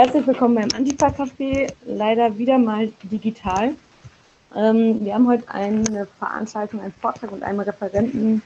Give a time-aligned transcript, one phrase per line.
[0.00, 3.74] Herzlich willkommen beim Antifa-Café, leider wieder mal digital.
[4.56, 8.40] Ähm, wir haben heute eine Veranstaltung, einen Vortrag und einen Referenten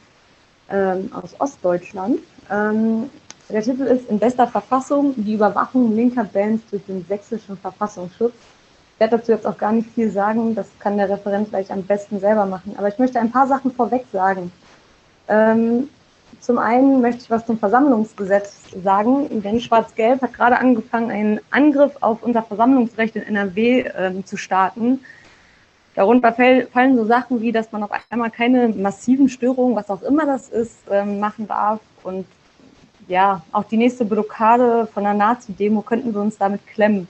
[0.69, 2.19] ähm, aus Ostdeutschland.
[2.51, 3.09] Ähm,
[3.48, 8.34] der Titel ist In bester Verfassung, die Überwachung linker Bands durch den sächsischen Verfassungsschutz.
[8.95, 11.84] Ich werde dazu jetzt auch gar nicht viel sagen, das kann der Referent gleich am
[11.84, 12.75] besten selber machen.
[12.77, 14.50] Aber ich möchte ein paar Sachen vorweg sagen.
[15.29, 15.89] Ähm,
[16.45, 21.92] zum einen möchte ich was zum Versammlungsgesetz sagen, denn Schwarz-Gelb hat gerade angefangen, einen Angriff
[22.00, 25.00] auf unser Versammlungsrecht in NRW äh, zu starten.
[25.95, 30.27] Darunter fallen so Sachen wie, dass man auf einmal keine massiven Störungen, was auch immer
[30.27, 31.80] das ist, ähm, machen darf.
[32.02, 32.27] Und
[33.08, 37.06] ja, auch die nächste Blockade von einer Nazi-Demo könnten wir uns damit klemmen.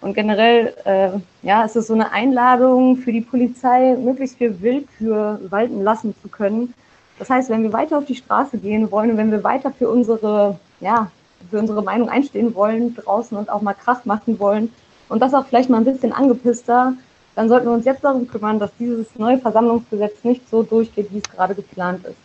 [0.00, 1.10] Und generell, äh,
[1.46, 6.28] ja, ist es so eine Einladung für die Polizei, möglichst viel Willkür walten lassen zu
[6.28, 6.74] können.
[7.18, 9.88] Das heißt, wenn wir weiter auf die Straße gehen wollen und wenn wir weiter für
[9.88, 11.10] unsere, ja,
[11.50, 14.72] für unsere Meinung einstehen wollen draußen und auch mal Krach machen wollen
[15.08, 16.94] und das auch vielleicht mal ein bisschen angepisster,
[17.34, 21.18] dann sollten wir uns jetzt darum kümmern, dass dieses neue Versammlungsgesetz nicht so durchgeht, wie
[21.18, 22.16] es gerade geplant ist.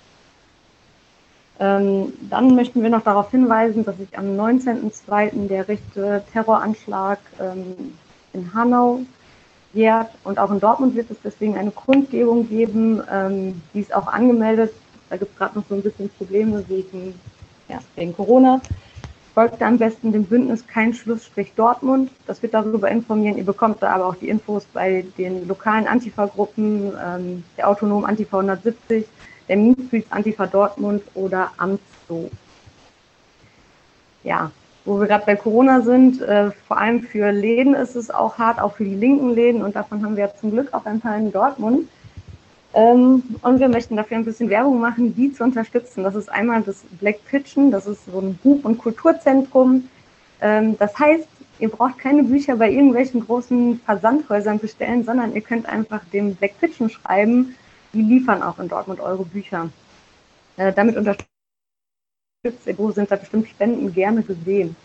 [1.59, 5.47] Ähm, dann möchten wir noch darauf hinweisen, dass sich am 19.02.
[5.47, 7.97] der rechte Terroranschlag ähm,
[8.31, 9.01] in Hanau
[9.73, 14.07] jährt und auch in Dortmund wird es deswegen eine Kundgebung geben, ähm, die ist auch
[14.07, 14.73] angemeldet.
[15.09, 17.19] Da gibt es gerade noch so ein bisschen Probleme wegen,
[17.67, 18.61] ja, wegen Corona.
[19.33, 22.11] Folgt am besten dem Bündnis Kein Schlussstrich Dortmund.
[22.27, 23.37] Das wird darüber informieren.
[23.37, 28.37] Ihr bekommt da aber auch die Infos bei den lokalen Antifa-Gruppen, ähm, der Autonom Antifa
[28.39, 29.05] 170,
[29.47, 29.75] der Mean
[30.09, 32.29] Antifa Dortmund oder Amtso.
[34.23, 34.51] Ja,
[34.85, 38.59] wo wir gerade bei Corona sind, äh, vor allem für Läden ist es auch hart,
[38.59, 41.15] auch für die linken Läden und davon haben wir ja zum Glück auch ein paar
[41.15, 41.87] in Dortmund.
[42.73, 46.03] Ähm, und wir möchten dafür ein bisschen Werbung machen, die zu unterstützen.
[46.03, 49.89] Das ist einmal das Black Kitchen, das ist so ein Buch- und Kulturzentrum.
[50.41, 51.27] Ähm, das heißt,
[51.59, 56.59] ihr braucht keine Bücher bei irgendwelchen großen Versandhäusern bestellen, sondern ihr könnt einfach dem Black
[56.59, 57.55] Kitchen schreiben
[57.93, 59.69] die liefern auch in Dortmund eure Bücher.
[60.57, 61.27] Äh, damit unterstützt
[62.65, 64.75] Ego sind da bestimmt Spenden gerne gesehen.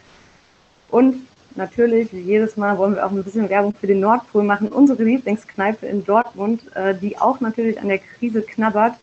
[0.90, 4.68] Und natürlich, jedes Mal, wollen wir auch ein bisschen Werbung für den Nordpol machen.
[4.68, 8.94] Unsere Lieblingskneipe in Dortmund, äh, die auch natürlich an der Krise knabbert.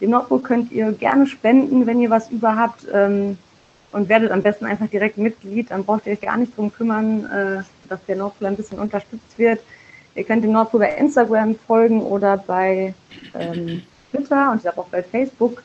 [0.00, 2.86] Den Nordpol könnt ihr gerne spenden, wenn ihr was über habt.
[2.92, 3.38] Ähm,
[3.92, 5.70] und werdet am besten einfach direkt Mitglied.
[5.70, 9.38] Dann braucht ihr euch gar nicht drum kümmern, äh, dass der Nordpol ein bisschen unterstützt
[9.38, 9.60] wird.
[10.14, 12.94] Ihr könnt dem Nordpol bei Instagram folgen oder bei
[13.34, 15.62] ähm, Twitter und ich glaube auch bei Facebook.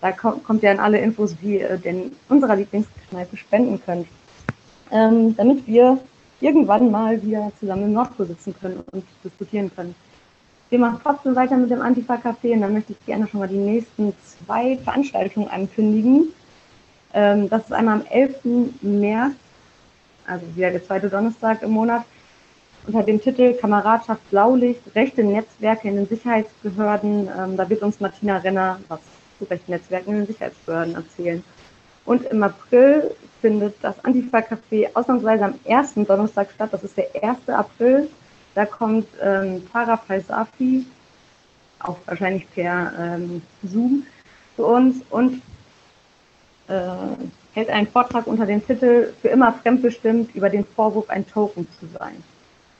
[0.00, 4.06] Da kommt, kommt ihr an alle Infos, wie ihr denn unserer Lieblingskneipe spenden könnt.
[4.92, 5.98] Ähm, damit wir
[6.40, 9.94] irgendwann mal wieder zusammen im Nordpol sitzen können und diskutieren können.
[10.68, 13.56] Wir machen trotzdem weiter mit dem Antifa-Café und dann möchte ich gerne schon mal die
[13.56, 16.28] nächsten zwei Veranstaltungen ankündigen.
[17.14, 18.36] Ähm, das ist einmal am 11.
[18.82, 19.34] März,
[20.26, 22.04] also wieder der zweite Donnerstag im Monat,
[22.86, 27.28] unter dem Titel Kameradschaft Blaulicht, rechte Netzwerke in den Sicherheitsbehörden.
[27.38, 29.00] Ähm, da wird uns Martina Renner was
[29.38, 31.44] zu rechten Netzwerken in den Sicherheitsbehörden erzählen.
[32.04, 36.70] Und im April findet das Antifa-Café ausnahmsweise am ersten Donnerstag statt.
[36.72, 37.48] Das ist der 1.
[37.48, 38.08] April.
[38.54, 40.86] Da kommt ähm, Farah Faisafi,
[41.80, 44.06] auch wahrscheinlich per ähm, Zoom,
[44.56, 45.42] zu uns und
[46.68, 46.80] äh,
[47.54, 51.86] hält einen Vortrag unter dem Titel Für immer fremdbestimmt über den Vorwurf, ein Token zu
[51.98, 52.22] sein.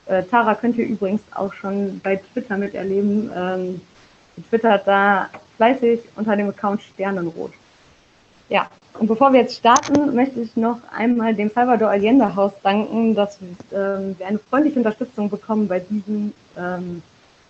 [0.06, 3.31] Äh, Tara könnt ihr übrigens auch schon bei Twitter miterleben.
[3.34, 3.81] Ähm,
[4.49, 7.53] twittert da fleißig unter dem Account Sternenrot.
[8.48, 13.14] Ja, und bevor wir jetzt starten, möchte ich noch einmal dem Salvador Allende Haus danken,
[13.14, 13.38] dass
[13.72, 17.03] ähm, wir eine freundliche Unterstützung bekommen bei diesen ähm,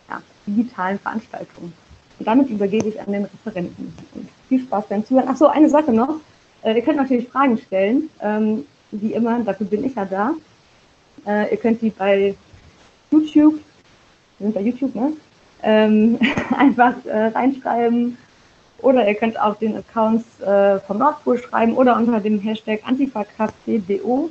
[0.08, 1.72] ja, digitalen Veranstaltungen.
[2.18, 3.92] Und damit übergebe ich an den Referenten.
[4.14, 5.26] Und viel Spaß beim Zuhören.
[5.28, 6.20] Ach so, eine Sache noch.
[6.62, 8.08] Äh, ihr könnt natürlich Fragen stellen.
[8.20, 10.34] Ähm, wie immer, dafür bin ich ja da.
[11.26, 12.34] Äh, ihr könnt die bei
[13.10, 13.54] YouTube,
[14.38, 15.12] wir sind bei YouTube, ne?
[15.62, 16.18] Ähm,
[16.56, 18.16] einfach äh, reinschreiben.
[18.82, 24.30] Oder ihr könnt auch den Accounts äh, vom Nordpol schreiben oder unter dem Hashtag AntifaCraftDO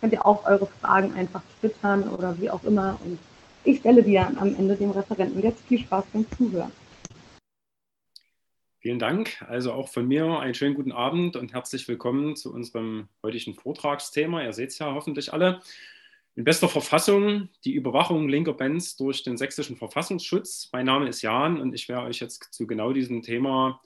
[0.00, 2.98] könnt ihr auch eure Fragen einfach twittern oder wie auch immer.
[3.04, 3.18] Und
[3.62, 5.40] ich stelle die dann am Ende dem Referenten.
[5.40, 6.72] Jetzt viel Spaß beim Zuhören.
[8.80, 9.42] Vielen Dank.
[9.48, 14.42] Also auch von mir einen schönen guten Abend und herzlich willkommen zu unserem heutigen Vortragsthema.
[14.42, 15.60] Ihr seht es ja hoffentlich alle
[16.36, 20.68] in bester Verfassung die Überwachung linker Bands durch den sächsischen Verfassungsschutz.
[20.72, 23.80] Mein Name ist Jan und ich werde euch jetzt zu genau diesem Thema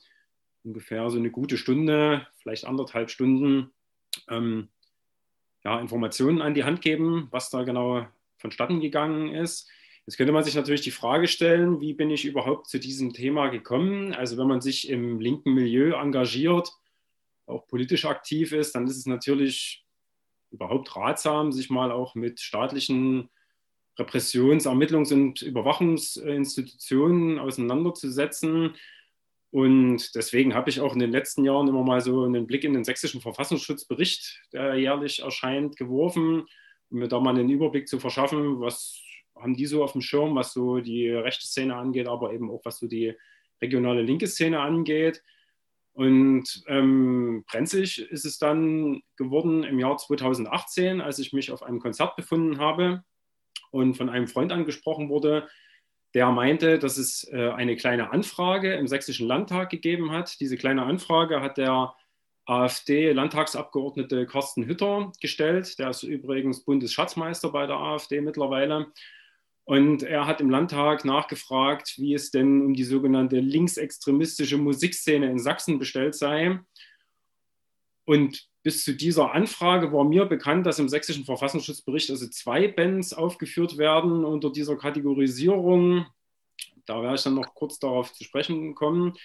[0.64, 3.70] ungefähr so eine gute Stunde, vielleicht anderthalb Stunden
[4.28, 4.68] ähm,
[5.64, 8.06] ja, Informationen an die Hand geben, was da genau
[8.38, 9.68] vonstatten gegangen ist.
[10.06, 13.48] Jetzt könnte man sich natürlich die Frage stellen, wie bin ich überhaupt zu diesem Thema
[13.48, 14.14] gekommen?
[14.14, 16.72] Also wenn man sich im linken Milieu engagiert,
[17.44, 19.84] auch politisch aktiv ist, dann ist es natürlich
[20.50, 23.28] überhaupt ratsam, sich mal auch mit staatlichen
[23.98, 28.74] Repressions-, Ermittlungs- und Überwachungsinstitutionen auseinanderzusetzen.
[29.50, 32.74] Und deswegen habe ich auch in den letzten Jahren immer mal so einen Blick in
[32.74, 36.46] den sächsischen Verfassungsschutzbericht, der jährlich erscheint, geworfen,
[36.90, 39.00] um mir da mal einen Überblick zu verschaffen, was
[39.40, 42.60] haben die so auf dem Schirm, was so die rechte Szene angeht, aber eben auch
[42.64, 43.14] was so die
[43.62, 45.22] regionale linke Szene angeht.
[45.98, 51.80] Und ähm, brenzlig ist es dann geworden im Jahr 2018, als ich mich auf einem
[51.80, 53.02] Konzert befunden habe
[53.72, 55.48] und von einem Freund angesprochen wurde,
[56.14, 60.38] der meinte, dass es äh, eine kleine Anfrage im Sächsischen Landtag gegeben hat.
[60.38, 61.96] Diese kleine Anfrage hat der
[62.46, 65.80] AfD-Landtagsabgeordnete Carsten Hütter gestellt.
[65.80, 68.92] Der ist übrigens Bundesschatzmeister bei der AfD mittlerweile.
[69.68, 75.38] Und er hat im Landtag nachgefragt, wie es denn um die sogenannte linksextremistische Musikszene in
[75.38, 76.58] Sachsen bestellt sei.
[78.06, 83.12] Und bis zu dieser Anfrage war mir bekannt, dass im sächsischen Verfassungsschutzbericht also zwei Bands
[83.12, 86.06] aufgeführt werden unter dieser Kategorisierung.
[86.86, 89.18] Da werde ich dann noch kurz darauf zu sprechen kommen.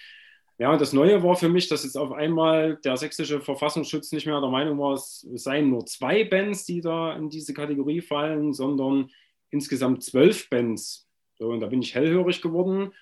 [0.58, 4.42] Ja, das Neue war für mich, dass jetzt auf einmal der sächsische Verfassungsschutz nicht mehr
[4.42, 9.10] der Meinung war, es seien nur zwei Bands, die da in diese Kategorie fallen, sondern
[9.54, 11.08] insgesamt zwölf Bands.
[11.38, 12.92] So, und da bin ich hellhörig geworden.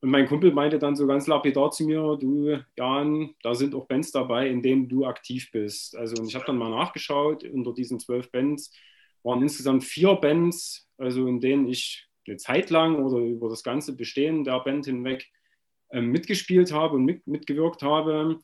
[0.00, 3.86] Und mein Kumpel meinte dann so ganz lapidar zu mir, du Jan, da sind auch
[3.86, 5.96] Bands dabei, in denen du aktiv bist.
[5.96, 8.70] Also und ich habe dann mal nachgeschaut, unter diesen zwölf Bands
[9.22, 13.96] waren insgesamt vier Bands, also in denen ich eine Zeit lang oder über das ganze
[13.96, 15.30] Bestehen der Band hinweg
[15.88, 18.40] äh, mitgespielt habe und mit, mitgewirkt habe.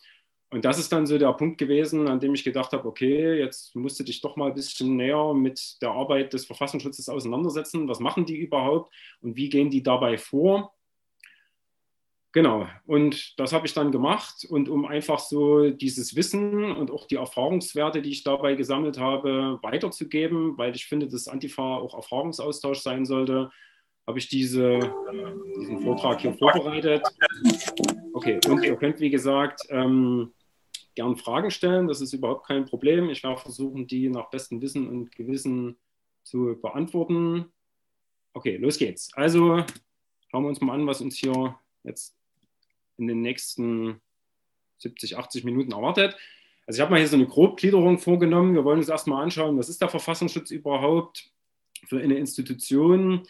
[0.53, 3.75] Und das ist dann so der Punkt gewesen, an dem ich gedacht habe, okay, jetzt
[3.77, 7.89] musst du dich doch mal ein bisschen näher mit der Arbeit des Verfassungsschutzes auseinandersetzen.
[7.89, 10.75] Was machen die überhaupt und wie gehen die dabei vor?
[12.33, 14.45] Genau, und das habe ich dann gemacht.
[14.49, 19.59] Und um einfach so dieses Wissen und auch die Erfahrungswerte, die ich dabei gesammelt habe,
[19.63, 23.51] weiterzugeben, weil ich finde, dass Antifa auch Erfahrungsaustausch sein sollte,
[24.07, 24.79] habe ich diese,
[25.61, 27.03] diesen Vortrag hier vorbereitet.
[28.13, 30.33] Okay, und ihr könnt, wie gesagt, ähm,
[30.95, 31.89] gern Fragen stellen.
[31.89, 33.11] Das ist überhaupt kein Problem.
[33.11, 35.77] Ich werde versuchen, die nach bestem Wissen und Gewissen
[36.23, 37.47] zu beantworten.
[38.33, 39.13] Okay, los geht's.
[39.15, 39.65] Also
[40.31, 42.17] schauen wir uns mal an, was uns hier jetzt
[42.99, 44.01] in den nächsten
[44.79, 46.17] 70, 80 Minuten erwartet.
[46.67, 48.55] Also ich habe mal hier so eine Grobgliederung vorgenommen.
[48.55, 51.31] Wir wollen uns erstmal anschauen, was ist der Verfassungsschutz überhaupt
[51.87, 53.27] für eine Institution?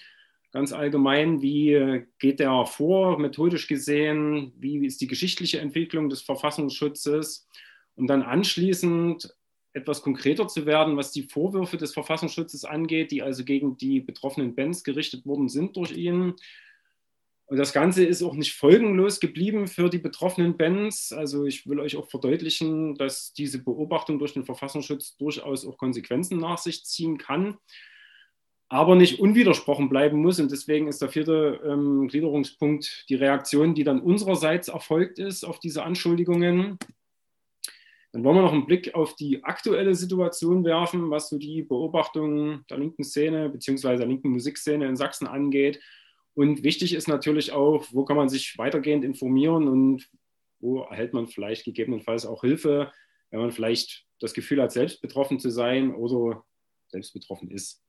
[0.52, 4.52] Ganz allgemein, wie geht der vor, methodisch gesehen?
[4.56, 7.47] Wie ist die geschichtliche Entwicklung des Verfassungsschutzes?
[7.94, 9.32] Und dann anschließend
[9.73, 14.56] etwas konkreter zu werden, was die Vorwürfe des Verfassungsschutzes angeht, die also gegen die betroffenen
[14.56, 16.35] Bands gerichtet worden sind durch ihn.
[17.47, 21.12] Und das Ganze ist auch nicht folgenlos geblieben für die betroffenen Bands.
[21.12, 26.38] Also ich will euch auch verdeutlichen, dass diese Beobachtung durch den Verfassungsschutz durchaus auch Konsequenzen
[26.38, 27.56] nach sich ziehen kann
[28.70, 30.38] aber nicht unwidersprochen bleiben muss.
[30.38, 35.58] Und deswegen ist der vierte ähm, Gliederungspunkt die Reaktion, die dann unsererseits erfolgt ist auf
[35.58, 36.78] diese Anschuldigungen.
[38.12, 42.64] Dann wollen wir noch einen Blick auf die aktuelle Situation werfen, was so die Beobachtung
[42.70, 43.96] der linken Szene bzw.
[43.96, 45.81] der linken Musikszene in Sachsen angeht.
[46.34, 50.08] Und wichtig ist natürlich auch, wo kann man sich weitergehend informieren und
[50.61, 52.93] wo erhält man vielleicht gegebenenfalls auch Hilfe,
[53.31, 56.44] wenn man vielleicht das Gefühl hat, selbst betroffen zu sein oder
[56.88, 57.82] selbst betroffen ist.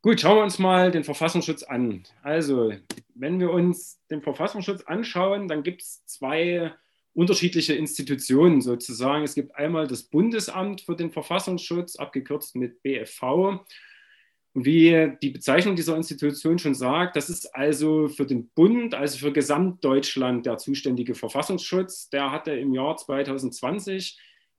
[0.00, 2.04] Gut, schauen wir uns mal den Verfassungsschutz an.
[2.22, 2.72] Also,
[3.14, 6.72] wenn wir uns den Verfassungsschutz anschauen, dann gibt es zwei
[7.14, 9.24] unterschiedliche Institutionen sozusagen.
[9.24, 13.22] Es gibt einmal das Bundesamt für den Verfassungsschutz, abgekürzt mit BFV.
[14.54, 19.18] Und wie die Bezeichnung dieser Institution schon sagt, das ist also für den Bund, also
[19.18, 22.08] für Gesamtdeutschland der zuständige Verfassungsschutz.
[22.10, 24.16] Der hatte im Jahr 2020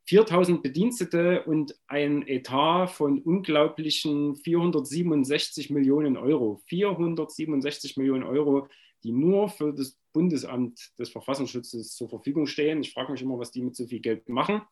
[0.10, 6.64] 4000 Bedienstete und ein Etat von unglaublichen 467 Millionen Euro.
[6.66, 8.68] 467 Millionen Euro,
[9.04, 12.82] die nur für das Bundesamt des Verfassungsschutzes zur Verfügung stehen.
[12.82, 14.64] Ich frage mich immer, was die mit so viel Geld machen.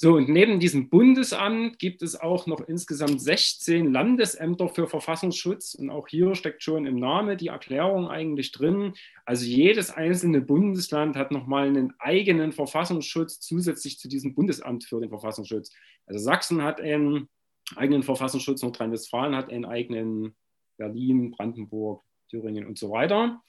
[0.00, 5.74] So, und neben diesem Bundesamt gibt es auch noch insgesamt 16 Landesämter für Verfassungsschutz.
[5.74, 8.92] Und auch hier steckt schon im Namen die Erklärung eigentlich drin.
[9.24, 15.08] Also jedes einzelne Bundesland hat nochmal einen eigenen Verfassungsschutz zusätzlich zu diesem Bundesamt für den
[15.08, 15.74] Verfassungsschutz.
[16.06, 17.28] Also Sachsen hat einen
[17.74, 20.36] eigenen Verfassungsschutz, Nordrhein-Westfalen hat einen eigenen,
[20.76, 23.42] Berlin, Brandenburg, Thüringen und so weiter.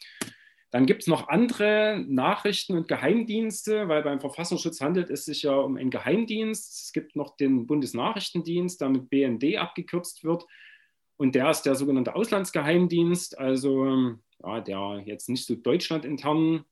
[0.72, 5.56] Dann gibt es noch andere Nachrichten- und Geheimdienste, weil beim Verfassungsschutz handelt es sich ja
[5.56, 6.86] um einen Geheimdienst.
[6.86, 10.46] Es gibt noch den Bundesnachrichtendienst, der mit BND abgekürzt wird.
[11.18, 16.66] Und der ist der sogenannte Auslandsgeheimdienst, also ja, der jetzt nicht so deutschlandintern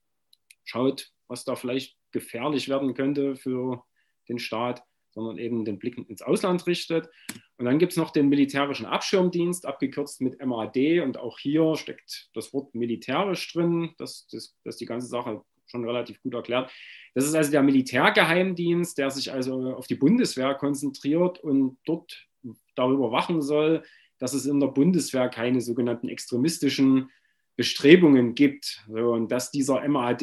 [0.63, 3.83] schaut, was da vielleicht gefährlich werden könnte für
[4.29, 4.83] den Staat,
[5.17, 7.09] sondern eben den Blick ins Ausland richtet.
[7.57, 11.01] Und dann gibt es noch den militärischen Abschirmdienst, abgekürzt mit MAD.
[11.01, 15.83] Und auch hier steckt das Wort militärisch drin, das, das, das die ganze Sache schon
[15.83, 16.71] relativ gut erklärt.
[17.15, 22.27] Das ist also der Militärgeheimdienst, der sich also auf die Bundeswehr konzentriert und dort
[22.75, 23.83] darüber wachen soll,
[24.19, 27.09] dass es in der Bundeswehr keine sogenannten extremistischen
[27.55, 28.85] Bestrebungen gibt.
[28.87, 30.21] So, und dass dieser MAD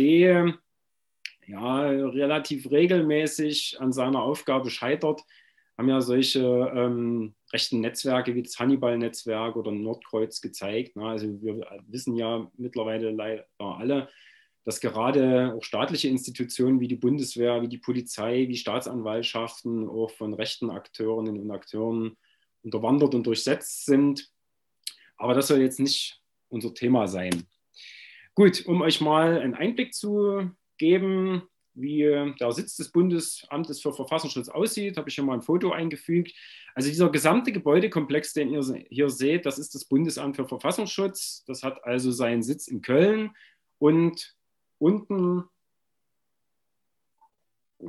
[1.47, 5.23] ja, relativ regelmäßig an seiner Aufgabe scheitert,
[5.77, 6.41] haben ja solche
[6.75, 10.97] ähm, rechten Netzwerke wie das Hannibal-Netzwerk oder Nordkreuz gezeigt.
[10.97, 11.07] Ne?
[11.07, 14.09] Also wir wissen ja mittlerweile leider alle,
[14.65, 20.33] dass gerade auch staatliche Institutionen wie die Bundeswehr, wie die Polizei, wie Staatsanwaltschaften auch von
[20.33, 22.17] rechten Akteurinnen und Akteuren
[22.63, 24.31] unterwandert und durchsetzt sind.
[25.17, 27.47] Aber das soll jetzt nicht unser Thema sein.
[28.35, 31.43] Gut, um euch mal einen Einblick zu geben,
[31.75, 36.33] wie der Sitz des Bundesamtes für Verfassungsschutz aussieht, habe ich hier mal ein Foto eingefügt.
[36.75, 41.45] Also dieser gesamte Gebäudekomplex, den ihr hier seht, das ist das Bundesamt für Verfassungsschutz.
[41.47, 43.31] Das hat also seinen Sitz in Köln
[43.79, 44.37] und
[44.79, 45.45] unten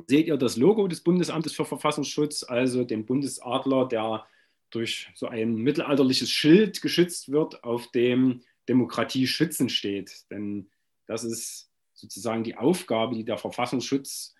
[0.08, 4.26] seht ihr das Logo des Bundesamtes für Verfassungsschutz, also den Bundesadler, der
[4.70, 10.30] durch so ein mittelalterliches Schild geschützt wird, auf dem Demokratie schützen steht.
[10.30, 10.70] Denn
[11.06, 14.34] das ist sozusagen die Aufgabe, die der Verfassungsschutz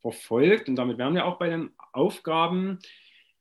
[0.00, 0.68] verfolgt.
[0.68, 2.78] Und damit wären wir auch bei den Aufgaben.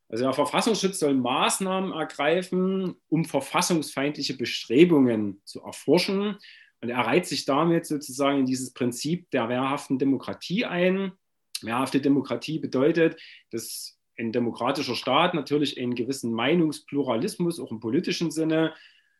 [0.09, 6.37] Also der Verfassungsschutz soll Maßnahmen ergreifen, um verfassungsfeindliche Bestrebungen zu erforschen.
[6.81, 11.13] Und er reiht sich damit sozusagen in dieses Prinzip der wehrhaften Demokratie ein.
[11.61, 18.73] Wehrhafte Demokratie bedeutet, dass ein demokratischer Staat natürlich einen gewissen Meinungspluralismus, auch im politischen Sinne,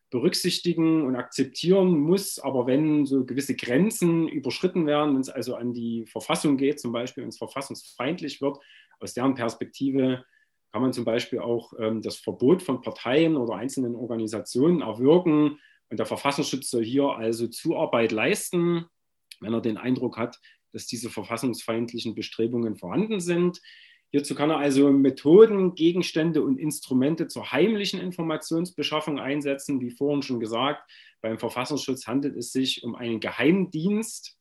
[0.10, 2.40] berücksichtigen und akzeptieren muss.
[2.40, 6.92] Aber wenn so gewisse Grenzen überschritten werden, wenn es also an die Verfassung geht, zum
[6.92, 8.58] Beispiel, wenn es verfassungsfeindlich wird,
[9.00, 10.24] aus deren Perspektive
[10.72, 15.60] kann man zum Beispiel auch ähm, das Verbot von Parteien oder einzelnen Organisationen erwirken.
[15.90, 18.86] Und der Verfassungsschutz soll hier also Zuarbeit leisten,
[19.40, 20.40] wenn er den Eindruck hat,
[20.74, 23.62] dass diese verfassungsfeindlichen Bestrebungen vorhanden sind.
[24.18, 29.80] Hierzu kann er also Methoden, Gegenstände und Instrumente zur heimlichen Informationsbeschaffung einsetzen.
[29.80, 30.90] Wie vorhin schon gesagt,
[31.22, 34.36] beim Verfassungsschutz handelt es sich um einen Geheimdienst.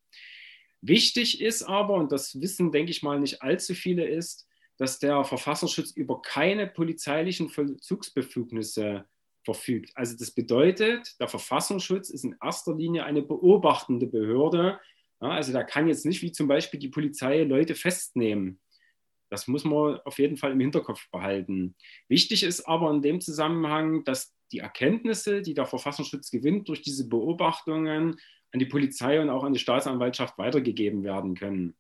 [0.81, 5.23] Wichtig ist aber, und das wissen, denke ich mal, nicht allzu viele, ist, dass der
[5.25, 9.05] Verfassungsschutz über keine polizeilichen Vollzugsbefugnisse
[9.45, 9.91] verfügt.
[9.95, 14.81] Also das bedeutet, der Verfassungsschutz ist in erster Linie eine beobachtende Behörde.
[15.21, 18.59] Ja, also da kann jetzt nicht wie zum Beispiel die Polizei Leute festnehmen.
[19.29, 21.75] Das muss man auf jeden Fall im Hinterkopf behalten.
[22.09, 27.09] Wichtig ist aber in dem Zusammenhang, dass die Erkenntnisse, die der Verfassungsschutz gewinnt, durch diese
[27.09, 28.17] Beobachtungen
[28.53, 31.75] an die Polizei und auch an die Staatsanwaltschaft weitergegeben werden können.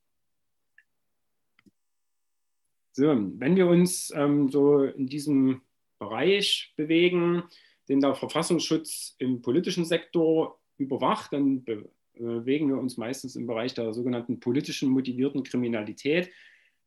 [2.93, 5.61] So, wenn wir uns ähm, so in diesem
[5.99, 7.45] Bereich bewegen,
[7.89, 13.93] den der Verfassungsschutz im politischen Sektor überwacht, dann bewegen wir uns meistens im Bereich der
[13.93, 16.31] sogenannten politischen motivierten Kriminalität.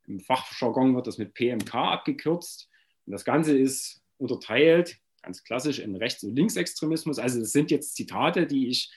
[0.09, 2.67] Im Fachjargon wird das mit PMK abgekürzt.
[3.05, 7.19] Und das Ganze ist unterteilt, ganz klassisch, in Rechts- und Linksextremismus.
[7.19, 8.91] Also das sind jetzt Zitate, die ich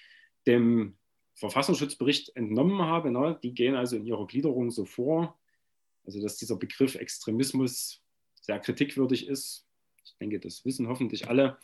[0.47, 0.97] dem
[1.35, 3.11] Verfassungsschutzbericht entnommen habe.
[3.11, 3.39] Ne?
[3.43, 5.39] Die gehen also in ihrer Gliederung so vor.
[6.05, 8.03] Also dass dieser Begriff Extremismus
[8.41, 9.69] sehr kritikwürdig ist.
[10.05, 11.59] Ich denke, das wissen hoffentlich alle.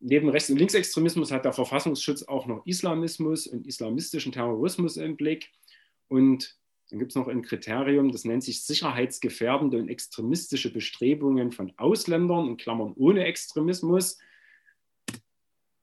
[0.00, 5.50] Neben Rechts- und Linksextremismus hat der Verfassungsschutz auch noch Islamismus und islamistischen Terrorismus im Blick.
[6.08, 6.57] Und
[6.90, 12.48] dann gibt es noch ein Kriterium, das nennt sich sicherheitsgefährdende und extremistische Bestrebungen von Ausländern,
[12.48, 14.18] in Klammern ohne Extremismus,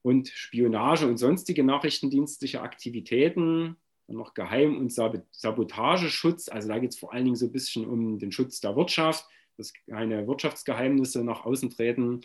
[0.06, 6.48] und Spionage und sonstige nachrichtendienstliche Aktivitäten, dann noch Geheim- und Sabotageschutz.
[6.48, 9.28] Also da geht es vor allen Dingen so ein bisschen um den Schutz der Wirtschaft,
[9.58, 12.22] dass keine Wirtschaftsgeheimnisse nach außen treten.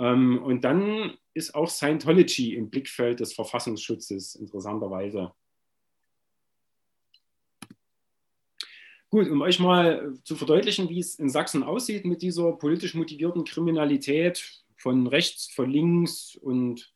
[0.00, 5.32] Ähm, und dann ist auch Scientology im Blickfeld des Verfassungsschutzes, interessanterweise.
[9.14, 13.44] Gut, um euch mal zu verdeutlichen, wie es in Sachsen aussieht mit dieser politisch motivierten
[13.44, 16.92] Kriminalität von rechts, von links und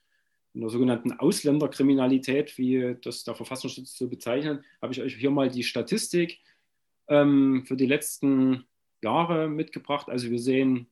[0.53, 5.49] in der sogenannten Ausländerkriminalität, wie das der Verfassungsschutz so bezeichnet, habe ich euch hier mal
[5.49, 6.41] die Statistik
[7.07, 8.65] ähm, für die letzten
[9.01, 10.09] Jahre mitgebracht.
[10.09, 10.91] Also wir sehen,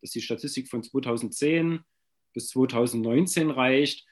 [0.00, 1.80] dass die Statistik von 2010
[2.32, 4.06] bis 2019 reicht.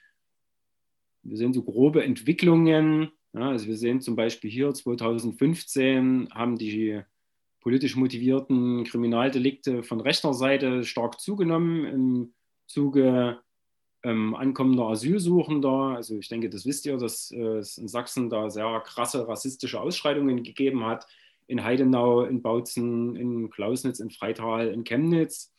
[1.23, 7.03] Wir sehen so grobe Entwicklungen ja, also wir sehen zum Beispiel hier 2015 haben die
[7.61, 12.35] politisch motivierten Kriminaldelikte von rechter Seite stark zugenommen im
[12.67, 13.41] Zuge
[14.03, 15.97] ähm, ankommender Asylsuchender.
[15.97, 19.81] Also ich denke, das wisst ihr, dass äh, es in Sachsen da sehr krasse rassistische
[19.81, 21.07] Ausschreitungen gegeben hat.
[21.49, 25.53] in Heidenau, in Bautzen, in Klausnitz, in Freital, in Chemnitz.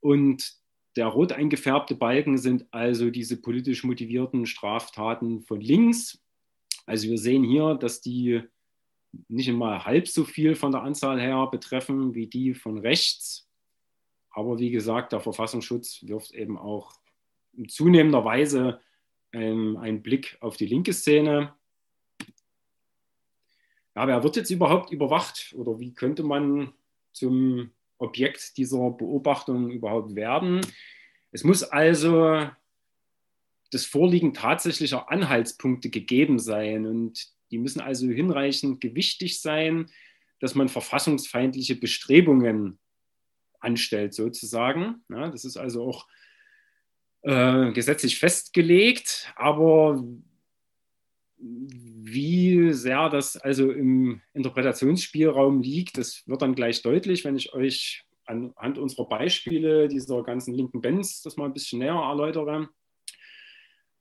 [0.00, 0.58] Und
[0.96, 6.22] der rot eingefärbte Balken sind also diese politisch motivierten Straftaten von links.
[6.86, 8.42] Also wir sehen hier, dass die
[9.28, 13.48] nicht einmal halb so viel von der Anzahl her betreffen wie die von rechts.
[14.30, 16.92] Aber wie gesagt, der Verfassungsschutz wirft eben auch
[17.54, 18.80] in zunehmender Weise
[19.32, 21.54] ähm, einen Blick auf die linke Szene.
[23.94, 26.74] Ja, wer wird jetzt überhaupt überwacht oder wie könnte man
[27.12, 30.60] zum Objekt dieser Beobachtung überhaupt werden?
[31.32, 32.46] Es muss also
[33.72, 39.90] das Vorliegen tatsächlicher Anhaltspunkte gegeben sein und die müssen also hinreichend gewichtig sein,
[40.40, 42.78] dass man verfassungsfeindliche Bestrebungen
[43.60, 45.02] anstellt, sozusagen.
[45.08, 46.06] Ja, das ist also auch
[47.22, 50.04] äh, gesetzlich festgelegt, aber
[51.38, 58.04] wie sehr das also im Interpretationsspielraum liegt, das wird dann gleich deutlich, wenn ich euch
[58.24, 62.68] anhand unserer Beispiele dieser ganzen linken Bands das mal ein bisschen näher erläutere.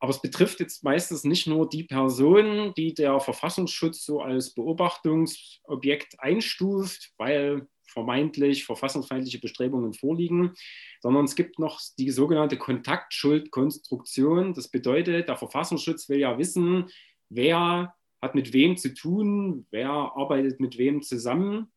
[0.06, 6.20] Aber es betrifft jetzt meistens nicht nur die Person, die der Verfassungsschutz so als Beobachtungsobjekt
[6.20, 10.54] einstuft, weil vermeintlich verfassungsfeindliche Bestrebungen vorliegen,
[11.02, 14.54] sondern es gibt noch die sogenannte Kontaktschuldkonstruktion.
[14.54, 16.86] Das bedeutet, der Verfassungsschutz will ja wissen,
[17.30, 21.74] wer hat mit wem zu tun, wer arbeitet mit wem zusammen.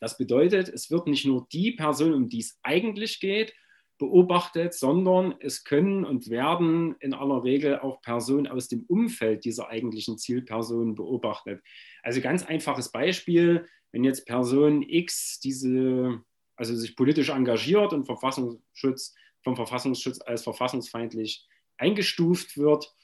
[0.00, 3.54] Das bedeutet, es wird nicht nur die Person, um die es eigentlich geht,
[3.98, 9.68] beobachtet, sondern es können und werden in aller Regel auch Personen aus dem Umfeld dieser
[9.68, 11.62] eigentlichen Zielperson beobachtet.
[12.02, 16.22] Also ganz einfaches Beispiel, wenn jetzt Person X diese,
[16.56, 22.94] also sich politisch engagiert und Verfassungsschutz, vom Verfassungsschutz als verfassungsfeindlich eingestuft wird,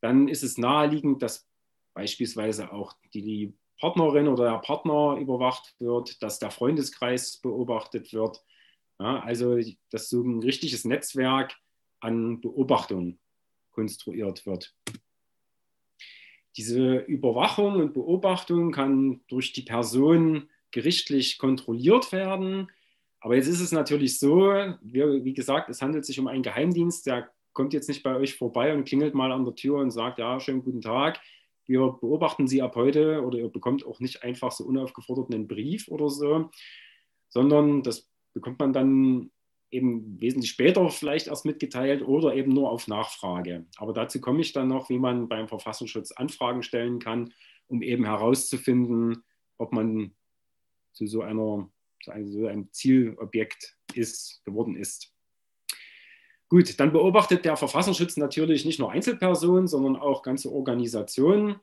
[0.00, 1.48] dann ist es naheliegend, dass
[1.94, 8.42] beispielsweise auch die Partnerin oder der Partner überwacht wird, dass der Freundeskreis beobachtet wird.
[9.04, 9.58] Ja, also
[9.90, 11.54] dass so ein richtiges Netzwerk
[12.00, 13.20] an Beobachtungen
[13.70, 14.74] konstruiert wird.
[16.56, 22.72] Diese Überwachung und Beobachtung kann durch die Person gerichtlich kontrolliert werden.
[23.20, 24.38] Aber jetzt ist es natürlich so,
[24.80, 28.34] wie, wie gesagt, es handelt sich um einen Geheimdienst, der kommt jetzt nicht bei euch
[28.34, 31.20] vorbei und klingelt mal an der Tür und sagt, ja, schönen guten Tag,
[31.66, 35.88] wir beobachten Sie ab heute oder ihr bekommt auch nicht einfach so unaufgefordert einen Brief
[35.88, 36.50] oder so,
[37.28, 39.30] sondern das bekommt man dann
[39.70, 43.66] eben wesentlich später vielleicht erst mitgeteilt oder eben nur auf Nachfrage.
[43.76, 47.32] Aber dazu komme ich dann noch, wie man beim Verfassungsschutz Anfragen stellen kann,
[47.66, 49.24] um eben herauszufinden,
[49.58, 50.14] ob man
[50.92, 51.68] zu so, einer,
[52.02, 55.12] zu einem, Zielobjekt ist, geworden ist.
[56.48, 61.56] Gut, dann beobachtet der Verfassungsschutz natürlich nicht nur Einzelpersonen, sondern auch ganze Organisationen.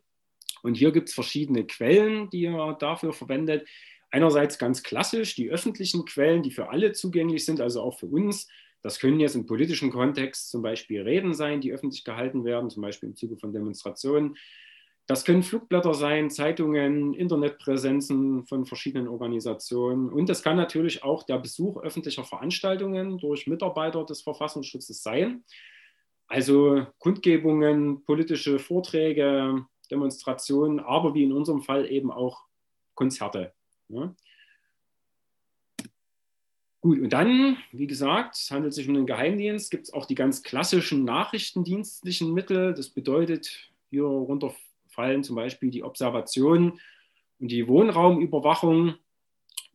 [0.64, 3.68] Und hier gibt es verschiedene Quellen, die er dafür verwendet.
[4.12, 8.48] Einerseits ganz klassisch die öffentlichen Quellen, die für alle zugänglich sind, also auch für uns.
[8.82, 12.82] Das können jetzt im politischen Kontext zum Beispiel Reden sein, die öffentlich gehalten werden, zum
[12.82, 14.36] Beispiel im Zuge von Demonstrationen.
[15.08, 20.10] Das können Flugblätter sein, Zeitungen, Internetpräsenzen von verschiedenen Organisationen.
[20.10, 25.44] Und das kann natürlich auch der Besuch öffentlicher Veranstaltungen durch Mitarbeiter des Verfassungsschutzes sein.
[26.28, 32.46] Also Kundgebungen, politische Vorträge, Demonstrationen, aber wie in unserem Fall eben auch
[32.96, 33.54] Konzerte.
[33.92, 34.16] Ja.
[36.82, 40.16] Gut, und dann, wie gesagt, es handelt sich um einen Geheimdienst, gibt es auch die
[40.16, 42.74] ganz klassischen nachrichtendienstlichen Mittel.
[42.74, 44.56] Das bedeutet, hier runter
[44.88, 46.80] fallen zum Beispiel die Observation
[47.40, 48.96] und die Wohnraumüberwachung,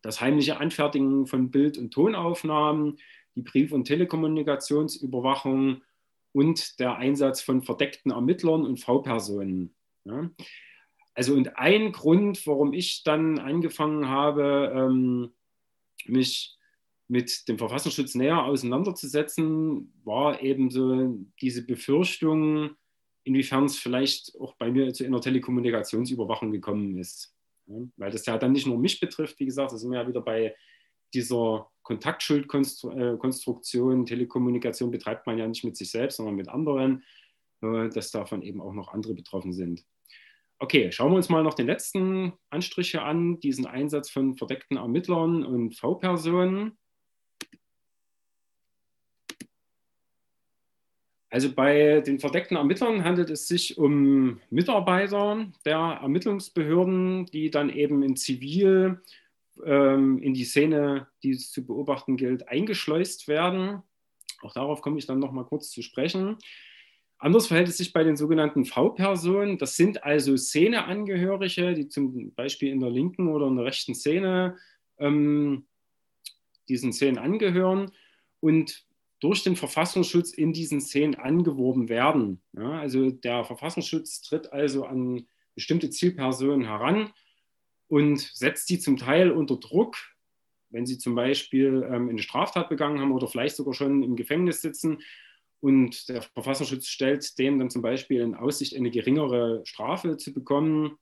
[0.02, 2.98] das heimliche Anfertigen von Bild- und Tonaufnahmen,
[3.36, 5.82] die Brief- und Telekommunikationsüberwachung
[6.32, 9.74] und der Einsatz von verdeckten Ermittlern und V-Personen.
[10.04, 10.28] Ja.
[11.16, 15.32] Also und ein Grund, warum ich dann angefangen habe, ähm,
[16.04, 16.58] mich
[17.08, 22.76] mit dem Verfassungsschutz näher auseinanderzusetzen, war eben so diese Befürchtung,
[23.24, 27.34] inwiefern es vielleicht auch bei mir zu einer Telekommunikationsüberwachung gekommen ist.
[27.66, 30.06] Ja, weil das ja dann nicht nur mich betrifft, wie gesagt, da sind wir ja
[30.06, 30.54] wieder bei
[31.14, 34.04] dieser Kontaktschuldkonstruktion.
[34.04, 37.04] Telekommunikation betreibt man ja nicht mit sich selbst, sondern mit anderen,
[37.60, 39.86] dass davon eben auch noch andere betroffen sind.
[40.58, 44.78] Okay, schauen wir uns mal noch den letzten Anstrich hier an, diesen Einsatz von verdeckten
[44.78, 46.78] Ermittlern und V-Personen.
[51.28, 58.02] Also bei den verdeckten Ermittlern handelt es sich um Mitarbeiter der Ermittlungsbehörden, die dann eben
[58.02, 59.02] in Zivil
[59.62, 63.82] ähm, in die Szene, die es zu beobachten gilt, eingeschleust werden.
[64.40, 66.38] Auch darauf komme ich dann noch mal kurz zu sprechen.
[67.18, 69.58] Anders verhält es sich bei den sogenannten V-Personen.
[69.58, 74.56] Das sind also Szeneangehörige, die zum Beispiel in der linken oder in der rechten Szene
[74.98, 75.66] ähm,
[76.68, 77.92] diesen Szenen angehören
[78.40, 78.86] und
[79.20, 82.42] durch den Verfassungsschutz in diesen Szenen angeworben werden.
[82.52, 87.12] Ja, also der Verfassungsschutz tritt also an bestimmte Zielpersonen heran
[87.88, 89.96] und setzt sie zum Teil unter Druck,
[90.68, 94.60] wenn sie zum Beispiel ähm, eine Straftat begangen haben oder vielleicht sogar schon im Gefängnis
[94.60, 94.98] sitzen.
[95.60, 100.98] Und der Verfassungsschutz stellt denen dann zum Beispiel in Aussicht, eine geringere Strafe zu bekommen.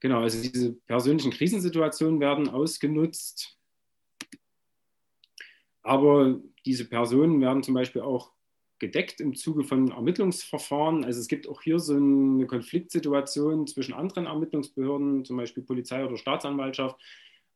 [0.00, 3.56] Genau, also diese persönlichen Krisensituationen werden ausgenutzt.
[5.82, 8.32] Aber diese Personen werden zum Beispiel auch
[8.78, 11.04] gedeckt im Zuge von Ermittlungsverfahren.
[11.04, 16.16] Also es gibt auch hier so eine Konfliktsituation zwischen anderen Ermittlungsbehörden, zum Beispiel Polizei oder
[16.16, 17.00] Staatsanwaltschaft.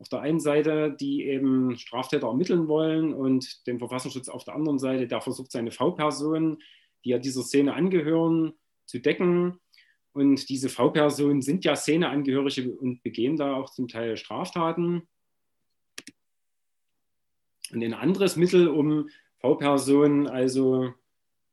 [0.00, 4.78] Auf der einen Seite, die eben Straftäter ermitteln wollen und den Verfassungsschutz auf der anderen
[4.78, 6.56] Seite, der versucht, seine V-Personen,
[7.04, 8.54] die ja dieser Szene angehören,
[8.86, 9.60] zu decken.
[10.12, 15.06] Und diese V-Personen sind ja Szeneangehörige und begehen da auch zum Teil Straftaten.
[17.70, 19.10] Und ein anderes Mittel, um
[19.40, 20.94] V-Personen also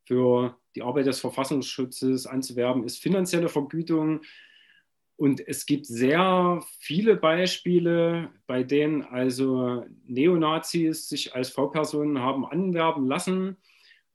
[0.06, 4.22] für die Arbeit des Verfassungsschutzes anzuwerben, ist finanzielle Vergütung.
[5.18, 13.08] Und es gibt sehr viele Beispiele, bei denen also Neonazis sich als V-Personen haben anwerben
[13.08, 13.58] lassen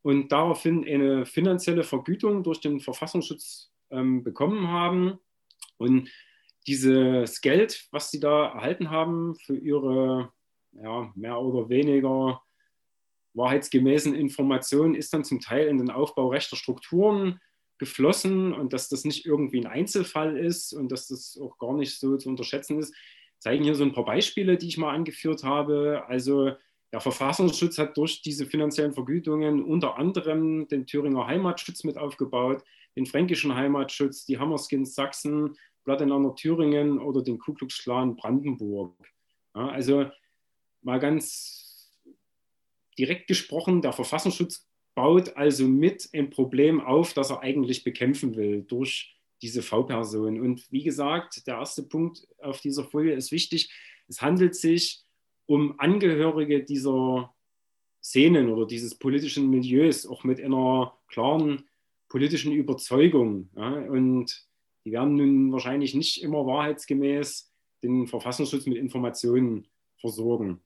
[0.02, 5.18] und daraufhin eine finanzielle Vergütung durch den Verfassungsschutz ähm, bekommen haben.
[5.76, 6.08] Und
[6.68, 10.32] dieses Geld, was sie da erhalten haben für ihre
[10.70, 12.42] ja, mehr oder weniger
[13.34, 17.40] wahrheitsgemäßen Informationen ist dann zum Teil in den Aufbau rechter Strukturen
[17.82, 21.98] geflossen und dass das nicht irgendwie ein Einzelfall ist und dass das auch gar nicht
[21.98, 22.94] so zu unterschätzen ist,
[23.40, 26.04] zeigen hier so ein paar Beispiele, die ich mal angeführt habe.
[26.06, 26.52] Also
[26.92, 32.62] der Verfassungsschutz hat durch diese finanziellen Vergütungen unter anderem den Thüringer Heimatschutz mit aufgebaut,
[32.94, 38.94] den fränkischen Heimatschutz, die Hammerskins Sachsen, Plattenander Thüringen oder den Ku Klux Klan Brandenburg.
[39.56, 40.08] Ja, also
[40.82, 41.90] mal ganz
[42.96, 48.62] direkt gesprochen, der Verfassungsschutz baut also mit ein Problem auf, das er eigentlich bekämpfen will
[48.62, 50.40] durch diese V-Person.
[50.40, 53.72] Und wie gesagt, der erste Punkt auf dieser Folie ist wichtig.
[54.08, 55.02] Es handelt sich
[55.46, 57.34] um Angehörige dieser
[58.02, 61.64] Szenen oder dieses politischen Milieus, auch mit einer klaren
[62.08, 63.48] politischen Überzeugung.
[63.56, 63.68] Ja?
[63.68, 64.46] Und
[64.84, 67.52] die werden nun wahrscheinlich nicht immer wahrheitsgemäß
[67.82, 70.60] den Verfassungsschutz mit Informationen versorgen.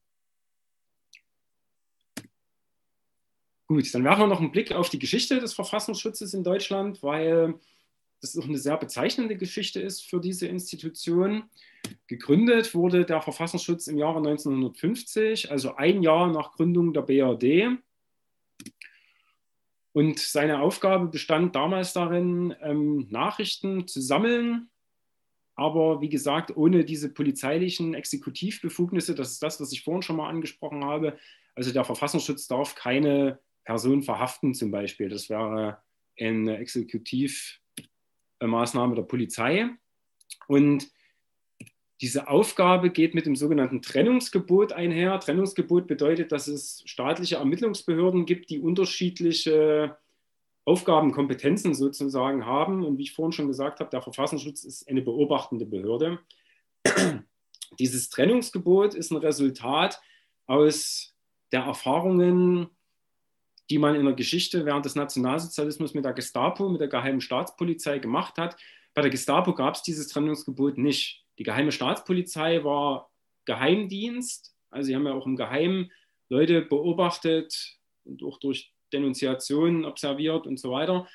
[3.69, 7.59] Gut, dann werfen wir noch einen Blick auf die Geschichte des Verfassungsschutzes in Deutschland, weil
[8.21, 11.45] das auch eine sehr bezeichnende Geschichte ist für diese Institution.
[12.07, 17.79] Gegründet wurde der Verfassungsschutz im Jahre 1950, also ein Jahr nach Gründung der BRD.
[19.93, 24.69] Und seine Aufgabe bestand damals darin, ähm, Nachrichten zu sammeln,
[25.57, 30.29] aber wie gesagt, ohne diese polizeilichen Exekutivbefugnisse, das ist das, was ich vorhin schon mal
[30.29, 31.19] angesprochen habe.
[31.55, 35.11] Also der Verfassungsschutz darf keine Person verhaften zum Beispiel.
[35.11, 35.83] Das wäre
[36.19, 39.69] eine Exekutivmaßnahme der Polizei.
[40.49, 40.89] Und
[42.01, 45.19] diese Aufgabe geht mit dem sogenannten Trennungsgebot einher.
[45.19, 49.99] Trennungsgebot bedeutet, dass es staatliche Ermittlungsbehörden gibt, die unterschiedliche
[50.65, 52.85] Aufgabenkompetenzen sozusagen haben.
[52.85, 56.21] Und wie ich vorhin schon gesagt habe, der Verfassungsschutz ist eine beobachtende Behörde.
[57.79, 60.01] Dieses Trennungsgebot ist ein Resultat
[60.47, 61.15] aus
[61.51, 62.69] der Erfahrungen
[63.71, 67.99] die man in der Geschichte während des Nationalsozialismus mit der Gestapo, mit der geheimen Staatspolizei
[67.99, 68.57] gemacht hat.
[68.95, 71.25] Bei der Gestapo gab es dieses Trennungsgebot nicht.
[71.39, 73.11] Die geheime Staatspolizei war
[73.45, 75.93] Geheimdienst, also sie haben ja auch im Geheimen
[76.29, 81.07] Leute beobachtet und auch durch Denunziationen observiert und so weiter.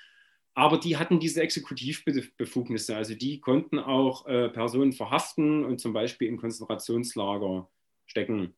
[0.54, 6.28] Aber die hatten diese Exekutivbefugnisse, also die konnten auch äh, Personen verhaften und zum Beispiel
[6.28, 7.70] in Konzentrationslager
[8.06, 8.54] stecken.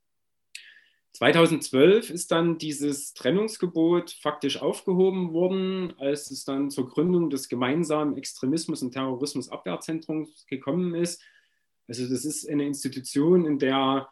[1.13, 8.17] 2012 ist dann dieses Trennungsgebot faktisch aufgehoben worden, als es dann zur Gründung des gemeinsamen
[8.17, 11.21] Extremismus- und Terrorismusabwehrzentrums gekommen ist.
[11.88, 14.10] Also das ist eine Institution, in der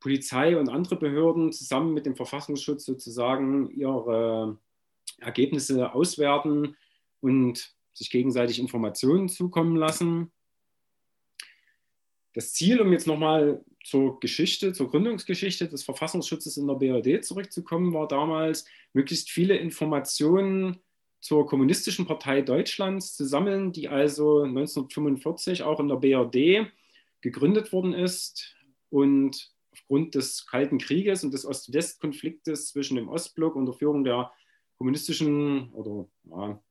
[0.00, 4.58] Polizei und andere Behörden zusammen mit dem Verfassungsschutz sozusagen ihre
[5.18, 6.76] Ergebnisse auswerten
[7.20, 10.32] und sich gegenseitig Informationen zukommen lassen.
[12.34, 17.92] Das Ziel, um jetzt nochmal zur Geschichte, zur Gründungsgeschichte des Verfassungsschutzes in der BRD zurückzukommen,
[17.94, 20.78] war damals, möglichst viele Informationen
[21.20, 26.70] zur Kommunistischen Partei Deutschlands zu sammeln, die also 1945 auch in der BRD
[27.20, 28.56] gegründet worden ist
[28.88, 34.32] und aufgrund des Kalten Krieges und des Ost-West-Konfliktes zwischen dem Ostblock unter Führung der
[34.78, 36.62] kommunistischen oder ja,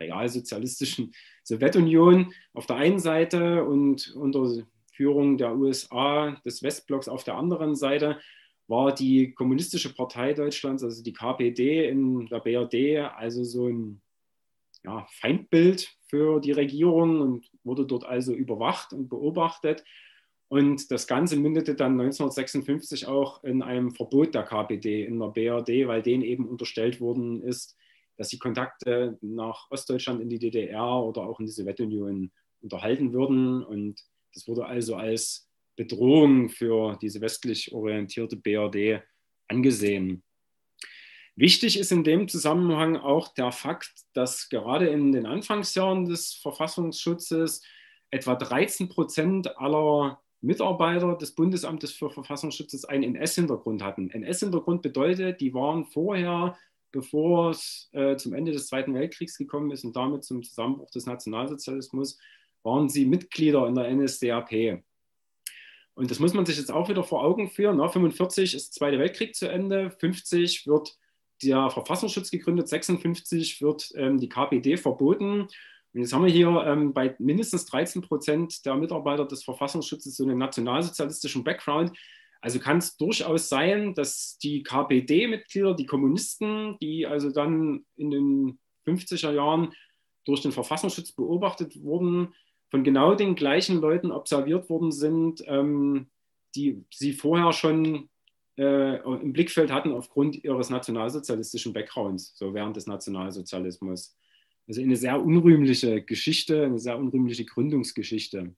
[0.00, 7.36] realsozialistischen Sowjetunion auf der einen Seite und unter Führung der USA des Westblocks auf der
[7.36, 8.18] anderen Seite
[8.66, 14.00] war die Kommunistische Partei Deutschlands, also die KPD in der BRD, also so ein
[14.84, 19.84] ja, Feindbild für die Regierung und wurde dort also überwacht und beobachtet.
[20.48, 25.88] Und das Ganze mündete dann 1956 auch in einem Verbot der KPD in der BRD,
[25.88, 27.76] weil denen eben unterstellt worden ist,
[28.16, 32.30] dass sie Kontakte nach Ostdeutschland in die DDR oder auch in die Sowjetunion
[32.60, 33.64] unterhalten würden.
[33.64, 34.00] Und
[34.34, 39.02] das wurde also als Bedrohung für diese westlich orientierte BRD
[39.48, 40.22] angesehen.
[41.36, 47.62] Wichtig ist in dem Zusammenhang auch der Fakt, dass gerade in den Anfangsjahren des Verfassungsschutzes
[48.10, 54.10] etwa 13 Prozent aller Mitarbeiter des Bundesamtes für Verfassungsschutz einen NS-Hintergrund hatten.
[54.10, 56.56] NS-Hintergrund bedeutet, die waren vorher,
[56.92, 61.06] bevor es äh, zum Ende des Zweiten Weltkriegs gekommen ist und damit zum Zusammenbruch des
[61.06, 62.18] Nationalsozialismus,
[62.64, 64.82] waren sie Mitglieder in der NSDAP.
[65.94, 67.80] Und das muss man sich jetzt auch wieder vor Augen führen.
[67.80, 70.96] 1945 ist der Zweite Weltkrieg zu Ende, 50 wird
[71.42, 75.42] der Verfassungsschutz gegründet, 56 wird ähm, die KPD verboten.
[75.42, 80.24] Und jetzt haben wir hier ähm, bei mindestens 13 Prozent der Mitarbeiter des Verfassungsschutzes so
[80.24, 81.96] einen nationalsozialistischen Background.
[82.40, 88.58] Also kann es durchaus sein, dass die KPD-Mitglieder, die Kommunisten, die also dann in den
[88.86, 89.72] 50er Jahren
[90.24, 92.34] durch den Verfassungsschutz beobachtet wurden,
[92.70, 96.08] von genau den gleichen Leuten observiert worden sind, ähm,
[96.54, 98.08] die sie vorher schon
[98.56, 104.16] äh, im Blickfeld hatten aufgrund ihres nationalsozialistischen Backgrounds, so während des Nationalsozialismus.
[104.66, 108.54] Also eine sehr unrühmliche Geschichte, eine sehr unrühmliche Gründungsgeschichte.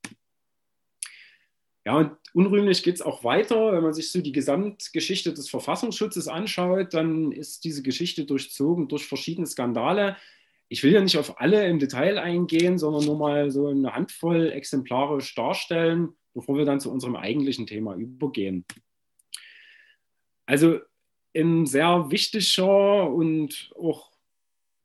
[1.84, 3.72] Ja, und unrühmlich geht es auch weiter.
[3.72, 9.06] Wenn man sich so die Gesamtgeschichte des Verfassungsschutzes anschaut, dann ist diese Geschichte durchzogen durch
[9.06, 10.16] verschiedene Skandale.
[10.68, 14.50] Ich will ja nicht auf alle im Detail eingehen, sondern nur mal so eine Handvoll
[14.50, 18.64] exemplarisch darstellen, bevor wir dann zu unserem eigentlichen Thema übergehen.
[20.46, 20.80] Also
[21.34, 24.12] ein sehr wichtiger und auch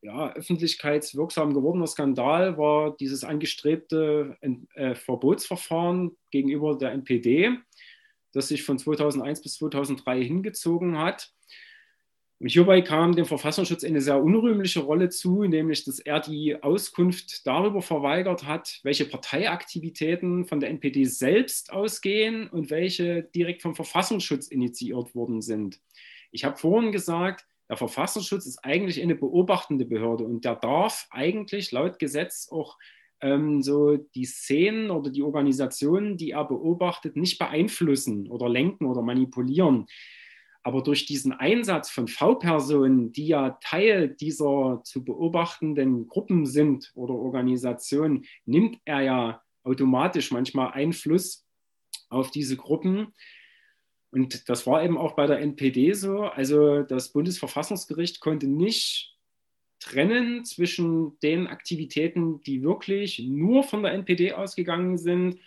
[0.02, 4.36] ja, öffentlichkeitswirksam gewordener Skandal war dieses angestrebte
[4.74, 7.58] äh, Verbotsverfahren gegenüber der NPD,
[8.34, 11.32] das sich von 2001 bis 2003 hingezogen hat.
[12.42, 17.46] Und hierbei kam dem Verfassungsschutz eine sehr unrühmliche Rolle zu, nämlich dass er die Auskunft
[17.46, 24.48] darüber verweigert hat, welche Parteiaktivitäten von der NPD selbst ausgehen und welche direkt vom Verfassungsschutz
[24.48, 25.80] initiiert worden sind.
[26.32, 31.72] Ich habe vorhin gesagt, der Verfassungsschutz ist eigentlich eine beobachtende Behörde und der darf eigentlich
[31.72, 32.80] laut Gesetz auch
[33.22, 39.04] ähm, so die Szenen oder die Organisationen, die er beobachtet, nicht beeinflussen oder lenken oder
[39.04, 39.86] manipulieren.
[40.64, 47.16] Aber durch diesen Einsatz von V-Personen, die ja Teil dieser zu beobachtenden Gruppen sind oder
[47.16, 51.46] Organisationen, nimmt er ja automatisch manchmal Einfluss
[52.10, 53.14] auf diese Gruppen.
[54.12, 56.24] Und das war eben auch bei der NPD so.
[56.24, 59.18] Also das Bundesverfassungsgericht konnte nicht
[59.80, 65.40] trennen zwischen den Aktivitäten, die wirklich nur von der NPD ausgegangen sind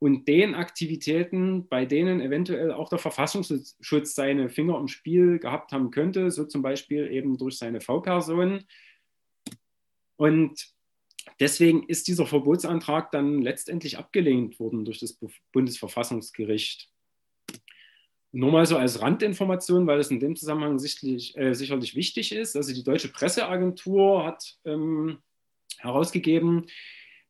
[0.00, 5.90] und den Aktivitäten, bei denen eventuell auch der Verfassungsschutz seine Finger im Spiel gehabt haben
[5.90, 8.64] könnte, so zum Beispiel eben durch seine V-Person.
[10.16, 10.72] Und
[11.38, 15.18] deswegen ist dieser Verbotsantrag dann letztendlich abgelehnt worden durch das
[15.52, 16.88] Bundesverfassungsgericht.
[18.32, 22.56] Nur mal so als Randinformation, weil es in dem Zusammenhang sicherlich, äh, sicherlich wichtig ist.
[22.56, 25.18] Also die Deutsche Presseagentur hat ähm,
[25.78, 26.68] herausgegeben,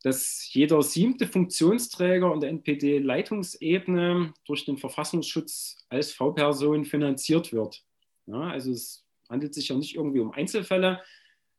[0.02, 7.84] dass jeder siebte Funktionsträger und der NPD-Leitungsebene durch den Verfassungsschutz als V-Person finanziert wird.
[8.26, 11.02] Ja, also es handelt sich ja nicht irgendwie um Einzelfälle,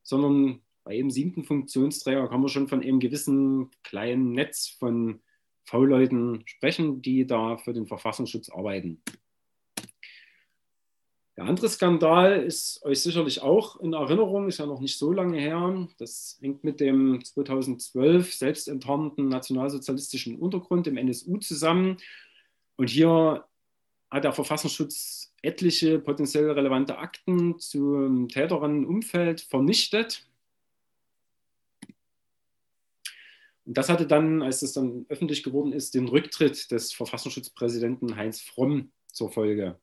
[0.03, 5.21] sondern bei jedem siebten Funktionsträger kann man schon von einem gewissen kleinen Netz von
[5.65, 9.03] V-Leuten sprechen, die da für den Verfassungsschutz arbeiten.
[11.37, 15.39] Der andere Skandal ist euch sicherlich auch in Erinnerung, ist ja noch nicht so lange
[15.39, 15.87] her.
[15.97, 21.97] Das hängt mit dem 2012 selbstenttarnten nationalsozialistischen Untergrund im NSU zusammen.
[22.75, 23.45] Und hier
[24.09, 30.27] hat der Verfassungsschutz etliche potenziell relevante Akten zum Täterinnenumfeld vernichtet.
[33.65, 38.41] Und das hatte dann, als das dann öffentlich geworden ist, den Rücktritt des Verfassungsschutzpräsidenten Heinz
[38.41, 39.79] Fromm zur Folge.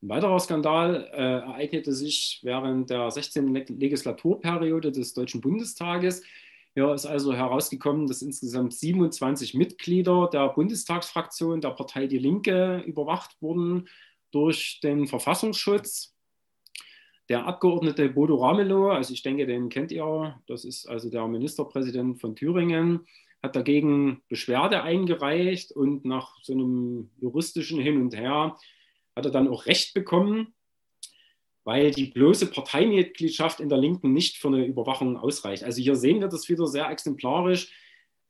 [0.00, 3.52] Ein weiterer Skandal äh, ereignete sich während der 16.
[3.52, 6.22] Legislaturperiode des Deutschen Bundestages.
[6.74, 13.36] Hier ist also herausgekommen, dass insgesamt 27 Mitglieder der Bundestagsfraktion der Partei Die Linke überwacht
[13.40, 13.88] wurden
[14.30, 16.14] durch den Verfassungsschutz.
[17.28, 22.20] Der Abgeordnete Bodo Ramelow, also ich denke, den kennt ihr, das ist also der Ministerpräsident
[22.20, 23.00] von Thüringen,
[23.42, 28.56] hat dagegen Beschwerde eingereicht und nach so einem juristischen Hin und Her
[29.18, 30.54] hat er dann auch Recht bekommen,
[31.64, 35.64] weil die bloße Parteimitgliedschaft in der Linken nicht für eine Überwachung ausreicht.
[35.64, 37.70] Also hier sehen wir das wieder sehr exemplarisch.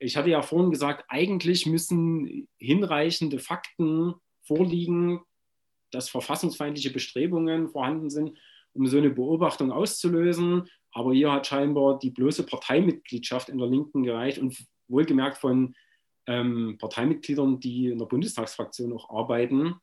[0.00, 5.20] Ich hatte ja vorhin gesagt, eigentlich müssen hinreichende Fakten vorliegen,
[5.90, 8.38] dass verfassungsfeindliche Bestrebungen vorhanden sind,
[8.72, 10.68] um so eine Beobachtung auszulösen.
[10.92, 14.56] Aber hier hat scheinbar die bloße Parteimitgliedschaft in der Linken gereicht und
[14.88, 15.74] wohlgemerkt von
[16.26, 19.74] ähm, Parteimitgliedern, die in der Bundestagsfraktion auch arbeiten.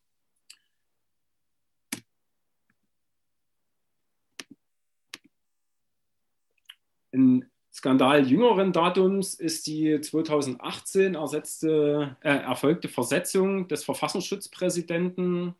[7.15, 15.55] Ein Skandal jüngeren Datums ist die 2018 ersetzte, äh, erfolgte Versetzung des Verfassungsschutzpräsidenten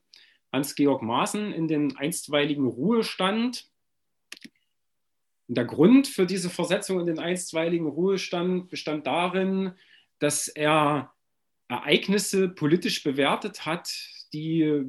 [0.52, 3.70] Hans-Georg Maaßen in den einstweiligen Ruhestand.
[5.48, 9.74] Und der Grund für diese Versetzung in den einstweiligen Ruhestand bestand darin,
[10.20, 11.14] dass er
[11.68, 13.92] Ereignisse politisch bewertet hat,
[14.34, 14.84] die,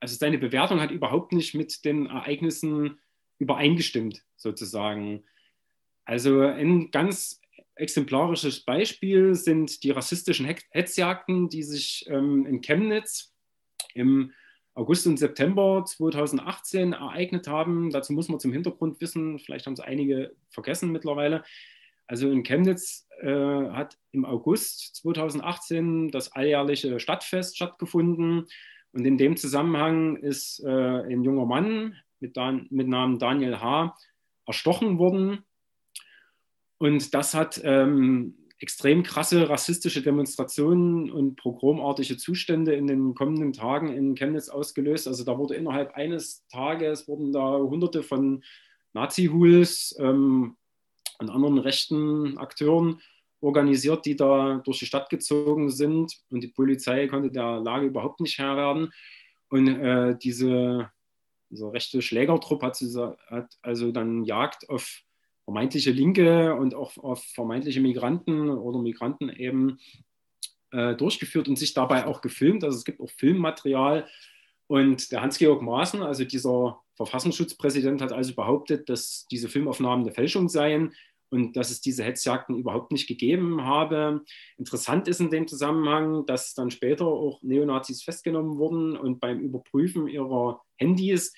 [0.00, 2.98] also seine Bewertung hat überhaupt nicht mit den Ereignissen
[3.38, 5.24] übereingestimmt, sozusagen.
[6.04, 7.40] Also ein ganz
[7.76, 13.32] exemplarisches Beispiel sind die rassistischen Hetzjagden, die sich ähm, in Chemnitz
[13.94, 14.32] im
[14.74, 17.90] August und September 2018 ereignet haben.
[17.90, 21.44] Dazu muss man zum Hintergrund wissen, vielleicht haben es einige vergessen mittlerweile.
[22.06, 28.46] Also in Chemnitz äh, hat im August 2018 das alljährliche Stadtfest stattgefunden.
[28.92, 33.96] Und in dem Zusammenhang ist äh, ein junger Mann mit, Dan mit Namen Daniel H.
[34.46, 35.44] erstochen worden.
[36.84, 43.88] Und das hat ähm, extrem krasse rassistische Demonstrationen und pogromartige Zustände in den kommenden Tagen
[43.88, 45.08] in Chemnitz ausgelöst.
[45.08, 48.44] Also da wurde innerhalb eines Tages wurden da hunderte von
[48.92, 50.58] Nazi-Huls ähm,
[51.20, 53.00] und anderen rechten Akteuren
[53.40, 58.20] organisiert, die da durch die Stadt gezogen sind und die Polizei konnte der Lage überhaupt
[58.20, 58.92] nicht Herr werden.
[59.48, 60.90] Und äh, diese,
[61.48, 62.78] dieser rechte Schlägertrupp hat,
[63.28, 65.03] hat also dann Jagd auf
[65.44, 69.78] vermeintliche Linke und auch auf vermeintliche Migranten oder Migranten eben
[70.72, 72.64] äh, durchgeführt und sich dabei auch gefilmt.
[72.64, 74.08] Also es gibt auch Filmmaterial.
[74.66, 80.48] Und der Hans-Georg Maaßen, also dieser Verfassungsschutzpräsident, hat also behauptet, dass diese Filmaufnahmen eine Fälschung
[80.48, 80.94] seien
[81.30, 84.24] und dass es diese Hetzjagden überhaupt nicht gegeben habe.
[84.56, 90.08] Interessant ist in dem Zusammenhang, dass dann später auch Neonazis festgenommen wurden und beim Überprüfen
[90.08, 91.34] ihrer Handys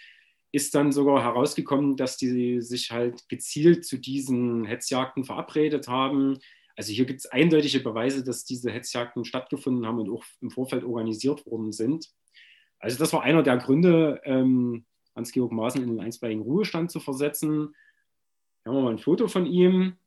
[0.56, 6.38] ist dann sogar herausgekommen, dass die sich halt gezielt zu diesen Hetzjagden verabredet haben.
[6.76, 10.82] Also hier gibt es eindeutige Beweise, dass diese Hetzjagden stattgefunden haben und auch im Vorfeld
[10.82, 12.08] organisiert worden sind.
[12.78, 17.74] Also das war einer der Gründe, ähm, Hans-Georg Maaßen in den einstweiligen Ruhestand zu versetzen.
[18.62, 19.98] Hier haben wir mal ein Foto von ihm.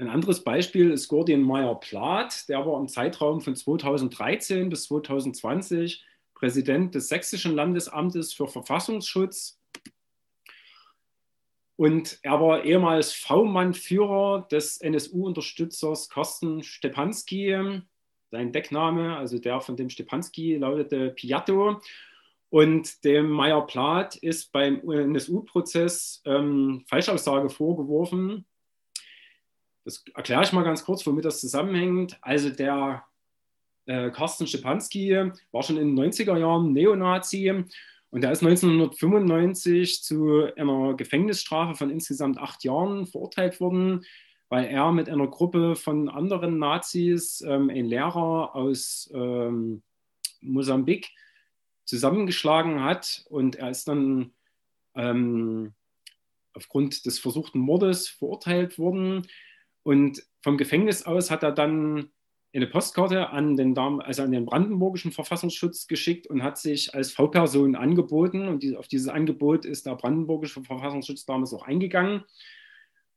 [0.00, 2.48] Ein anderes Beispiel ist Gordian Meyer-Plath.
[2.48, 9.60] Der war im Zeitraum von 2013 bis 2020 Präsident des Sächsischen Landesamtes für Verfassungsschutz.
[11.76, 17.82] Und er war ehemals V-Mann-Führer des NSU-Unterstützers Carsten Stepanski.
[18.30, 21.78] Sein Deckname, also der von dem Stepanski, lautete Piatto.
[22.48, 28.46] Und dem Meyer-Plath ist beim NSU-Prozess ähm, Falschaussage vorgeworfen
[29.84, 32.18] das erkläre ich mal ganz kurz, womit das zusammenhängt.
[32.20, 33.04] Also der
[33.86, 37.64] äh, Carsten Stepanski war schon in den 90er Jahren Neonazi
[38.10, 44.04] und er ist 1995 zu einer Gefängnisstrafe von insgesamt acht Jahren verurteilt worden,
[44.48, 49.82] weil er mit einer Gruppe von anderen Nazis, ähm, ein Lehrer aus ähm,
[50.40, 51.10] Mosambik,
[51.84, 54.32] zusammengeschlagen hat und er ist dann
[54.94, 55.72] ähm,
[56.52, 59.26] aufgrund des versuchten Mordes verurteilt worden.
[59.82, 62.10] Und vom Gefängnis aus hat er dann
[62.52, 67.76] eine Postkarte an den, also an den brandenburgischen Verfassungsschutz geschickt und hat sich als V-Person
[67.76, 68.48] angeboten.
[68.48, 72.24] Und auf dieses Angebot ist der brandenburgische Verfassungsschutz damals auch eingegangen.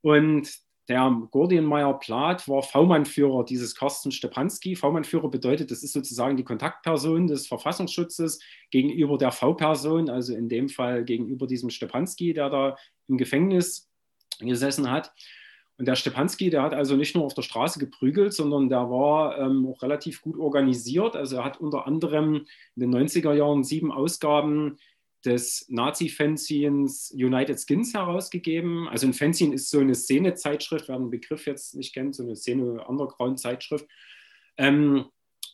[0.01, 0.49] Und
[0.89, 4.75] der Gordienmeier Plath war V-Mann-Führer dieses Carsten Stepanski.
[4.75, 10.67] V-Mann-Führer bedeutet, das ist sozusagen die Kontaktperson des Verfassungsschutzes gegenüber der V-Person, also in dem
[10.67, 12.75] Fall gegenüber diesem Stepanski, der da
[13.07, 13.89] im Gefängnis
[14.39, 15.13] gesessen hat.
[15.77, 19.39] Und der Stepanski, der hat also nicht nur auf der Straße geprügelt, sondern der war
[19.39, 21.15] ähm, auch relativ gut organisiert.
[21.15, 22.45] Also er hat unter anderem
[22.75, 24.77] in den 90er Jahren sieben Ausgaben
[25.25, 28.87] des Nazi-Fanzines United Skins herausgegeben.
[28.89, 32.35] Also ein Fanzine ist so eine Szene-Zeitschrift, wer den Begriff jetzt nicht kennt, so eine
[32.35, 33.87] Szene-Underground-Zeitschrift.
[34.57, 35.05] Ähm,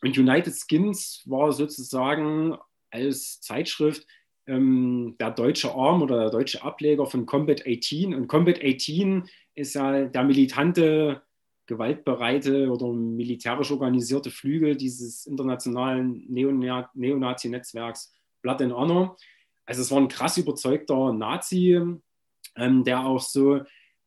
[0.02, 2.58] und United Skins war sozusagen
[2.90, 4.06] als Zeitschrift
[4.50, 8.14] ähm, der deutsche Arm oder der deutsche Ableger von Combat 18.
[8.14, 11.22] Und Combat 18 ist ja der militante,
[11.68, 19.18] gewaltbereite oder militärisch organisierte Flügel dieses internationalen Neonazi-Netzwerks Blood and Honor.
[19.66, 21.80] Also es war ein krass überzeugter Nazi,
[22.56, 23.62] ähm, der auch so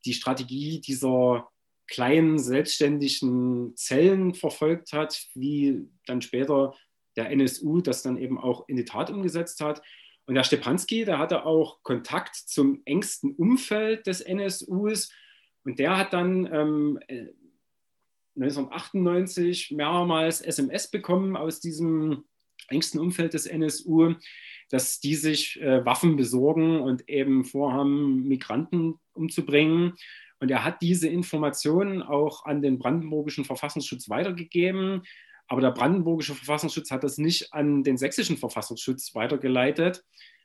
[0.05, 1.49] die Strategie dieser
[1.87, 6.75] kleinen selbstständigen Zellen verfolgt hat, wie dann später
[7.17, 9.83] der NSU das dann eben auch in die Tat umgesetzt hat.
[10.27, 15.11] Und der Stepanski, der hatte auch Kontakt zum engsten Umfeld des NSUs
[15.65, 16.99] und der hat dann ähm,
[18.37, 22.25] 1998 äh, mehrmals SMS bekommen aus diesem
[22.69, 24.15] engsten Umfeld des NSU,
[24.71, 29.95] dass die sich äh, Waffen besorgen und eben vorhaben, Migranten umzubringen.
[30.41, 35.03] Und er hat diese Informationen auch an den brandenburgischen Verfassungsschutz weitergegeben.
[35.53, 40.03] Aber der brandenburgische Verfassungsschutz hat das nicht an den sächsischen Verfassungsschutz weitergeleitet,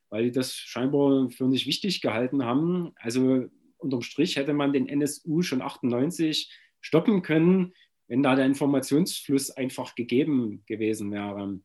[0.09, 2.91] weil die das scheinbar für nicht wichtig gehalten haben.
[2.97, 3.45] Also
[3.77, 6.51] unterm Strich hätte man den NSU schon 98
[6.81, 7.71] stoppen können,
[8.09, 11.57] wenn da der Informationsfluss einfach gegeben gewesen wäre.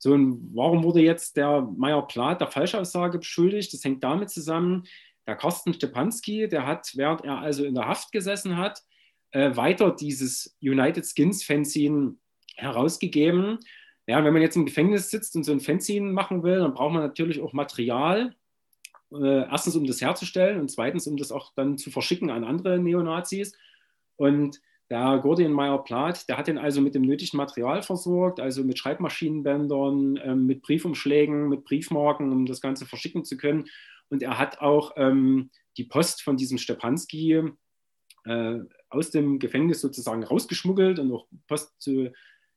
[0.00, 3.72] So, und warum wurde jetzt der Meyer Plath der Falschaussage beschuldigt?
[3.72, 4.88] Das hängt damit zusammen,
[5.28, 8.82] der Carsten Stepanski, der hat, während er also in der Haft gesessen hat,
[9.30, 12.16] äh, weiter dieses United Skins Fanzine
[12.56, 13.58] herausgegeben.
[14.06, 16.92] Ja, wenn man jetzt im Gefängnis sitzt und so ein Fanzine machen will, dann braucht
[16.92, 18.34] man natürlich auch Material.
[19.12, 22.78] Äh, erstens, um das herzustellen und zweitens, um das auch dann zu verschicken an andere
[22.78, 23.56] Neonazis.
[24.16, 28.62] Und der Gordian Meyer Plath, der hat ihn also mit dem nötigen Material versorgt, also
[28.64, 33.66] mit Schreibmaschinenbändern, äh, mit Briefumschlägen, mit Briefmarken, um das Ganze verschicken zu können.
[34.10, 37.42] Und er hat auch ähm, die Post von diesem Stepanski
[38.24, 38.58] äh,
[38.90, 42.12] aus dem Gefängnis sozusagen rausgeschmuggelt und auch Post zu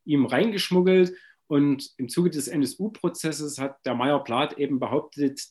[0.06, 1.14] ihm reingeschmuggelt.
[1.47, 5.41] Und im Zuge des NSU-Prozesses hat der Meyer Plath eben behauptet,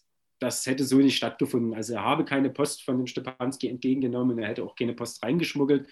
[0.41, 1.75] das hätte so nicht stattgefunden.
[1.75, 5.89] Also er habe keine Post von dem Stepanski entgegengenommen, er hätte auch keine Post reingeschmuggelt.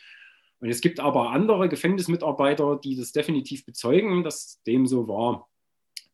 [0.60, 5.48] Und es gibt aber andere Gefängnismitarbeiter, die das definitiv bezeugen, dass dem so war.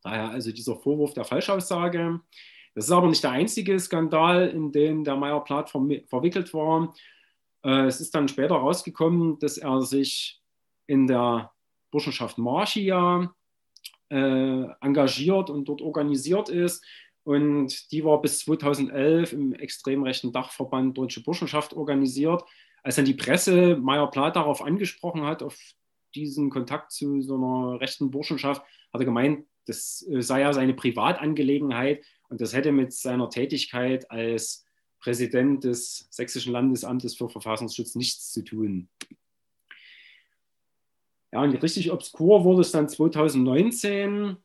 [0.01, 2.19] Daher also dieser Vorwurf der Falschaussage.
[2.73, 6.93] Das ist aber nicht der einzige Skandal, in den der Meyer Plath verwickelt war.
[7.63, 10.41] Äh, es ist dann später rausgekommen, dass er sich
[10.87, 11.51] in der
[11.91, 13.33] Burschenschaft Marschia
[14.09, 16.83] äh, engagiert und dort organisiert ist.
[17.23, 22.43] Und die war bis 2011 im extrem rechten Dachverband Deutsche Burschenschaft organisiert
[22.83, 25.57] als dann die Presse Meyer Plath darauf angesprochen hat, auf
[26.15, 28.61] diesen Kontakt zu so einer rechten Burschenschaft,
[28.93, 34.09] hat er gemeint, das äh, sei ja seine Privatangelegenheit und das hätte mit seiner Tätigkeit
[34.09, 34.65] als
[34.99, 38.89] Präsident des Sächsischen Landesamtes für Verfassungsschutz nichts zu tun.
[41.31, 44.37] Ja, und richtig obskur wurde es dann 2019.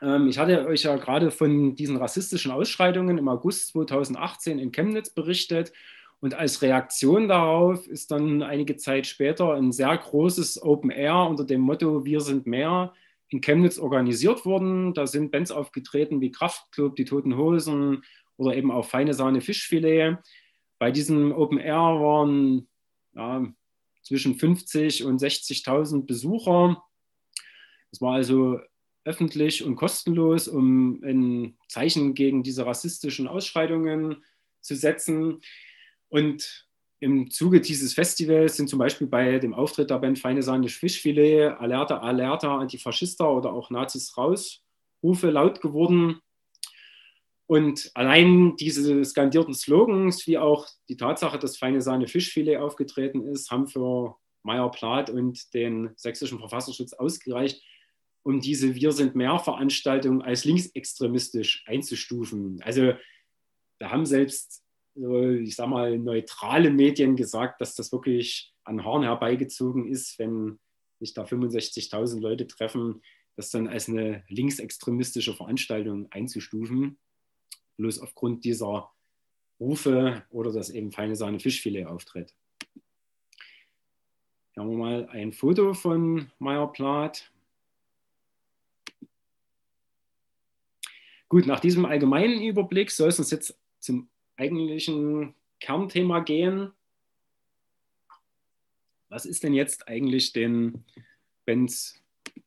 [0.00, 5.10] Ähm, ich hatte euch ja gerade von diesen rassistischen Ausschreitungen im August 2018 in Chemnitz
[5.10, 5.72] berichtet.
[6.20, 11.44] Und als Reaktion darauf ist dann einige Zeit später ein sehr großes Open Air unter
[11.44, 12.92] dem Motto Wir sind mehr
[13.28, 14.94] in Chemnitz organisiert worden.
[14.94, 18.04] Da sind Bands aufgetreten wie Kraftklub, die Toten Hosen
[18.36, 20.18] oder eben auch Feine Sahne Fischfilet.
[20.78, 22.68] Bei diesem Open Air waren
[23.14, 23.46] ja,
[24.02, 26.82] zwischen 50 und 60.000 Besucher.
[27.90, 28.60] Es war also
[29.04, 34.24] öffentlich und kostenlos, um ein Zeichen gegen diese rassistischen Ausschreitungen
[34.60, 35.40] zu setzen.
[36.08, 36.68] Und
[37.00, 41.48] im Zuge dieses Festivals sind zum Beispiel bei dem Auftritt der Band Feine Sahne Fischfilet,
[41.58, 44.62] Alerta, Alerta, Antifaschista oder auch Nazis raus
[45.02, 46.20] Rufe laut geworden.
[47.52, 53.50] Und allein diese skandierten Slogans, wie auch die Tatsache, dass Feine Sahne Fischfilet aufgetreten ist,
[53.50, 57.62] haben für Meyer Plath und den sächsischen Verfassungsschutz ausgereicht,
[58.22, 62.58] um diese Wir sind mehr Veranstaltung als linksextremistisch einzustufen.
[62.62, 62.94] Also
[63.78, 69.86] da haben selbst ich sag mal, neutrale Medien gesagt, dass das wirklich an Haaren herbeigezogen
[69.86, 70.58] ist, wenn
[71.00, 73.02] sich da 65.000 Leute treffen,
[73.36, 76.98] das dann als eine linksextremistische Veranstaltung einzustufen,
[77.82, 78.92] bloß aufgrund dieser
[79.58, 82.32] Rufe oder dass eben feine Sahne Fischfilet auftritt.
[84.52, 87.32] Hier haben wir mal ein Foto von Meyer Plath.
[91.28, 96.70] Gut, nach diesem allgemeinen Überblick soll es uns jetzt zum eigentlichen Kernthema gehen.
[99.08, 100.84] Was ist denn jetzt eigentlich den
[101.46, 102.00] Bands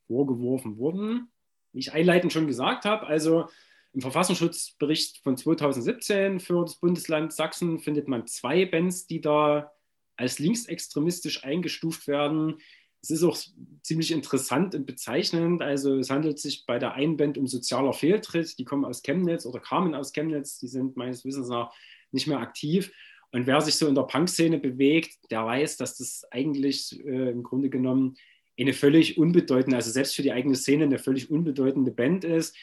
[0.08, 1.30] vorgeworfen worden?
[1.74, 3.50] Wie ich einleitend schon gesagt habe, also
[3.96, 9.72] Im Verfassungsschutzbericht von 2017 für das Bundesland Sachsen findet man zwei Bands, die da
[10.18, 12.58] als linksextremistisch eingestuft werden.
[13.02, 13.38] Es ist auch
[13.84, 15.62] ziemlich interessant und bezeichnend.
[15.62, 18.60] Also es handelt sich bei der einen Band um sozialer Fehltritt.
[18.60, 20.60] Die kommen aus Chemnitz oder kamen aus Chemnitz.
[20.60, 21.72] Die sind meines Wissens nach
[22.12, 22.92] nicht mehr aktiv.
[23.32, 27.44] Und wer sich so in der Punk-Szene bewegt, der weiß, dass das eigentlich äh, im
[27.44, 28.18] Grunde genommen
[28.60, 32.56] eine völlig unbedeutende, also selbst für die eigene Szene eine völlig unbedeutende Band ist.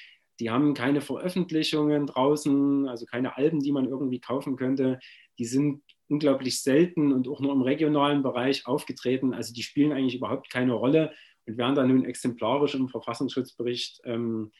[0.43, 4.99] Die haben keine Veröffentlichungen draußen, also keine Alben, die man irgendwie kaufen könnte.
[5.38, 9.34] Die sind unglaublich selten und auch nur im regionalen Bereich aufgetreten.
[9.34, 11.12] Also die spielen eigentlich überhaupt keine Rolle
[11.47, 14.51] und werden dann nun exemplarisch im Verfassungsschutzbericht ähm,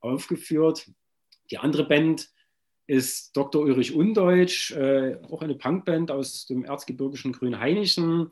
[0.00, 0.90] aufgeführt.
[1.50, 2.30] Die andere Band
[2.86, 3.60] ist Dr.
[3.60, 8.30] Ulrich Undeutsch, äh, auch eine Punkband aus dem erzgebirgischen Grünhainischen.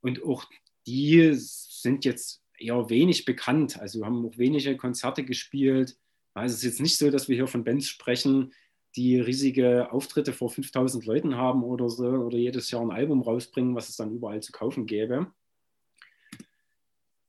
[0.00, 0.46] Und auch
[0.84, 5.96] die sind jetzt eher wenig bekannt, also haben auch wenige Konzerte gespielt.
[6.38, 8.52] Also es ist jetzt nicht so, dass wir hier von Bands sprechen,
[8.96, 13.74] die riesige Auftritte vor 5000 Leuten haben oder so oder jedes Jahr ein Album rausbringen,
[13.74, 15.32] was es dann überall zu kaufen gäbe.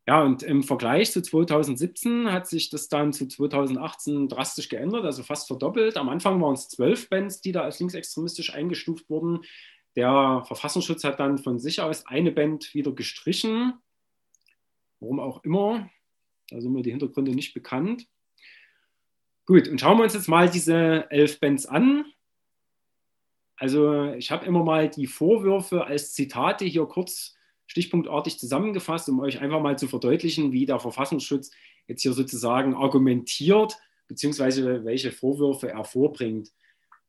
[0.07, 5.22] Ja, und im Vergleich zu 2017 hat sich das dann zu 2018 drastisch geändert, also
[5.22, 5.97] fast verdoppelt.
[5.97, 9.41] Am Anfang waren es zwölf Bands, die da als linksextremistisch eingestuft wurden.
[9.95, 13.74] Der Verfassungsschutz hat dann von sich aus eine Band wieder gestrichen.
[14.99, 15.91] Warum auch immer.
[16.49, 18.07] Da sind mir die Hintergründe nicht bekannt.
[19.50, 22.06] Gut, und schauen wir uns jetzt mal diese elf Bands an.
[23.56, 27.36] Also ich habe immer mal die Vorwürfe als Zitate hier kurz
[27.66, 31.50] stichpunktartig zusammengefasst, um euch einfach mal zu verdeutlichen, wie der Verfassungsschutz
[31.88, 33.76] jetzt hier sozusagen argumentiert,
[34.08, 36.52] beziehungsweise welche Vorwürfe er vorbringt.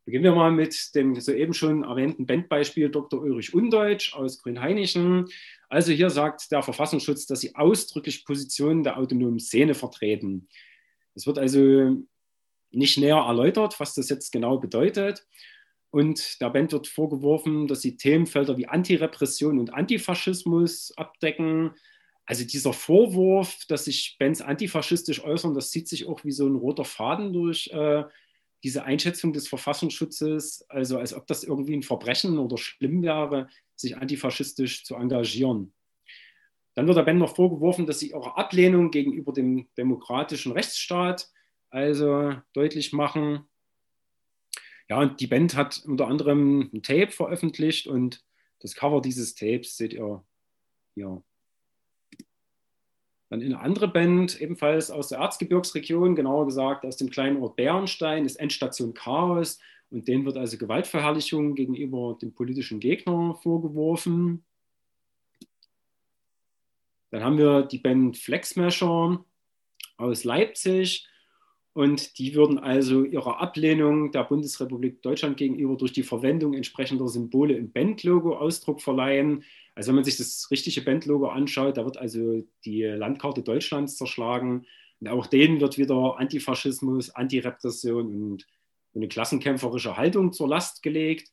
[0.07, 3.21] Beginnen wir mal mit dem soeben schon erwähnten Bandbeispiel Dr.
[3.21, 5.29] Ulrich Undeutsch aus Grünhainischen.
[5.69, 10.49] Also hier sagt der Verfassungsschutz, dass sie ausdrücklich Positionen der autonomen Szene vertreten.
[11.15, 12.03] Es wird also
[12.71, 15.27] nicht näher erläutert, was das jetzt genau bedeutet.
[15.91, 21.73] Und der Band wird vorgeworfen, dass sie Themenfelder wie Antirepression und Antifaschismus abdecken.
[22.25, 26.55] Also dieser Vorwurf, dass sich Bands antifaschistisch äußern, das zieht sich auch wie so ein
[26.55, 28.05] roter Faden durch äh,
[28.63, 33.97] diese Einschätzung des Verfassungsschutzes, also als ob das irgendwie ein Verbrechen oder schlimm wäre, sich
[33.97, 35.73] antifaschistisch zu engagieren.
[36.75, 41.29] Dann wird der Band noch vorgeworfen, dass sie ihre Ablehnung gegenüber dem demokratischen Rechtsstaat
[41.71, 43.45] also deutlich machen.
[44.89, 48.25] Ja, und die Band hat unter anderem ein Tape veröffentlicht und
[48.59, 50.25] das Cover dieses Tapes seht ihr
[50.95, 51.23] hier.
[53.31, 58.25] Dann eine andere Band, ebenfalls aus der Erzgebirgsregion, genauer gesagt aus dem kleinen Ort Bärenstein,
[58.25, 59.61] ist Endstation Chaos.
[59.91, 64.45] Und denen wird also Gewaltverherrlichung gegenüber dem politischen Gegner vorgeworfen.
[67.11, 69.25] Dann haben wir die Band Flexmasher
[69.97, 71.07] aus Leipzig.
[71.73, 77.55] Und die würden also ihrer Ablehnung der Bundesrepublik Deutschland gegenüber durch die Verwendung entsprechender Symbole
[77.55, 79.45] im Bandlogo Ausdruck verleihen.
[79.77, 84.67] Also wenn man sich das richtige Bandlogo anschaut, da wird also die Landkarte Deutschlands zerschlagen.
[85.01, 88.47] Und auch denen wird wieder Antifaschismus, Antirepression und
[88.95, 91.33] eine klassenkämpferische Haltung zur Last gelegt.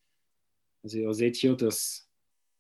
[0.83, 2.07] Also ihr seht hier das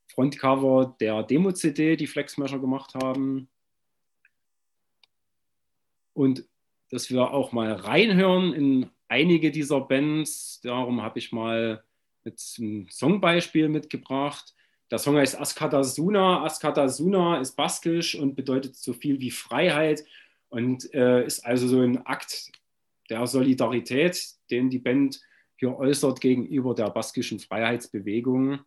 [0.07, 3.49] Frontcover der Demo-CD, die Flexmesher gemacht haben.
[6.13, 6.43] Und
[6.89, 10.61] dass wir auch mal reinhören in einige dieser Bands.
[10.61, 11.83] Darum habe ich mal
[12.23, 14.53] jetzt ein Songbeispiel mitgebracht.
[14.91, 16.43] Der Song heißt Askatasuna.
[16.45, 20.03] Askatasuna ist baskisch und bedeutet so viel wie Freiheit
[20.49, 22.51] und äh, ist also so ein Akt
[23.09, 25.19] der Solidarität, den die Band
[25.57, 28.59] hier äußert gegenüber der baskischen Freiheitsbewegung.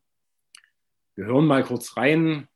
[1.14, 2.48] Wir hören mal kurz rein,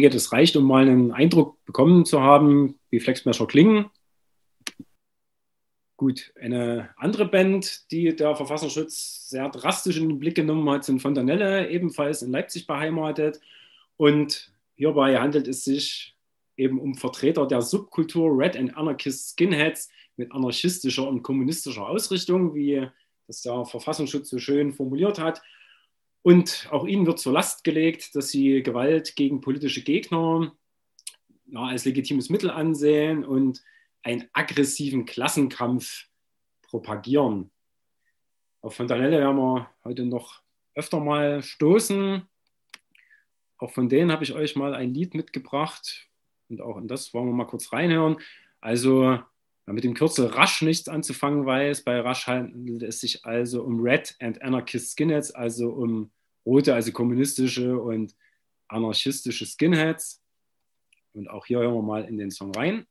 [0.00, 3.86] denke, das reicht, um mal einen Eindruck bekommen zu haben, wie Flexmesser klingen.
[5.96, 11.00] Gut, eine andere Band, die der Verfassungsschutz sehr drastisch in den Blick genommen hat, sind
[11.00, 13.40] Fontanelle, ebenfalls in Leipzig beheimatet.
[13.96, 16.14] Und hierbei handelt es sich
[16.58, 22.86] eben um Vertreter der Subkultur Red and Anarchist Skinheads mit anarchistischer und kommunistischer Ausrichtung, wie
[23.26, 25.42] das der Verfassungsschutz so schön formuliert hat.
[26.26, 30.52] Und auch ihnen wird zur Last gelegt, dass sie Gewalt gegen politische Gegner
[31.44, 33.62] ja, als legitimes Mittel ansehen und
[34.02, 36.08] einen aggressiven Klassenkampf
[36.62, 37.52] propagieren.
[38.60, 40.42] Auf Fontanelle werden wir heute noch
[40.74, 42.26] öfter mal stoßen.
[43.58, 46.08] Auch von denen habe ich euch mal ein Lied mitgebracht
[46.48, 48.16] und auch in das wollen wir mal kurz reinhören.
[48.60, 49.20] Also
[49.66, 54.16] mit dem Kürzel Rasch nichts anzufangen weiß, bei Rasch handelt es sich also um Red
[54.18, 56.10] and Anarchist Skinheads, also um
[56.46, 58.14] rote, also kommunistische und
[58.68, 60.22] anarchistische Skinheads.
[61.12, 62.86] Und auch hier hören wir mal in den Song rein.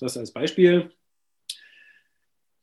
[0.00, 0.90] Das als Beispiel.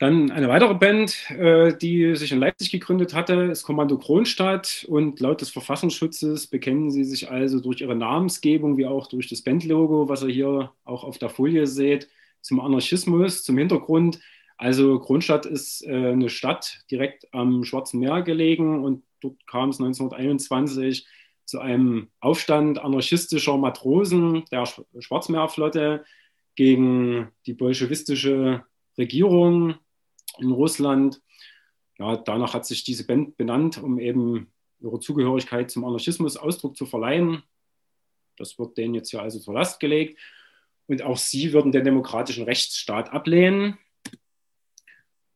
[0.02, 4.84] Dann eine weitere Band, äh, die sich in Leipzig gegründet hatte, ist Kommando Kronstadt.
[4.90, 9.44] Und laut des Verfassungsschutzes bekennen sie sich also durch ihre Namensgebung wie auch durch das
[9.44, 12.10] Bandlogo, was ihr hier auch auf der Folie seht,
[12.42, 14.20] zum Anarchismus, zum Hintergrund.
[14.58, 19.80] Also Kronstadt ist äh, eine Stadt direkt am Schwarzen Meer gelegen und dort kam es
[19.80, 21.06] 1921
[21.46, 24.66] zu einem Aufstand anarchistischer Matrosen der
[24.98, 26.06] Schwarzmeerflotte,
[26.56, 28.66] gegen die bolschewistische
[28.98, 29.76] Regierung
[30.40, 31.22] in Russland.
[31.98, 36.86] Ja, danach hat sich diese Band benannt, um eben ihre Zugehörigkeit zum Anarchismus Ausdruck zu
[36.86, 37.44] verleihen.
[38.38, 40.20] Das wird denen jetzt hier also zur Last gelegt.
[40.88, 43.78] Und auch sie würden den demokratischen Rechtsstaat ablehnen.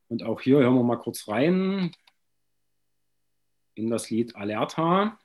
[0.07, 1.91] Und auch hier hören wir mal kurz rein
[3.75, 5.19] in das Lied Alerta.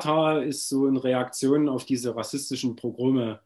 [0.00, 3.40] Alerta ist so in Reaktion auf diese rassistischen Pogrome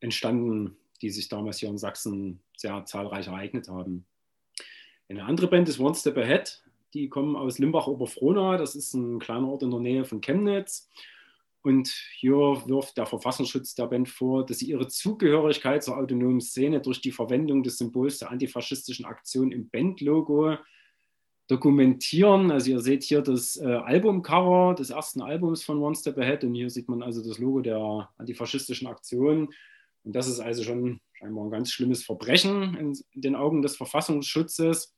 [0.00, 4.04] entstanden, die sich damals hier in Sachsen sehr zahlreich ereignet haben.
[5.08, 6.62] Eine andere Band ist One Step Ahead.
[6.94, 8.56] Die kommen aus Limbach-Oberfrohna.
[8.56, 10.90] Das ist ein kleiner Ort in der Nähe von Chemnitz.
[11.62, 16.80] Und hier wirft der Verfassungsschutz der Band vor, dass sie ihre Zugehörigkeit zur autonomen Szene
[16.80, 20.58] durch die Verwendung des Symbols der antifaschistischen Aktion im Bandlogo
[21.48, 22.50] dokumentieren.
[22.50, 26.54] Also ihr seht hier das äh, Albumcover des ersten Albums von One Step Ahead und
[26.54, 29.48] hier sieht man also das Logo der antifaschistischen Aktion.
[30.04, 34.94] Und das ist also schon scheinbar ein ganz schlimmes Verbrechen in, den Augen des Verfassungsschutzes.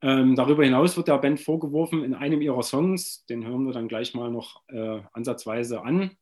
[0.00, 3.88] Ähm, darüber hinaus wird der Band vorgeworfen, in einem ihrer Songs, den hören wir dann
[3.88, 6.12] gleich mal noch äh, ansatzweise an,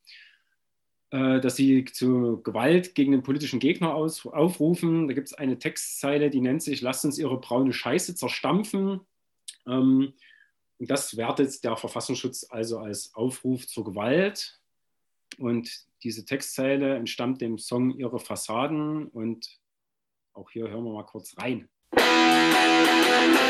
[1.40, 5.08] dass sie zu Gewalt gegen den politischen Gegner aus, aufrufen.
[5.08, 9.00] Da gibt es eine Textzeile, die nennt sich, lasst uns ihre braune Scheiße zerstampfen.
[9.66, 10.14] Ähm,
[10.78, 14.60] und das wertet der Verfassungsschutz also als Aufruf zur Gewalt.
[15.38, 15.70] Und
[16.02, 19.08] diese Textzeile entstammt dem Song Ihre Fassaden.
[19.08, 19.58] Und
[20.34, 21.68] auch hier hören wir mal kurz rein.
[21.92, 23.46] Band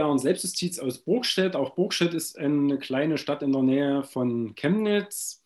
[0.00, 1.54] wäre ein Selbstjustiz aus Burgstedt.
[1.54, 5.44] Auch Burgstedt ist eine kleine Stadt in der Nähe von Chemnitz.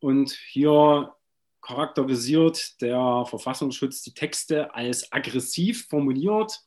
[0.00, 1.14] Und hier
[1.60, 6.62] charakterisiert der Verfassungsschutz die Texte als aggressiv formuliert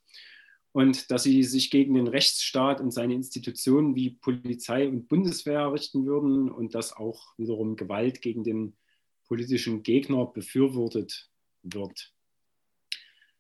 [0.72, 6.06] und dass sie sich gegen den Rechtsstaat und seine Institutionen wie Polizei und Bundeswehr richten
[6.06, 8.78] würden und dass auch wiederum Gewalt gegen den
[9.28, 11.30] politischen Gegner befürwortet
[11.64, 12.14] wird.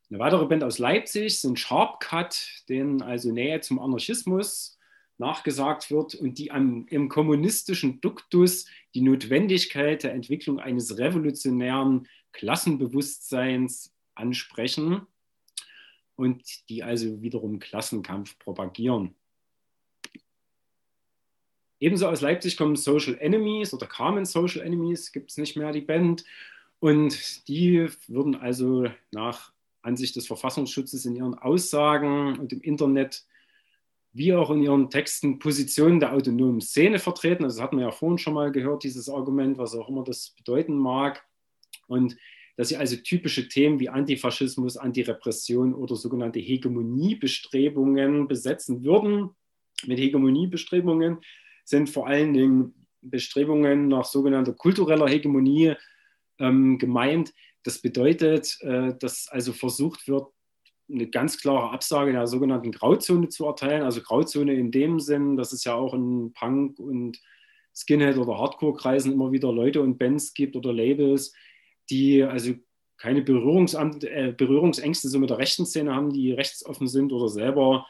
[0.09, 4.79] Eine weitere Band aus Leipzig sind Sharp Cut, denen also Nähe zum Anarchismus
[5.19, 13.93] nachgesagt wird und die am, im kommunistischen Duktus die Notwendigkeit der Entwicklung eines revolutionären Klassenbewusstseins
[14.15, 15.05] ansprechen
[16.15, 19.13] und die also wiederum Klassenkampf propagieren.
[21.79, 25.81] Ebenso aus Leipzig kommen Social Enemies oder kamen Social Enemies, gibt es nicht mehr die
[25.81, 26.25] Band.
[26.79, 33.23] Und die würden also nach Ansicht des Verfassungsschutzes in ihren Aussagen und im Internet
[34.11, 37.43] wie auch in ihren Texten Positionen der autonomen Szene vertreten.
[37.43, 40.33] Also das hatten wir ja vorhin schon mal gehört, dieses Argument, was auch immer das
[40.35, 41.23] bedeuten mag.
[41.87, 42.17] Und
[42.57, 49.29] dass sie also typische Themen wie Antifaschismus, Antirepression oder sogenannte Hegemoniebestrebungen besetzen würden.
[49.85, 51.19] Mit Hegemoniebestrebungen
[51.63, 55.75] sind vor allen Dingen Bestrebungen nach sogenannter kultureller Hegemonie
[56.39, 60.27] ähm, gemeint, das bedeutet, äh, dass also versucht wird,
[60.91, 63.83] eine ganz klare Absage der sogenannten Grauzone zu erteilen.
[63.83, 67.19] Also Grauzone in dem Sinn, dass es ja auch in Punk und
[67.75, 71.33] Skinhead oder Hardcore-Kreisen immer wieder Leute und Bands gibt oder Labels,
[71.89, 72.53] die also
[72.97, 77.87] keine äh, Berührungsängste so mit der rechten Szene haben, die rechtsoffen sind oder selber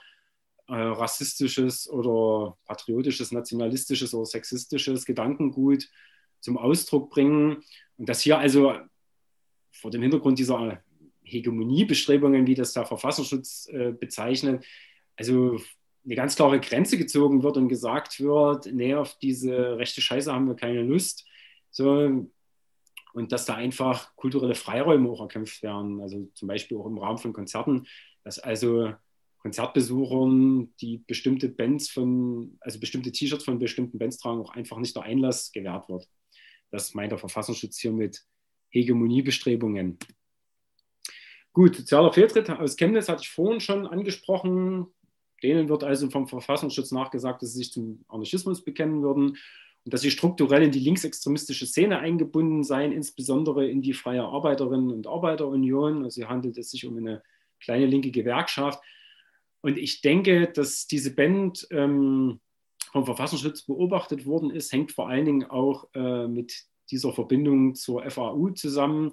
[0.68, 5.90] äh, rassistisches oder patriotisches, nationalistisches oder sexistisches Gedankengut
[6.42, 7.64] zum Ausdruck bringen.
[7.98, 8.74] Und dass hier also
[9.80, 10.82] vor dem Hintergrund dieser
[11.24, 14.66] Hegemoniebestrebungen, wie das der Verfassungsschutz äh, bezeichnet,
[15.16, 15.60] also
[16.06, 20.48] eine ganz klare Grenze gezogen wird und gesagt wird, nee, auf diese rechte Scheiße haben
[20.48, 21.28] wir keine Lust.
[21.72, 22.28] So,
[23.14, 27.18] und dass da einfach kulturelle Freiräume auch erkämpft werden, also zum Beispiel auch im Rahmen
[27.18, 27.86] von Konzerten,
[28.24, 28.94] dass also
[29.40, 34.96] Konzertbesuchern, die bestimmte Bands von, also bestimmte T-Shirts von bestimmten Bands tragen, auch einfach nicht
[34.96, 36.08] der Einlass gewährt wird.
[36.72, 38.26] Das meint der Verfassungsschutz hiermit
[38.70, 39.98] Hegemoniebestrebungen.
[41.54, 44.88] Gut, sozialer Fehltritt aus Chemnitz hatte ich vorhin schon angesprochen.
[45.42, 49.38] Denen wird also vom Verfassungsschutz nachgesagt, dass sie sich zum Anarchismus bekennen würden
[49.86, 54.92] und dass sie strukturell in die linksextremistische Szene eingebunden seien, insbesondere in die Freie Arbeiterinnen
[54.92, 56.04] und Arbeiterunion.
[56.04, 57.24] Also hier handelt es sich um eine
[57.60, 58.84] kleine linke Gewerkschaft.
[59.62, 62.40] Und ich denke, dass diese Band ähm,
[62.92, 68.10] vom Verfassungsschutz beobachtet worden ist, hängt vor allen Dingen auch äh, mit dieser Verbindung zur
[68.10, 69.12] FAU zusammen,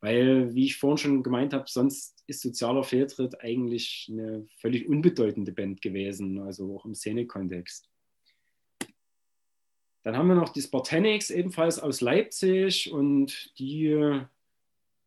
[0.00, 5.52] weil, wie ich vorhin schon gemeint habe, sonst ist sozialer Fehltritt eigentlich eine völlig unbedeutende
[5.52, 7.88] Band gewesen, also auch im Szenekontext.
[10.02, 13.90] Dann haben wir noch die Spartanics, ebenfalls aus Leipzig, und die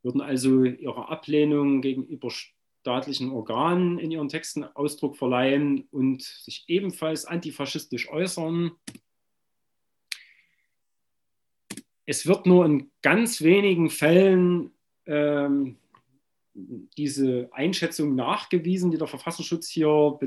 [0.04, 7.26] würden also ihrer Ablehnung gegenüber staatlichen Organen in ihren Texten Ausdruck verleihen und sich ebenfalls
[7.26, 8.72] antifaschistisch äußern.
[12.06, 14.72] Es wird nur in ganz wenigen Fällen
[15.06, 15.78] ähm,
[16.54, 20.18] diese Einschätzung nachgewiesen, die der Verfassungsschutz hier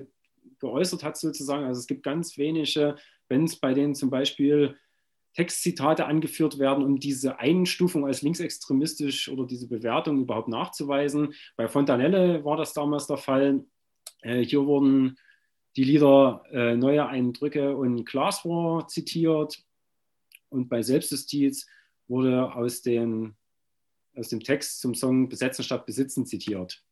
[0.59, 1.65] geäußert hat, sozusagen.
[1.65, 2.97] Also es gibt ganz wenige
[3.29, 4.77] Bands, bei denen zum Beispiel
[5.35, 11.35] Textzitate angeführt werden, um diese Einstufung als linksextremistisch oder diese Bewertung überhaupt nachzuweisen.
[11.57, 13.65] Bei Fontanelle war das damals der Fall.
[14.23, 15.17] Äh, hier wurden
[15.77, 19.63] die Lieder äh, Neue Eindrücke und Glasrohr zitiert.
[20.51, 21.67] Und bei Selbstjustiz
[22.07, 23.37] wurde aus, den,
[24.15, 26.83] aus dem Text zum Song Besetzen statt Besitzen zitiert.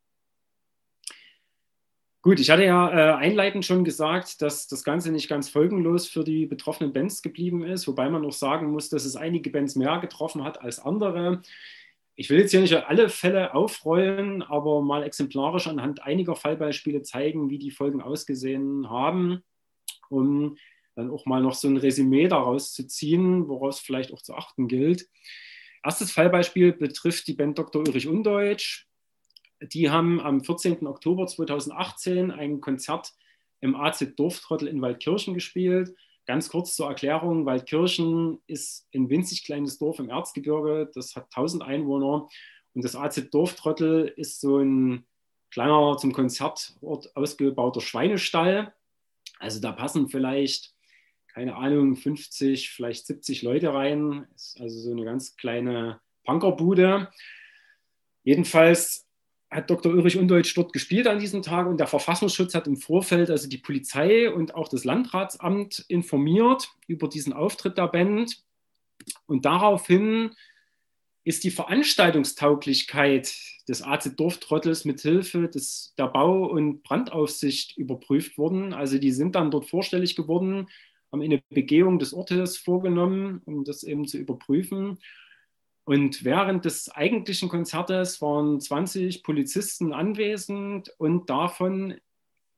[2.27, 6.25] Gut, ich hatte ja äh, einleitend schon gesagt, dass das Ganze nicht ganz folgenlos für
[6.25, 10.01] die betroffenen Bands geblieben ist, wobei man auch sagen muss, dass es einige Bands mehr
[10.01, 11.41] getroffen hat als andere.
[12.17, 17.49] Ich will jetzt hier nicht alle Fälle aufrollen, aber mal exemplarisch anhand einiger Fallbeispiele zeigen,
[17.49, 19.45] wie die Folgen ausgesehen haben,
[20.09, 20.57] um
[20.97, 24.67] dann auch mal noch so ein Resümee daraus zu ziehen, woraus vielleicht auch zu achten
[24.67, 25.09] gilt.
[25.85, 27.83] Erstes Fallbeispiel betrifft die Band Dr.
[27.83, 28.87] Ulrich Undeutsch
[29.61, 30.87] die haben am 14.
[30.87, 33.15] Oktober 2018 ein Konzert
[33.61, 35.95] im AZ Dorftrottel in Waldkirchen gespielt.
[36.27, 41.63] Ganz kurz zur Erklärung, Waldkirchen ist ein winzig kleines Dorf im Erzgebirge, das hat 1000
[41.63, 42.29] Einwohner
[42.75, 45.07] und das AZ Dorftrottel ist so ein
[45.51, 48.75] kleiner zum Konzertort ausgebauter Schweinestall.
[49.39, 50.75] Also da passen vielleicht,
[51.37, 54.27] keine Ahnung, 50, vielleicht 70 Leute rein.
[54.35, 57.11] Ist also so eine ganz kleine Punkerbude.
[58.23, 59.07] Jedenfalls
[59.51, 59.93] hat Dr.
[59.93, 63.59] Ulrich Undeutsch dort gespielt an diesem Tag und der Verfassungsschutz hat im Vorfeld also die
[63.59, 68.43] Polizei und auch das Landratsamt informiert über diesen Auftritt der Band.
[69.27, 70.31] Und daraufhin
[71.23, 73.35] ist die Veranstaltungstauglichkeit
[73.69, 78.73] des AZ Dorftrottels mithilfe des, der Bau- und Brandaufsicht überprüft worden.
[78.73, 80.69] Also die sind dann dort vorstellig geworden,
[81.13, 84.99] haben eine Begehung des Ortes vorgenommen, um das eben zu überprüfen.
[85.85, 91.95] Und während des eigentlichen Konzertes waren 20 Polizisten anwesend und davon,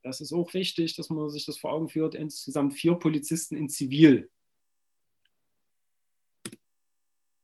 [0.03, 3.69] das ist auch wichtig, dass man sich das vor Augen führt, insgesamt vier Polizisten in
[3.69, 4.31] Zivil.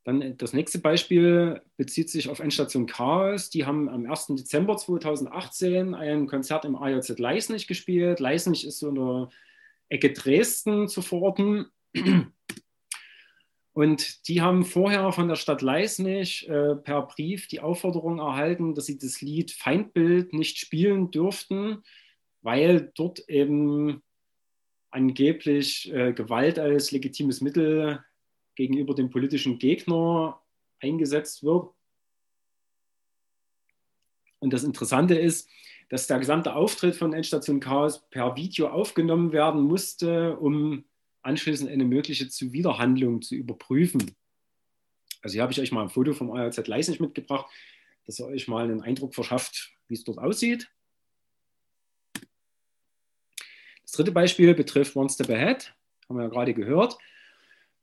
[0.04, 3.48] Dann das nächste Beispiel bezieht sich auf Endstation Chaos.
[3.48, 4.28] Die haben am 1.
[4.28, 8.20] Dezember 2018 ein Konzert im AJZ Leisnig gespielt.
[8.20, 9.28] Leisnig ist so in der
[9.88, 11.66] Ecke Dresden zu verorten.
[13.72, 18.86] Und die haben vorher von der Stadt Leisnig äh, per Brief die Aufforderung erhalten, dass
[18.86, 21.82] sie das Lied Feindbild nicht spielen dürften,
[22.40, 24.00] weil dort eben
[24.90, 28.04] angeblich äh, Gewalt als legitimes Mittel
[28.54, 30.40] gegenüber dem politischen Gegner
[30.78, 31.70] eingesetzt wird.
[34.38, 35.48] Und das Interessante ist,
[35.94, 40.82] dass der gesamte Auftritt von Endstation Chaos per Video aufgenommen werden musste, um
[41.22, 44.16] anschließend eine mögliche Zuwiderhandlung zu überprüfen.
[45.22, 47.46] Also hier habe ich euch mal ein Foto vom ARZ Leisnig mitgebracht,
[48.06, 50.68] dass er euch mal einen Eindruck verschafft, wie es dort aussieht.
[53.82, 55.76] Das dritte Beispiel betrifft One Step Ahead,
[56.08, 56.98] haben wir ja gerade gehört.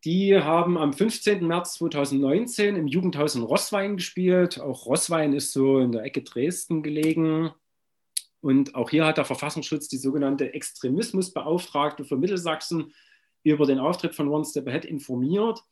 [0.04, 1.48] Die haben am 15.
[1.48, 4.60] März 2019 im Jugendhaus in Rosswein gespielt.
[4.60, 7.54] Auch Rosswein ist so in der Ecke Dresden gelegen.
[8.42, 12.94] Und auch hier hat der Verfassungsschutz die sogenannte Extremismusbeauftragte für Mittelsachsen
[13.44, 15.64] über den Auftritt von One Step Ahead informiert.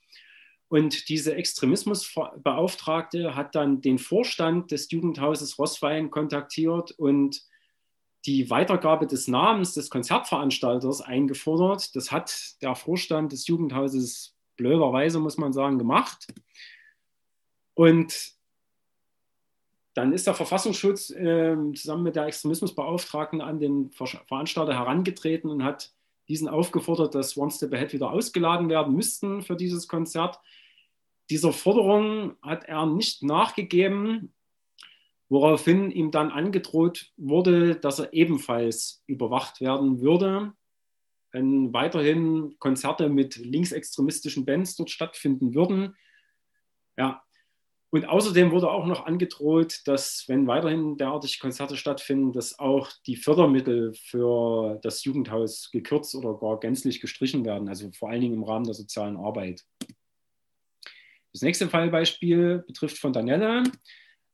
[0.67, 7.41] Und diese Extremismusbeauftragte hat dann den Vorstand des Jugendhauses Rosswein kontaktiert und
[8.26, 11.95] die Weitergabe des Namens des Konzertveranstalters eingefordert.
[11.95, 16.28] Das hat der Vorstand des Jugendhauses blöderweise, muss man sagen, gemacht.
[17.74, 18.39] Und
[20.00, 25.93] dann ist der Verfassungsschutz äh, zusammen mit der Extremismusbeauftragten an den Veranstalter herangetreten und hat
[26.30, 30.39] diesen aufgefordert, dass One Step Ahead wieder ausgeladen werden müssten für dieses Konzert.
[31.30, 34.34] Dieser Forderung hat er nicht nachgegeben,
[35.28, 40.54] woraufhin ihm dann angedroht wurde, dass er ebenfalls überwacht werden würde,
[41.32, 45.97] wenn weiterhin Konzerte mit linksextremistischen Bands dort stattfinden würden.
[46.97, 47.22] Ja,
[47.92, 53.16] und außerdem wurde auch noch angedroht, dass, wenn weiterhin derartige Konzerte stattfinden, dass auch die
[53.16, 58.44] Fördermittel für das Jugendhaus gekürzt oder gar gänzlich gestrichen werden, also vor allen Dingen im
[58.44, 59.66] Rahmen der sozialen Arbeit.
[61.34, 63.64] Das nächste Fallbeispiel betrifft Fontanelle.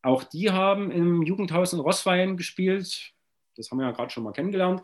[0.01, 3.13] Auch die haben im Jugendhaus in Rosswein gespielt.
[3.55, 4.81] Das haben wir ja gerade schon mal kennengelernt.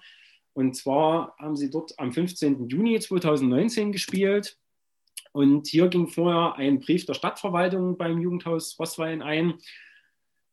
[0.53, 2.67] Und zwar haben sie dort am 15.
[2.67, 4.57] Juni 2019 gespielt.
[5.31, 9.55] Und hier ging vorher ein Brief der Stadtverwaltung beim Jugendhaus Rosswein ein.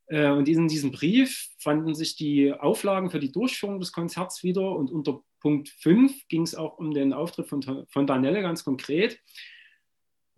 [0.07, 4.71] Äh, und in diesem Brief fanden sich die Auflagen für die Durchführung des Konzerts wieder.
[4.73, 9.21] Und unter Punkt 5 ging es auch um den Auftritt von Fontanelle ganz konkret.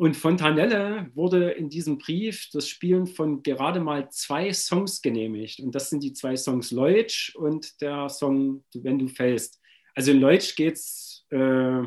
[0.00, 5.60] Und Fontanelle wurde in diesem Brief das Spielen von gerade mal zwei Songs genehmigt.
[5.60, 9.60] Und das sind die zwei Songs Leutsch und der Song Wenn du fällst.
[9.94, 11.82] Also in Leutsch geht es, äh,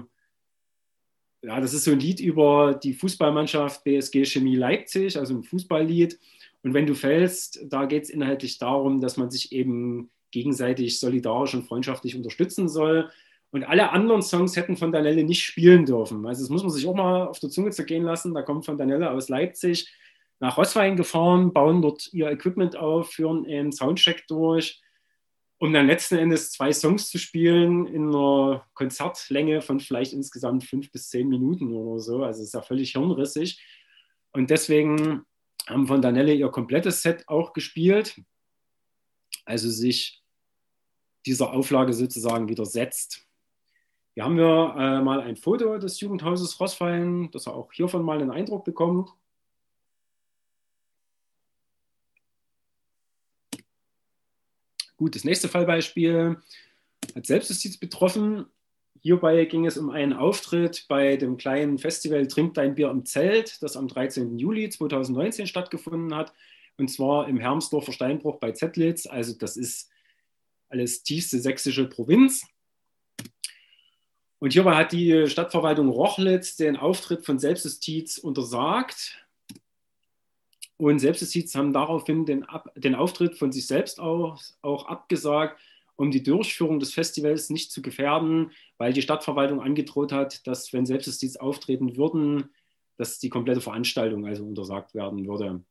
[1.44, 6.18] ja, das ist so ein Lied über die Fußballmannschaft BSG Chemie Leipzig, also ein Fußballlied.
[6.64, 11.54] Und wenn du fällst, da geht es inhaltlich darum, dass man sich eben gegenseitig solidarisch
[11.54, 13.10] und freundschaftlich unterstützen soll.
[13.52, 16.26] Und alle anderen Songs hätten von Danelle nicht spielen dürfen.
[16.26, 18.34] Also das muss man sich auch mal auf der Zunge zergehen lassen.
[18.34, 19.94] Da kommt von Danelle aus Leipzig
[20.39, 24.82] nach Rosswein gefahren, bauen dort ihr Equipment auf, führen einen Soundcheck durch,
[25.64, 30.91] um dann letzten Endes zwei Songs zu spielen in einer Konzertlänge von vielleicht insgesamt fünf
[30.91, 32.22] bis zehn Minuten oder so.
[32.22, 33.64] Also es ist ja völlig hirnrissig.
[34.34, 35.24] Und deswegen
[35.66, 38.20] haben von Danelle ihr komplettes Set auch gespielt.
[39.45, 40.22] Also sich
[41.26, 43.26] dieser Auflage sozusagen widersetzt.
[44.16, 48.22] Hier haben wir äh, mal ein Foto des Jugendhauses Rossfallen, dass er auch hiervon mal
[48.22, 49.11] einen Eindruck bekommt.
[54.98, 56.38] Gut, das nächste Fallbeispiel
[57.16, 58.46] hat Selbstjustiz betroffen.
[59.02, 63.62] Hierbei ging es um einen Auftritt bei dem kleinen Festival Trink dein Bier im Zelt,
[63.62, 64.38] das am 13.
[64.39, 66.34] Juli 2019 stattgefunden hat.
[66.78, 69.06] Und zwar im Hermsdorfer Steinbruch bei Zettlitz.
[69.06, 69.89] Also das ist
[70.70, 72.46] alles tiefste sächsische Provinz.
[74.39, 79.22] Und hierbei hat die Stadtverwaltung Rochlitz den Auftritt von Selbstjustiz untersagt.
[80.78, 85.59] Und Selbstjustiz haben daraufhin den, Ab den Auftritt von sich selbst auch, auch abgesagt,
[85.95, 90.86] um die Durchführung des Festivals nicht zu gefährden, weil die Stadtverwaltung angedroht hat, dass wenn
[90.86, 92.49] Selbstjustiz auftreten würden,
[92.97, 95.63] dass die komplette Veranstaltung also untersagt werden würde.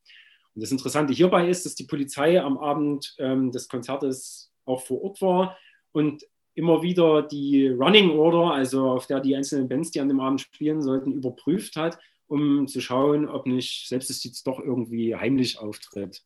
[0.54, 5.02] Und das Interessante hierbei ist, dass die Polizei am Abend ähm, des Konzertes auch vor
[5.02, 5.56] Ort war
[5.92, 6.24] und
[6.54, 10.40] immer wieder die Running Order, also auf der die einzelnen Bands, die an dem Abend
[10.40, 11.98] spielen sollten, überprüft hat,
[12.32, 16.24] um zu schauen, ob nicht Selbstjustiz doch irgendwie heimlich auftritt.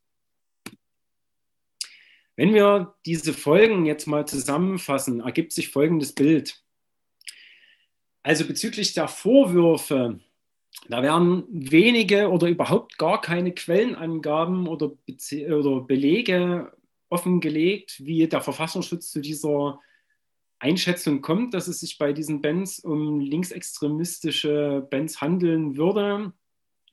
[2.37, 6.63] Wenn wir diese Folgen jetzt mal zusammenfassen, ergibt sich folgendes Bild.
[8.23, 10.21] Also bezüglich der Vorwürfe,
[10.89, 16.73] da werden wenige oder überhaupt gar keine Quellenangaben oder, Be oder Belege
[17.09, 19.81] offengelegt, wie der Verfassungsschutz zu dieser
[20.59, 26.33] Einschätzung kommt, dass es sich bei diesen Bands um linksextremistische Bands handeln würde.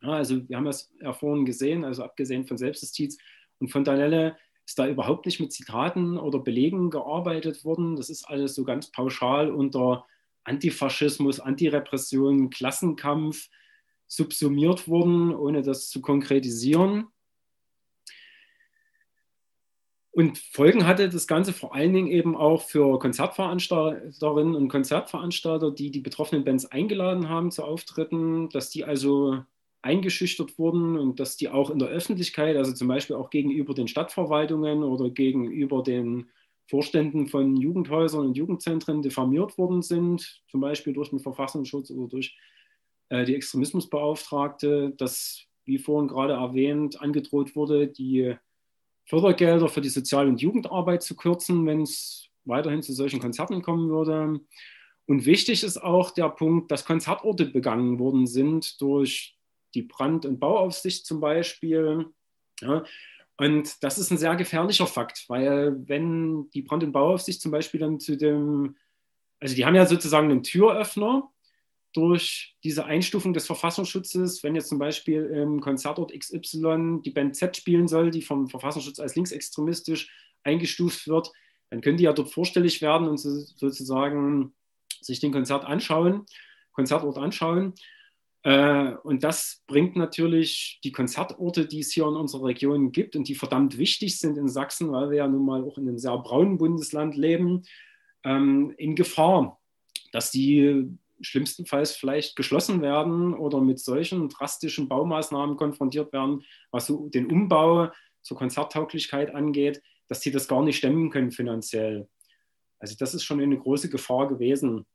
[0.01, 3.17] Ja, also wir haben das ja vorhin gesehen, also abgesehen von Selbstjustiz
[3.59, 7.95] und von Danelle ist da überhaupt nicht mit Zitaten oder Belegen gearbeitet worden.
[7.95, 10.05] Das ist alles so ganz pauschal unter
[10.43, 13.49] Antifaschismus, Antirepression, Klassenkampf
[14.07, 17.07] subsumiert worden, ohne das zu konkretisieren.
[20.15, 25.89] Und Folgen hatte das Ganze vor allen Dingen eben auch für Konzertveranstalterinnen und Konzertveranstalter, die
[25.89, 29.39] die betroffenen Bands eingeladen haben zu Auftritten, dass die also
[29.81, 33.87] eingeschüchtert wurden und dass die auch in der Öffentlichkeit, also zum Beispiel auch gegenüber den
[33.87, 36.29] Stadtverwaltungen oder gegenüber den
[36.67, 42.37] Vorständen von Jugendhäusern und Jugendzentren diffamiert worden sind, zum Beispiel durch den Verfassungsschutz oder durch
[43.09, 48.35] äh, die Extremismusbeauftragte, dass, wie vorhin gerade erwähnt, angedroht wurde, die
[49.05, 53.89] Fördergelder für die Sozial- und Jugendarbeit zu kürzen, wenn es weiterhin zu solchen Konzerten kommen
[53.89, 54.39] würde.
[55.05, 59.37] Und wichtig ist auch der Punkt, dass Konzertorte begangen worden sind durch
[59.73, 62.05] die Brand- und Bauaufsicht zum Beispiel.
[62.61, 62.83] Ja,
[63.37, 67.79] und das ist ein sehr gefährlicher Fakt, weil wenn die Brand- und Bauaufsicht zum Beispiel
[67.79, 68.77] dann zu dem,
[69.39, 71.32] also die haben ja sozusagen einen Türöffner
[71.93, 77.55] durch diese Einstufung des Verfassungsschutzes, wenn jetzt zum Beispiel im Konzertort XY die Band Z
[77.55, 80.11] spielen soll, die vom Verfassungsschutz als linksextremistisch
[80.43, 81.31] eingestuft wird,
[81.69, 84.53] dann können die ja dort vorstellig werden und sozusagen
[85.01, 86.25] sich den Konzert anschauen,
[86.71, 87.73] Konzertort anschauen.
[88.43, 93.27] Äh, und das bringt natürlich die Konzertorte, die es hier in unserer Region gibt und
[93.27, 96.17] die verdammt wichtig sind in Sachsen, weil wir ja nun mal auch in einem sehr
[96.17, 97.63] braunen Bundesland leben,
[98.23, 99.59] ähm, in Gefahr,
[100.11, 107.09] dass die schlimmstenfalls vielleicht geschlossen werden oder mit solchen drastischen Baumaßnahmen konfrontiert werden, was so
[107.09, 107.89] den Umbau
[108.21, 112.07] zur Konzerttauglichkeit angeht, dass sie das gar nicht stemmen können finanziell.
[112.79, 114.85] Also das ist schon eine große Gefahr gewesen.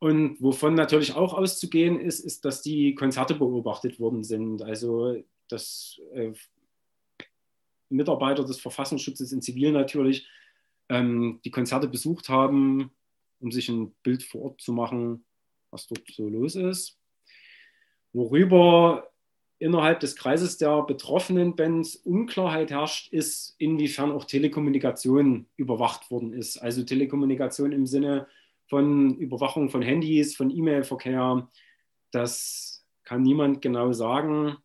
[0.00, 4.62] Und wovon natürlich auch auszugehen ist, ist, dass die Konzerte beobachtet worden sind.
[4.62, 6.32] Also, dass äh,
[7.88, 10.28] Mitarbeiter des Verfassungsschutzes in Zivil natürlich
[10.88, 12.90] ähm, die Konzerte besucht haben,
[13.40, 15.24] um sich ein Bild vor Ort zu machen,
[15.70, 16.98] was dort so los ist.
[18.12, 19.10] Worüber
[19.58, 26.58] innerhalb des Kreises der betroffenen Bands Unklarheit herrscht, ist, inwiefern auch Telekommunikation überwacht worden ist.
[26.58, 28.28] Also Telekommunikation im Sinne
[28.66, 31.48] von Überwachung von Handys, von E-Mail-Verkehr.
[32.12, 34.56] Das kann niemand genau sagen.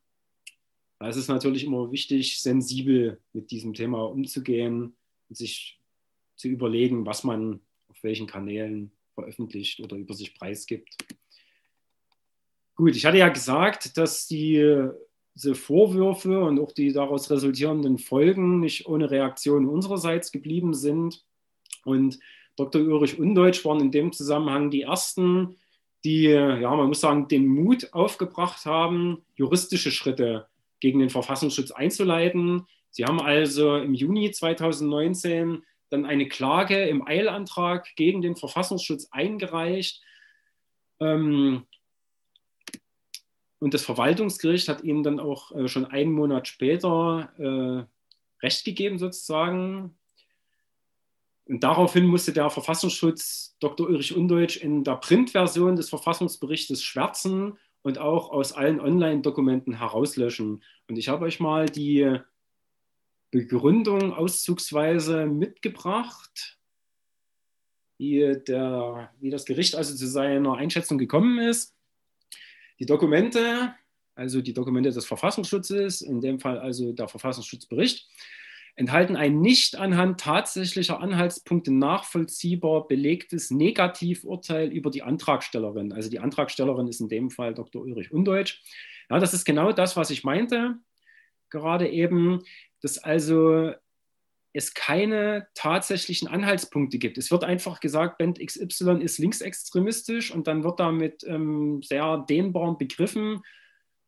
[0.99, 4.95] Da ist es natürlich immer wichtig, sensibel mit diesem Thema umzugehen
[5.29, 5.79] und sich
[6.35, 10.95] zu überlegen, was man auf welchen Kanälen veröffentlicht oder über sich preisgibt.
[12.75, 14.89] Gut, ich hatte ja gesagt, dass die,
[15.35, 21.23] diese Vorwürfe und auch die daraus resultierenden Folgen nicht ohne Reaktion unsererseits geblieben sind.
[21.85, 22.19] Und
[22.55, 22.81] Dr.
[22.81, 25.55] Ulrich Undeutsch waren in dem Zusammenhang die ersten,
[26.03, 30.47] die, ja, man muss sagen, den Mut aufgebracht haben, juristische Schritte
[30.79, 32.67] gegen den Verfassungsschutz einzuleiten.
[32.89, 40.01] Sie haben also im Juni 2019 dann eine Klage im Eilantrag gegen den Verfassungsschutz eingereicht.
[40.99, 41.65] Ähm,
[43.59, 47.85] und das Verwaltungsgericht hat ihnen dann auch äh, schon einen Monat später äh,
[48.45, 49.97] Recht gegeben, sozusagen.
[51.45, 53.87] Und daraufhin musste der Verfassungsschutz Dr.
[53.87, 60.63] Ulrich Undeutsch in der Printversion des Verfassungsberichtes schwärzen und auch aus allen Online-Dokumenten herauslöschen.
[60.87, 62.19] Und ich habe euch mal die
[63.33, 66.59] Begründung auszugsweise mitgebracht,
[67.97, 71.75] wie, der, wie das Gericht also zu seiner Einschätzung gekommen ist.
[72.79, 73.73] Die Dokumente,
[74.13, 78.07] also die Dokumente des Verfassungsschutzes, in dem Fall also der Verfassungsschutzbericht,
[78.75, 85.91] enthalten ein nicht anhand tatsächlicher Anhaltspunkte nachvollziehbar belegtes Negativurteil über die Antragstellerin.
[85.91, 87.81] Also die Antragstellerin ist in dem Fall Dr.
[87.81, 88.61] Ulrich Undeutsch.
[89.09, 90.77] Ja, das ist genau das, was ich meinte,
[91.49, 92.43] gerade eben,
[92.83, 93.73] dass also
[94.53, 97.17] es keine tatsächlichen Anhaltspunkte gibt.
[97.17, 102.23] Es wird einfach gesagt, Band XY ist linksextremistisch und dann wird da mit ähm, sehr
[102.29, 103.41] dehnbaren Begriffen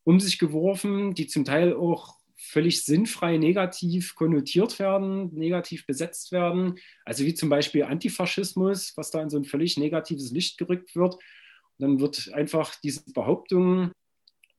[0.04, 6.78] um sich geworfen, die zum Teil auch völlig sinnfrei negativ konnotiert werden, negativ besetzt werden.
[7.06, 11.16] Also wie zum Beispiel Antifaschismus, was da in so ein völlig negatives Licht gerückt wird.
[11.16, 11.22] Und
[11.80, 13.92] dann wird einfach diese Behauptung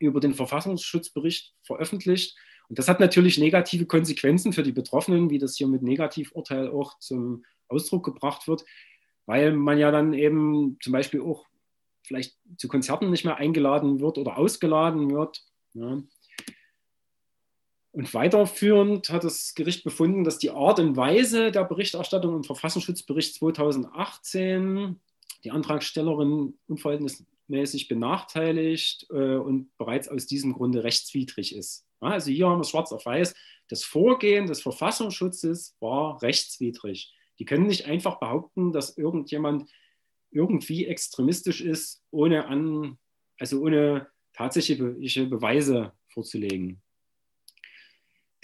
[0.00, 2.36] über den Verfassungsschutzbericht veröffentlicht
[2.68, 6.98] und das hat natürlich negative Konsequenzen für die Betroffenen, wie das hier mit Negativurteil auch
[6.98, 8.64] zum Ausdruck gebracht wird,
[9.26, 11.46] weil man ja dann eben zum Beispiel auch
[12.02, 15.44] vielleicht zu Konzerten nicht mehr eingeladen wird oder ausgeladen wird.
[15.74, 16.02] Ja.
[17.92, 23.34] Und weiterführend hat das Gericht befunden, dass die Art und Weise der Berichterstattung im Verfassungsschutzbericht
[23.36, 25.00] 2018
[25.44, 31.85] die Antragstellerin unverhältnismäßig benachteiligt äh, und bereits aus diesem Grunde rechtswidrig ist.
[32.00, 33.34] Also hier haben wir schwarz auf weiß,
[33.68, 37.12] das Vorgehen des Verfassungsschutzes war rechtswidrig.
[37.38, 39.70] Die können nicht einfach behaupten, dass irgendjemand
[40.30, 42.98] irgendwie extremistisch ist, ohne, an,
[43.38, 46.82] also ohne tatsächliche Beweise vorzulegen.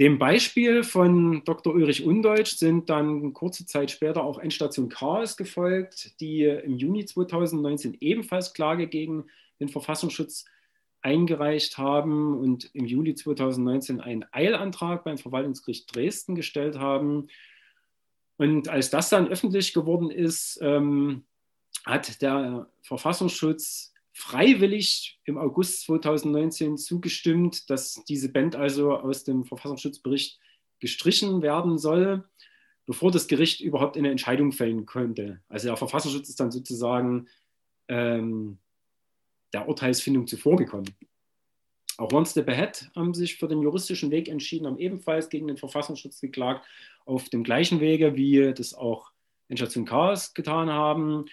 [0.00, 1.74] Dem Beispiel von Dr.
[1.74, 7.98] Ulrich Undeutsch sind dann kurze Zeit später auch Endstation Chaos gefolgt, die im Juni 2019
[8.00, 9.26] ebenfalls Klage gegen
[9.61, 10.46] den Verfassungsschutz
[11.03, 17.28] eingereicht haben und im Juli 2019 einen Eilantrag beim Verwaltungsgericht Dresden gestellt haben.
[18.36, 21.24] Und als das dann öffentlich geworden ist, ähm,
[21.84, 30.38] hat der Verfassungsschutz freiwillig im August 2019 zugestimmt, dass diese Band also aus dem Verfassungsschutzbericht
[30.79, 32.29] gestrichen werden soll,
[32.87, 35.41] bevor das Gericht überhaupt eine Entscheidung fällen konnte.
[35.49, 37.29] Also der Verfassungsschutz ist dann sozusagen
[37.88, 38.58] ähm,
[39.53, 40.95] der Urteilsfindung zuvorgekommen.
[41.99, 46.20] Auch the Behead haben sich für den juristischen Weg entschieden, haben ebenfalls gegen den Verfassungsschutz
[46.20, 46.66] geklagt,
[47.04, 49.12] auf dem gleichen Wege, wie das auch
[49.49, 51.26] Endstation Chaos getan haben.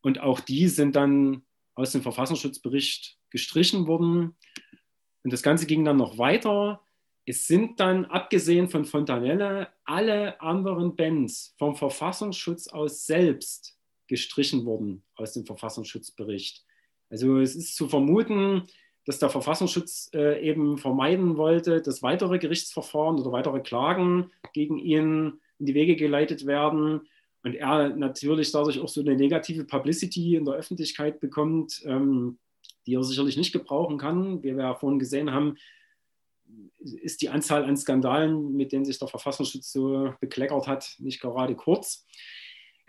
[0.00, 1.42] Und auch die sind dann
[1.74, 4.36] aus dem Verfassungsschutzbericht gestrichen worden.
[5.22, 6.82] Und das Ganze ging dann noch weiter.
[7.26, 13.76] Es sind dann, abgesehen von Fontanelle, alle anderen Bands vom Verfassungsschutz aus selbst
[14.06, 16.64] gestrichen worden aus dem Verfassungsschutzbericht.
[17.10, 18.62] Also es ist zu vermuten,
[19.04, 25.40] dass der Verfassungsschutz äh, eben vermeiden wollte, dass weitere Gerichtsverfahren oder weitere Klagen gegen ihn
[25.58, 27.02] in die Wege geleitet werden
[27.42, 32.38] und er natürlich dadurch auch so eine negative Publicity in der Öffentlichkeit bekommt, ähm,
[32.86, 34.42] die er sicherlich nicht gebrauchen kann.
[34.42, 35.56] Wie wir ja vorhin gesehen haben,
[36.78, 41.54] ist die Anzahl an Skandalen, mit denen sich der Verfassungsschutz so bekleckert hat, nicht gerade
[41.54, 42.06] kurz.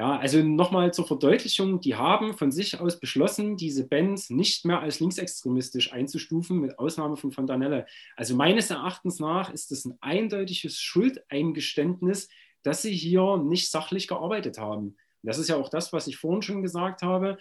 [0.02, 4.80] Ja, also nochmal zur Verdeutlichung, die haben von sich aus beschlossen, diese Bands nicht mehr
[4.80, 7.86] als linksextremistisch einzustufen, mit Ausnahme von Fontanelle.
[8.15, 12.30] Also meines Erachtens nach ist es ein eindeutiges Schuldeingeständnis,
[12.64, 14.98] dass sie hier nicht sachlich gearbeitet haben.
[15.22, 17.38] das ist ja auch das, was ich vorhin schon gesagt habe.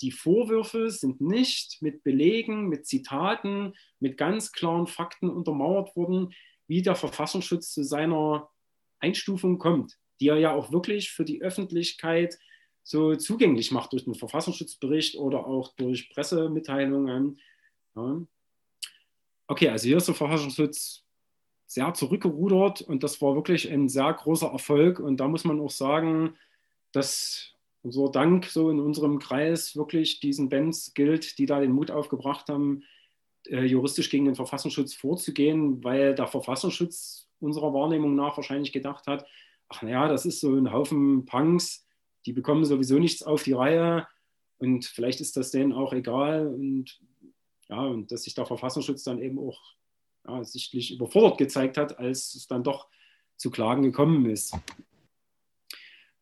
[0.00, 6.32] Die Vorwürfe sind nicht mit Belegen, mit Zitaten, mit ganz klaren Fakten untermauert worden,
[6.68, 8.50] wie der Verfassungsschutz zu seiner
[9.00, 12.38] Einstufung kommt die er ja auch wirklich für die Öffentlichkeit
[12.82, 17.38] so zugänglich macht durch den Verfassungsschutzbericht oder auch durch Pressemitteilungen.
[17.94, 18.22] Ja.
[19.46, 21.04] Okay, also hier ist der Verfassungsschutz
[21.66, 25.00] sehr zurückgerudert und das war wirklich ein sehr großer Erfolg.
[25.00, 26.36] Und da muss man auch sagen,
[26.92, 31.90] dass unser Dank so in unserem Kreis wirklich diesen Bands gilt, die da den Mut
[31.90, 32.84] aufgebracht haben,
[33.46, 39.26] äh, juristisch gegen den Verfassungsschutz vorzugehen, weil der Verfassungsschutz unserer Wahrnehmung nach wahrscheinlich gedacht hat,
[39.68, 41.86] ach naja, das ist so ein Haufen Punks,
[42.26, 44.06] die bekommen sowieso nichts auf die Reihe
[44.58, 47.00] und vielleicht ist das denen auch egal und
[47.68, 49.60] ja, und dass sich der Verfassungsschutz dann eben auch
[50.26, 52.88] ja, sichtlich überfordert gezeigt hat, als es dann doch
[53.36, 54.56] zu Klagen gekommen ist.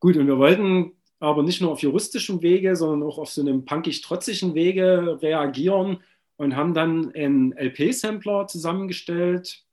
[0.00, 3.64] Gut, und wir wollten aber nicht nur auf juristischem Wege, sondern auch auf so einem
[3.64, 6.02] punkig-trotzigen Wege reagieren
[6.36, 9.64] und haben dann einen LP-Sampler zusammengestellt,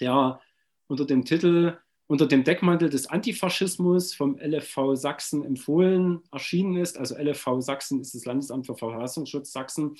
[0.00, 0.40] der
[0.86, 6.98] unter dem Titel unter dem Deckmantel des Antifaschismus vom LFV Sachsen empfohlen erschienen ist.
[6.98, 9.96] Also LFV Sachsen ist das Landesamt für Verfassungsschutz Sachsen.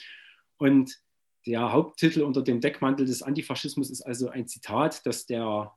[0.57, 1.01] Und
[1.47, 5.73] der Haupttitel unter dem Deckmantel des Antifaschismus ist also ein Zitat, das der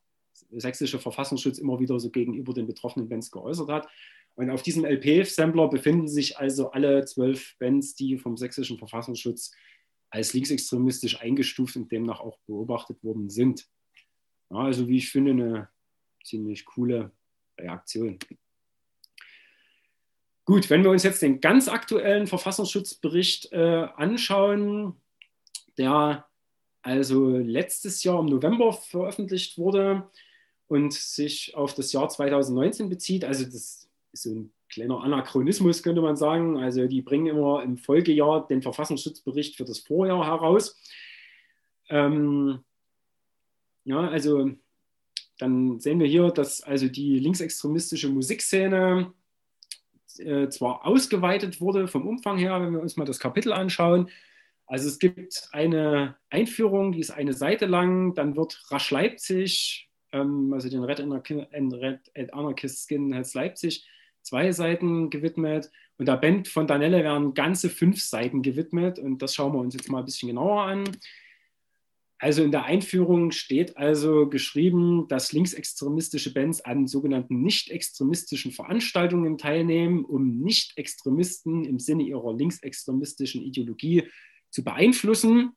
[0.51, 3.87] sächsische Verfassungsschutz immer wieder so gegenüber den betroffenen Bands geäußert hat.
[4.35, 9.51] Und auf diesem LP-Sampler befinden sich also alle zwölf Bands, die vom sächsischen Verfassungsschutz
[10.11, 13.67] als linksextremistisch eingestuft und demnach auch beobachtet worden sind.
[14.49, 15.69] Ja, also wie ich finde, eine
[16.23, 17.11] ziemlich coole
[17.57, 18.19] Reaktion.
[20.45, 24.95] Gut, wenn wir uns jetzt den ganz aktuellen Verfassungsschutzbericht äh, anschauen,
[25.77, 26.25] der
[26.81, 30.09] also letztes Jahr im November veröffentlicht wurde
[30.67, 33.25] und sich auf das Jahr 2019 bezieht.
[33.25, 36.57] Also das ist so ein kleiner Anachronismus, könnte man sagen.
[36.57, 40.81] Also die bringen immer im Folgejahr den Verfassungsschutzbericht für das Vorjahr heraus.
[41.89, 42.63] Ähm,
[43.83, 44.51] ja, also
[45.39, 49.13] dann sehen wir hier, dass also die linksextremistische Musikszene
[50.19, 54.09] äh, zwar ausgeweitet wurde vom Umfang her, wenn wir uns mal das Kapitel anschauen.
[54.67, 60.53] Also es gibt eine Einführung, die ist eine Seite lang, dann wird Rasch Leipzig, ähm,
[60.53, 63.87] also den Red, Red Anarchist Skinheads Leipzig,
[64.21, 69.33] zwei Seiten gewidmet und der Band von Danelle werden ganze fünf Seiten gewidmet und das
[69.33, 70.83] schauen wir uns jetzt mal ein bisschen genauer an.
[72.21, 80.03] Also in der Einführung steht also geschrieben, dass linksextremistische Bands an sogenannten nicht-extremistischen Veranstaltungen teilnehmen,
[80.03, 84.03] um Nicht-Extremisten im Sinne ihrer linksextremistischen Ideologie
[84.51, 85.53] zu beeinflussen.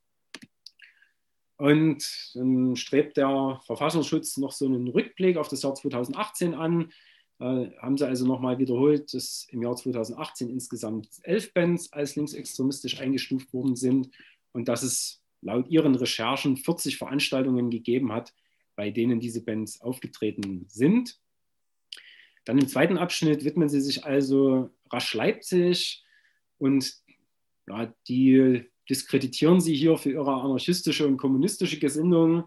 [1.57, 6.93] Und dann strebt der Verfassungsschutz noch so einen Rückblick auf das Jahr 2018 an.
[7.41, 13.01] Da haben sie also nochmal wiederholt, dass im Jahr 2018 insgesamt elf Bands als linksextremistisch
[13.01, 14.11] eingestuft worden sind
[14.53, 18.33] und dass es laut ihren Recherchen 40 Veranstaltungen gegeben hat,
[18.75, 21.19] bei denen diese Bands aufgetreten sind.
[22.45, 26.05] Dann im zweiten Abschnitt widmen sie sich also rasch Leipzig
[26.59, 26.95] und
[27.69, 32.45] ja, die diskreditieren sie hier für ihre anarchistische und kommunistische Gesinnung.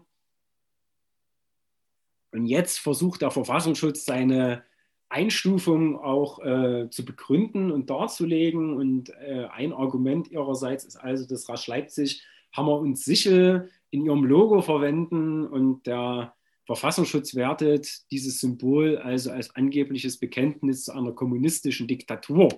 [2.32, 4.62] Und jetzt versucht der Verfassungsschutz seine
[5.08, 8.76] Einstufung auch äh, zu begründen und darzulegen.
[8.76, 14.24] Und äh, ein Argument ihrerseits ist also, dass Rasch Leipzig Hammer und Sichel in ihrem
[14.24, 16.34] Logo verwenden und der
[16.66, 22.48] Verfassungsschutz wertet dieses Symbol also als angebliches Bekenntnis zu einer kommunistischen Diktatur.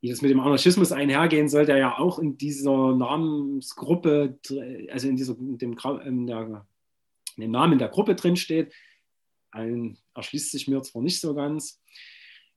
[0.00, 4.38] Wie das mit dem Anarchismus einhergehen soll, der ja auch in dieser Namensgruppe,
[4.90, 6.66] also in, dieser, in, dem, in, der,
[7.36, 8.72] in dem Namen der Gruppe drinsteht,
[9.50, 11.82] ein, erschließt sich mir zwar nicht so ganz.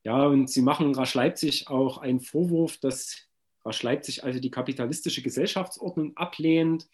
[0.03, 3.28] Ja, und sie machen rasch Leipzig auch einen Vorwurf, dass
[3.65, 6.88] Rasch Leipzig also die kapitalistische Gesellschaftsordnung ablehnt,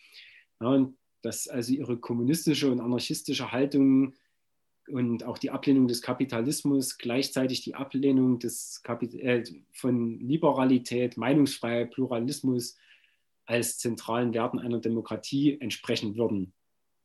[0.60, 4.14] ja, und dass also ihre kommunistische und anarchistische Haltung
[4.88, 11.92] und auch die Ablehnung des Kapitalismus gleichzeitig die Ablehnung des Kapit äh, von Liberalität, Meinungsfreiheit,
[11.92, 12.78] Pluralismus
[13.46, 16.54] als zentralen Werten einer Demokratie entsprechen würden.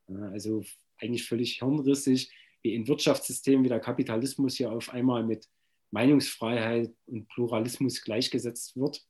[0.08, 0.62] Ja, also
[0.98, 2.30] eigentlich völlig hirnrissig,
[2.62, 5.48] wie ein Wirtschaftssystem wie der Kapitalismus hier auf einmal mit
[5.90, 9.06] Meinungsfreiheit und Pluralismus gleichgesetzt wird.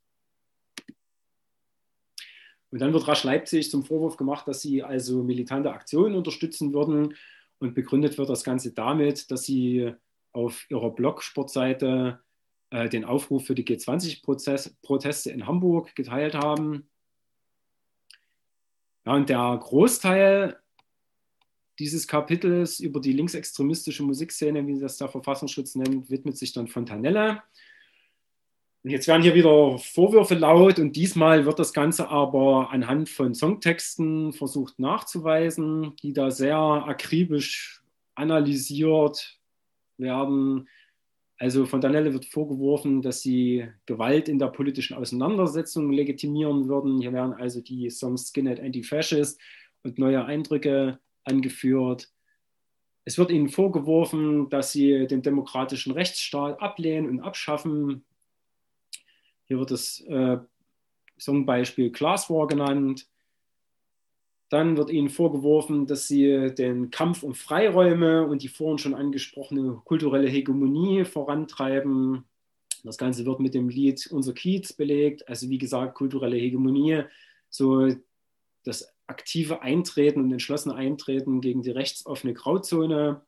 [2.71, 7.15] Und dann wird rasch Leipzig zum Vorwurf gemacht, dass sie also militante Aktionen unterstützen würden.
[7.59, 9.93] Und begründet wird das Ganze damit, dass sie
[10.33, 12.21] auf ihrer Blog-Sportseite
[12.71, 16.89] äh, den Aufruf für die G20-Proteste in Hamburg geteilt haben.
[19.05, 20.61] Ja, und der Großteil
[21.81, 27.43] dieses Kapitels über die linksextremistische Musikszene, wie das der Verfassungsschutz nennt, widmet sich dann Fontanelle.
[28.82, 33.35] Und jetzt werden hier wieder Vorwürfe laut und diesmal wird das Ganze aber anhand von
[33.35, 37.82] Songtexten versucht nachzuweisen, die da sehr akribisch
[38.15, 39.39] analysiert
[39.98, 40.66] werden.
[41.36, 47.01] Also Fontanelle wird vorgeworfen, dass sie Gewalt in der politischen Auseinandersetzung legitimieren würden.
[47.01, 49.40] Hier werden also die Songs Skinhead Anti-Fascist
[49.82, 52.11] und neue Eindrücke angeführt.
[53.05, 58.05] Es wird ihnen vorgeworfen, dass sie den demokratischen Rechtsstaat ablehnen und abschaffen.
[59.51, 60.39] Hier wird das äh,
[61.17, 63.09] Songbeispiel Class War genannt.
[64.49, 69.83] Dann wird ihnen vorgeworfen, dass sie den Kampf um Freiräume und die vorhin schon angesprochene
[69.85, 72.27] kulturelle Hegemonie vorantreiben.
[72.85, 75.29] Das Ganze wird mit dem Lied Unser Kiez belegt.
[75.29, 77.03] Also wie gesagt, kulturelle Hegemonie,
[77.49, 77.89] so
[78.63, 83.23] das aktive Eintreten und entschlossene Eintreten gegen die rechtsoffene Grauzone.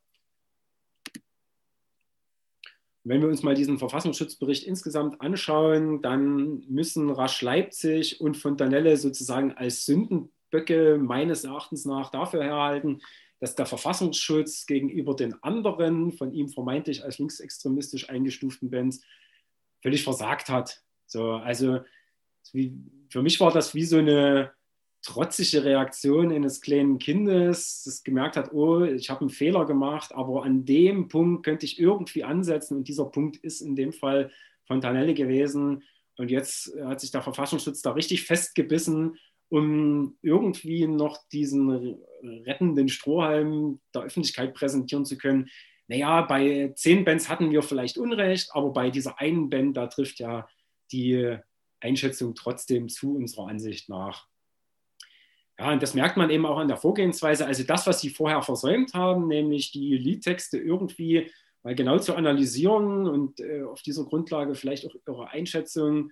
[3.05, 9.53] Wenn wir uns mal diesen Verfassungsschutzbericht insgesamt anschauen, dann müssen Rasch Leipzig und Fontanelle sozusagen
[9.53, 13.01] als Sündenböcke meines Erachtens nach dafür herhalten,
[13.41, 19.03] dass der Verfassungsschutz gegenüber den anderen, von ihm vermeintlich als linksextremistisch eingestuften Bands,
[19.83, 20.81] völlig versagt hat.
[21.07, 21.81] So, also
[22.45, 24.53] für mich war das wie so eine
[25.03, 30.45] trotzige Reaktion eines kleinen Kindes, das gemerkt hat, oh, ich habe einen Fehler gemacht, aber
[30.45, 34.31] an dem Punkt könnte ich irgendwie ansetzen und dieser Punkt ist in dem Fall
[34.65, 35.83] Fontanelle gewesen.
[36.17, 39.17] Und jetzt hat sich der Verfassungsschutz da richtig festgebissen,
[39.49, 41.99] um irgendwie noch diesen
[42.47, 45.49] rettenden Strohhalm der Öffentlichkeit präsentieren zu können.
[45.89, 50.21] Naja, bei zehn Bands hatten wir vielleicht Unrecht, aber bei dieser einen Band, da trifft
[50.21, 50.49] ja
[50.93, 51.37] die
[51.81, 54.29] Einschätzung trotzdem zu unserer Ansicht nach.
[55.63, 57.47] Ja, und das merkt man eben auch an der Vorgehensweise.
[57.47, 61.31] Also das, was sie vorher versäumt haben, nämlich die Liedtexte irgendwie
[61.63, 66.11] mal genau zu analysieren und äh, auf dieser Grundlage vielleicht auch ihre Einschätzung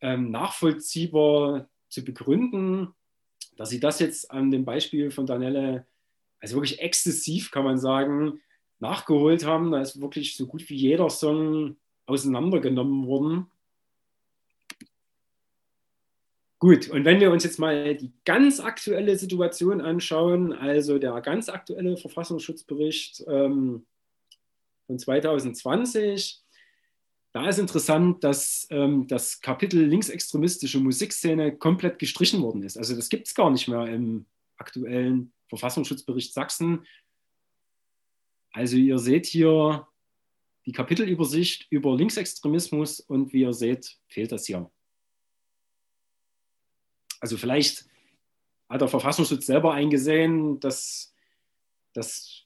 [0.00, 2.94] ähm, nachvollziehbar zu begründen,
[3.58, 5.86] dass sie das jetzt an dem Beispiel von Danielle,
[6.38, 8.40] also wirklich exzessiv, kann man sagen,
[8.78, 9.72] nachgeholt haben.
[9.72, 11.76] Da ist wirklich so gut wie jeder Song
[12.06, 13.50] auseinandergenommen worden.
[16.60, 21.48] Gut, und wenn wir uns jetzt mal die ganz aktuelle Situation anschauen, also der ganz
[21.48, 23.86] aktuelle Verfassungsschutzbericht ähm,
[24.86, 26.42] von 2020,
[27.32, 32.76] da ist interessant, dass ähm, das Kapitel linksextremistische Musikszene komplett gestrichen worden ist.
[32.76, 34.26] Also das gibt es gar nicht mehr im
[34.58, 36.84] aktuellen Verfassungsschutzbericht Sachsen.
[38.52, 39.88] Also ihr seht hier
[40.66, 44.70] die Kapitelübersicht über Linksextremismus und wie ihr seht, fehlt das hier.
[47.20, 47.86] Also vielleicht
[48.68, 51.14] hat der Verfassungsschutz selber eingesehen, dass
[51.92, 52.44] das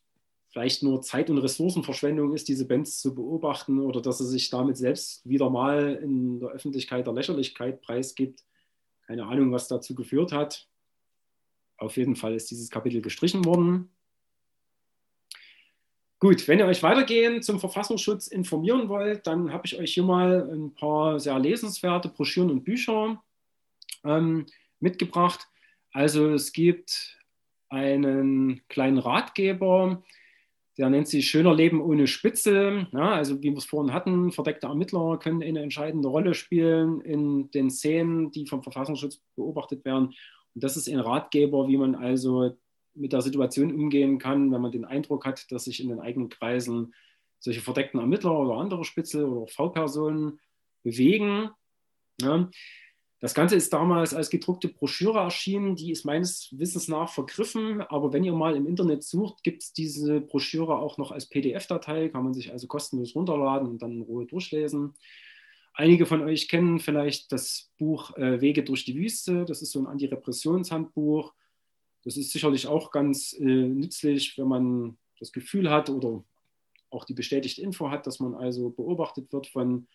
[0.49, 4.77] vielleicht nur Zeit- und Ressourcenverschwendung ist, diese Bands zu beobachten oder dass er sich damit
[4.77, 8.45] selbst wieder mal in der Öffentlichkeit der Lächerlichkeit preisgibt.
[9.07, 10.69] Keine Ahnung, was dazu geführt hat.
[11.77, 13.91] Auf jeden Fall ist dieses Kapitel gestrichen worden.
[16.21, 20.49] Gut, wenn ihr euch weitergehend zum Verfassungsschutz informieren wollt, dann habe ich euch hier mal
[20.51, 23.23] ein paar sehr lesenswerte Broschüren und Bücher
[24.05, 24.47] ähm,
[24.85, 25.49] mitgebracht.
[25.91, 27.19] Also es gibt
[27.69, 30.05] einen kleinen Ratgeber,
[30.77, 32.89] der nennt sich Schöner Leben ohne Spitze.
[32.93, 37.51] Ja, also wie wir es vorhin hatten, verdeckte Ermittler können eine entscheidende Rolle spielen in
[37.53, 40.15] den Szenen, die vom Verfassungsschutz beobachtet werden.
[40.55, 42.57] Und das ist ein Ratgeber, wie man also
[42.95, 46.29] mit der Situation umgehen kann, wenn man den Eindruck hat, dass sich in den eigenen
[46.29, 46.95] Kreisen
[47.39, 50.41] solche verdeckten Ermittler oder andere Spitzel oder V-Personen
[50.83, 51.51] bewegen.
[52.21, 52.49] Ja.
[53.25, 55.77] Das Ganze ist damals als gedruckte Broschüre erschienen.
[55.77, 57.81] Die ist meines Wissens nach vergriffen.
[57.81, 62.11] Aber wenn ihr mal im Internet sucht, gibt es diese Broschüre auch noch als PDF-Datei.
[62.11, 64.93] Kann man sich also kostenlos runterladen und dann in Ruhe durchlesen.
[65.73, 69.47] Einige von euch kennen vielleicht das Buch äh, Wege durch die Wüste.
[69.47, 71.33] Das ist so ein Antirepressionshandbuch.
[72.05, 76.23] Das ist sicherlich auch ganz äh, nützlich, wenn man das Gefühl hat oder
[76.91, 79.87] auch die bestätigte Info hat, dass man also beobachtet wird von,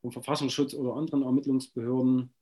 [0.00, 2.32] vom Verfassungsschutz oder anderen Ermittlungsbehörden.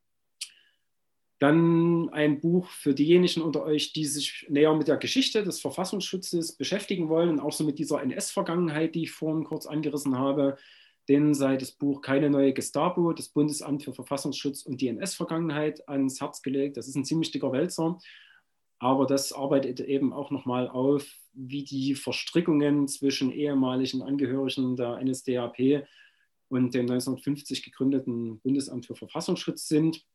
[1.44, 6.56] Dann ein Buch für diejenigen unter euch, die sich näher mit der Geschichte des Verfassungsschutzes
[6.56, 10.56] beschäftigen wollen und auch so mit dieser NS-Vergangenheit, die ich vorhin kurz angerissen habe.
[11.06, 16.18] Denen sei das Buch Keine neue Gestapo, das Bundesamt für Verfassungsschutz und die NS-Vergangenheit ans
[16.18, 16.78] Herz gelegt.
[16.78, 17.98] Das ist ein ziemlich dicker Wälzer.
[18.78, 25.86] aber das arbeitet eben auch nochmal auf, wie die Verstrickungen zwischen ehemaligen Angehörigen der NSDAP
[26.48, 30.06] und dem 1950 gegründeten Bundesamt für Verfassungsschutz sind.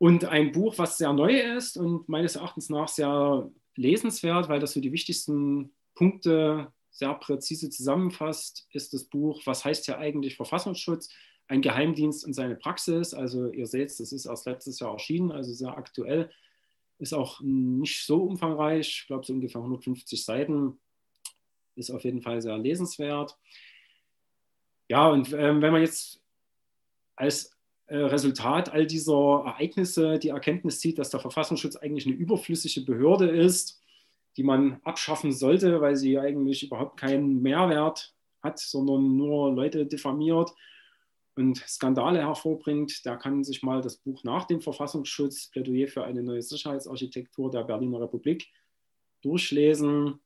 [0.00, 4.72] Und ein Buch, was sehr neu ist und meines Erachtens nach sehr lesenswert, weil das
[4.72, 11.10] so die wichtigsten Punkte sehr präzise zusammenfasst, ist das Buch Was heißt ja eigentlich Verfassungsschutz?
[11.48, 13.12] Ein Geheimdienst und seine Praxis.
[13.12, 16.30] Also ihr seht, das ist erst letztes Jahr erschienen, also sehr aktuell.
[16.98, 20.80] Ist auch nicht so umfangreich, ich glaube so ungefähr 150 Seiten.
[21.76, 23.36] Ist auf jeden Fall sehr lesenswert.
[24.88, 26.22] Ja, und ähm, wenn man jetzt
[27.16, 27.59] als
[27.90, 33.80] Resultat all dieser Ereignisse die Erkenntnis zieht, dass der Verfassungsschutz eigentlich eine überflüssige Behörde ist,
[34.36, 40.52] die man abschaffen sollte, weil sie eigentlich überhaupt keinen Mehrwert hat, sondern nur Leute diffamiert
[41.36, 46.22] und Skandale hervorbringt, der kann sich mal das Buch nach dem Verfassungsschutz, Plädoyer für eine
[46.22, 48.48] neue Sicherheitsarchitektur der Berliner Republik,
[49.22, 50.20] durchlesen.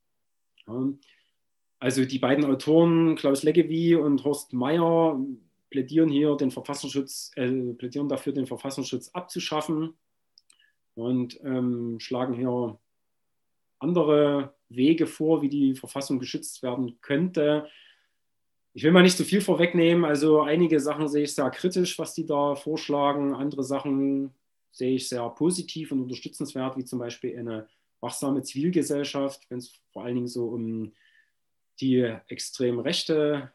[1.78, 5.20] Also die beiden Autoren, Klaus Leggevi und Horst Mayer,
[5.74, 9.94] plädieren hier den Verfassungsschutz, äh, plädieren dafür, den Verfassungsschutz abzuschaffen
[10.94, 12.78] und ähm, schlagen hier
[13.80, 17.68] andere Wege vor, wie die Verfassung geschützt werden könnte.
[18.72, 20.04] Ich will mal nicht zu so viel vorwegnehmen.
[20.04, 23.34] Also einige Sachen sehe ich sehr kritisch, was die da vorschlagen.
[23.34, 24.32] Andere Sachen
[24.70, 27.66] sehe ich sehr positiv und unterstützenswert, wie zum Beispiel eine
[27.98, 30.92] wachsame Zivilgesellschaft, wenn es vor allen Dingen so um
[31.80, 33.50] die extrem rechte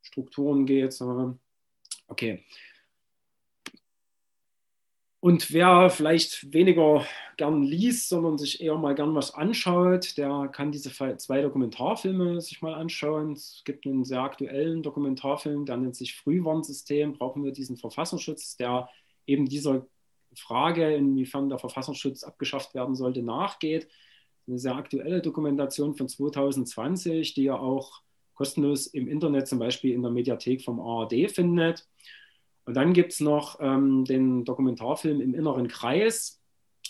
[0.00, 0.94] Strukturen geht.
[2.10, 2.44] Okay,
[5.22, 7.04] und wer vielleicht weniger
[7.36, 12.62] gern liest, sondern sich eher mal gern was anschaut, der kann diese zwei Dokumentarfilme sich
[12.62, 13.32] mal anschauen.
[13.34, 17.12] Es gibt einen sehr aktuellen Dokumentarfilm, der nennt sich Frühwarnsystem.
[17.12, 18.88] Brauchen wir diesen Verfassungsschutz, der
[19.26, 19.86] eben dieser
[20.34, 23.88] Frage, inwiefern der Verfassungsschutz abgeschafft werden sollte, nachgeht.
[24.46, 28.00] Eine sehr aktuelle Dokumentation von 2020, die ihr auch
[28.40, 31.86] kostenlos im Internet, zum Beispiel in der Mediathek vom ARD findet.
[32.64, 36.40] Und dann gibt es noch ähm, den Dokumentarfilm Im inneren Kreis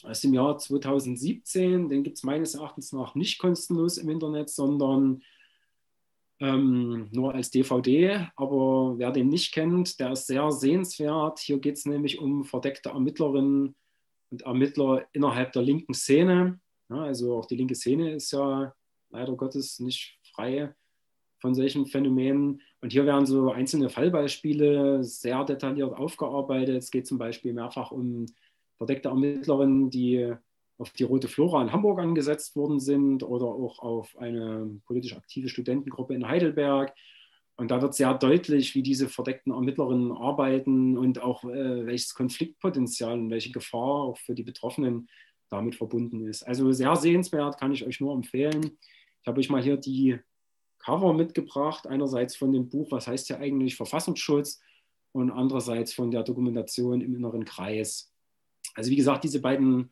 [0.04, 1.88] aus dem Jahr 2017.
[1.88, 5.24] Den gibt es meines Erachtens nach nicht kostenlos im Internet, sondern
[6.38, 8.28] ähm, nur als DVD.
[8.36, 11.40] Aber wer den nicht kennt, der ist sehr sehenswert.
[11.40, 13.74] Hier geht es nämlich um verdeckte Ermittlerinnen
[14.30, 16.60] und Ermittler innerhalb der linken Szene.
[16.90, 18.72] Ja, also auch die linke Szene ist ja
[19.08, 20.76] leider Gottes nicht frei
[21.40, 22.60] von solchen Phänomenen.
[22.80, 26.76] Und hier werden so einzelne Fallbeispiele sehr detailliert aufgearbeitet.
[26.76, 28.26] Es geht zum Beispiel mehrfach um
[28.76, 30.34] verdeckte Ermittlerinnen, die
[30.78, 35.48] auf die Rote Flora in Hamburg angesetzt worden sind oder auch auf eine politisch aktive
[35.48, 36.94] Studentengruppe in Heidelberg.
[37.56, 43.18] Und da wird sehr deutlich, wie diese verdeckten Ermittlerinnen arbeiten und auch äh, welches Konfliktpotenzial
[43.18, 45.10] und welche Gefahr auch für die Betroffenen
[45.50, 46.42] damit verbunden ist.
[46.44, 48.78] Also sehr sehenswert, kann ich euch nur empfehlen.
[49.20, 50.18] Ich habe euch mal hier die
[50.80, 51.86] Cover mitgebracht.
[51.86, 54.60] Einerseits von dem Buch, was heißt ja eigentlich Verfassungsschutz
[55.12, 58.12] und andererseits von der Dokumentation im inneren Kreis.
[58.74, 59.90] Also wie gesagt, diese beiden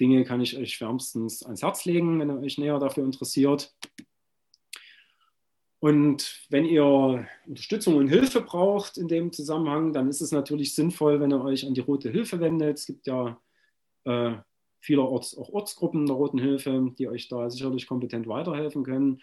[0.00, 3.74] Dinge kann ich euch wärmstens ans Herz legen, wenn ihr euch näher dafür interessiert.
[5.78, 11.20] Und wenn ihr Unterstützung und Hilfe braucht in dem Zusammenhang, dann ist es natürlich sinnvoll,
[11.20, 12.78] wenn ihr euch an die Rote Hilfe wendet.
[12.78, 13.40] Es gibt ja
[14.04, 14.36] äh,
[14.80, 19.20] vielerorts auch Ortsgruppen der Roten Hilfe, die euch da sicherlich kompetent weiterhelfen können.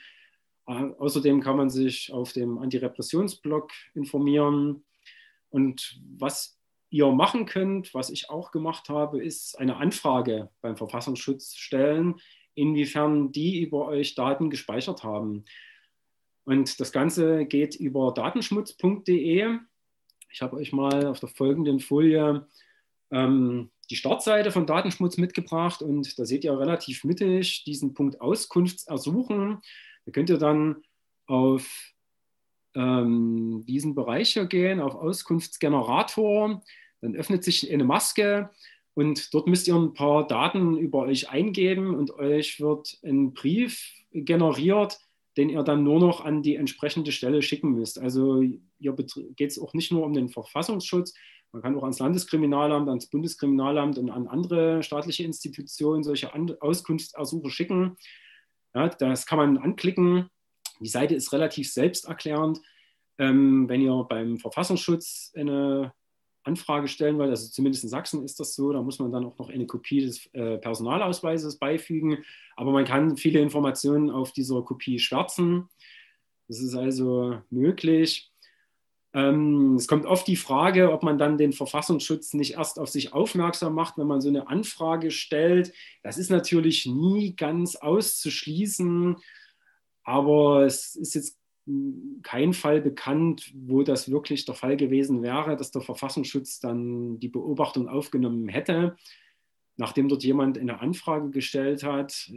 [0.65, 4.83] Außerdem kann man sich auf dem Antirepressionsblog informieren.
[5.49, 6.57] Und was
[6.89, 12.15] ihr machen könnt, was ich auch gemacht habe, ist eine Anfrage beim Verfassungsschutz stellen,
[12.55, 15.43] inwiefern die über euch Daten gespeichert haben.
[16.45, 19.57] Und das Ganze geht über datenschmutz.de.
[20.29, 22.47] Ich habe euch mal auf der folgenden Folie
[23.11, 29.61] ähm, die Startseite von Datenschmutz mitgebracht und da seht ihr relativ mittig diesen Punkt Auskunftsersuchen.
[30.05, 30.83] Da könnt ihr dann
[31.25, 31.93] auf
[32.75, 36.61] ähm, diesen Bereich hier gehen, auf Auskunftsgenerator.
[37.01, 38.49] Dann öffnet sich eine Maske
[38.93, 43.91] und dort müsst ihr ein paar Daten über euch eingeben und euch wird ein Brief
[44.11, 44.99] generiert,
[45.37, 47.99] den ihr dann nur noch an die entsprechende Stelle schicken müsst.
[47.99, 48.41] Also
[48.79, 48.93] hier
[49.35, 51.13] geht es auch nicht nur um den Verfassungsschutz,
[51.53, 57.95] man kann auch ans Landeskriminalamt, ans Bundeskriminalamt und an andere staatliche Institutionen solche Auskunftsersuche schicken.
[58.73, 60.29] Ja, das kann man anklicken.
[60.79, 62.59] Die Seite ist relativ selbsterklärend.
[63.19, 65.93] Ähm, wenn ihr beim Verfassungsschutz eine
[66.43, 69.37] Anfrage stellen wollt, also zumindest in Sachsen ist das so, da muss man dann auch
[69.37, 72.23] noch eine Kopie des äh, Personalausweises beifügen.
[72.55, 75.69] Aber man kann viele Informationen auf dieser Kopie schwärzen.
[76.47, 78.32] Das ist also möglich.
[79.13, 83.13] Ähm, es kommt oft die Frage, ob man dann den Verfassungsschutz nicht erst auf sich
[83.13, 85.73] aufmerksam macht, wenn man so eine Anfrage stellt.
[86.01, 89.17] Das ist natürlich nie ganz auszuschließen,
[90.03, 91.37] aber es ist jetzt
[92.23, 97.29] kein Fall bekannt, wo das wirklich der Fall gewesen wäre, dass der Verfassungsschutz dann die
[97.29, 98.97] Beobachtung aufgenommen hätte,
[99.77, 102.29] nachdem dort jemand eine Anfrage gestellt hat.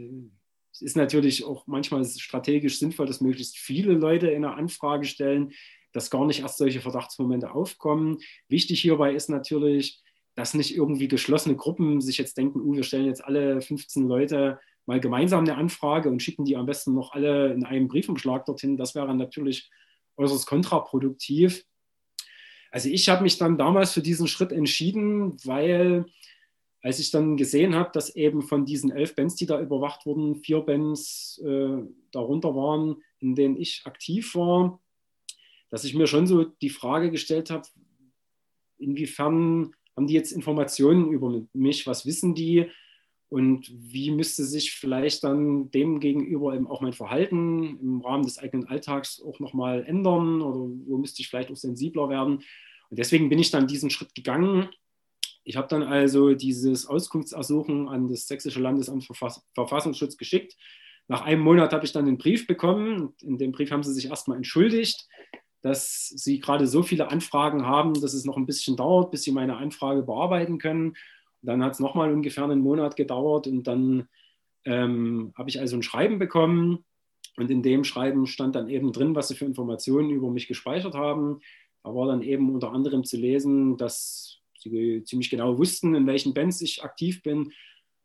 [0.71, 5.51] Es ist natürlich auch manchmal strategisch sinnvoll, dass möglichst viele Leute eine Anfrage stellen,
[5.97, 8.19] dass gar nicht erst solche Verdachtsmomente aufkommen.
[8.47, 10.03] Wichtig hierbei ist natürlich,
[10.35, 14.59] dass nicht irgendwie geschlossene Gruppen sich jetzt denken, uh, wir stellen jetzt alle 15 Leute
[14.85, 18.77] mal gemeinsam eine Anfrage und schicken die am besten noch alle in einem Briefumschlag dorthin.
[18.77, 19.71] Das wäre natürlich
[20.17, 21.65] äußerst kontraproduktiv.
[22.69, 26.05] Also ich habe mich dann damals für diesen Schritt entschieden, weil
[26.83, 30.35] als ich dann gesehen habe, dass eben von diesen elf Bands, die da überwacht wurden,
[30.35, 31.79] vier Bands äh,
[32.11, 34.79] darunter waren, in denen ich aktiv war,
[35.69, 37.67] dass ich mir schon so die Frage gestellt habe,
[38.77, 42.69] inwiefern haben die jetzt Informationen über mich, was wissen die
[43.29, 48.37] und wie müsste sich vielleicht dann dem gegenüber eben auch mein Verhalten im Rahmen des
[48.37, 52.43] eigenen Alltags auch nochmal ändern oder wo müsste ich vielleicht auch sensibler werden.
[52.89, 54.69] Und deswegen bin ich dann diesen Schritt gegangen.
[55.43, 59.13] Ich habe dann also dieses Auskunftsersuchen an das Sächsische Landesamt für
[59.53, 60.55] Verfassungsschutz geschickt.
[61.09, 63.13] Nach einem Monat habe ich dann den Brief bekommen.
[63.21, 65.07] In dem Brief haben sie sich erstmal entschuldigt,
[65.67, 69.31] dass sie gerade so viele Anfragen haben, dass es noch ein bisschen dauert, bis sie
[69.31, 70.95] meine Anfrage bearbeiten können.
[71.41, 74.07] Dann hat es nochmal ungefähr einen Monat gedauert und dann
[74.65, 76.85] ähm, habe ich also ein Schreiben bekommen
[77.37, 80.95] und in dem Schreiben stand dann eben drin, was sie für Informationen über mich gespeichert
[80.95, 81.39] haben.
[81.83, 86.33] Da war dann eben unter anderem zu lesen, dass sie ziemlich genau wussten, in welchen
[86.33, 87.51] Bands ich aktiv bin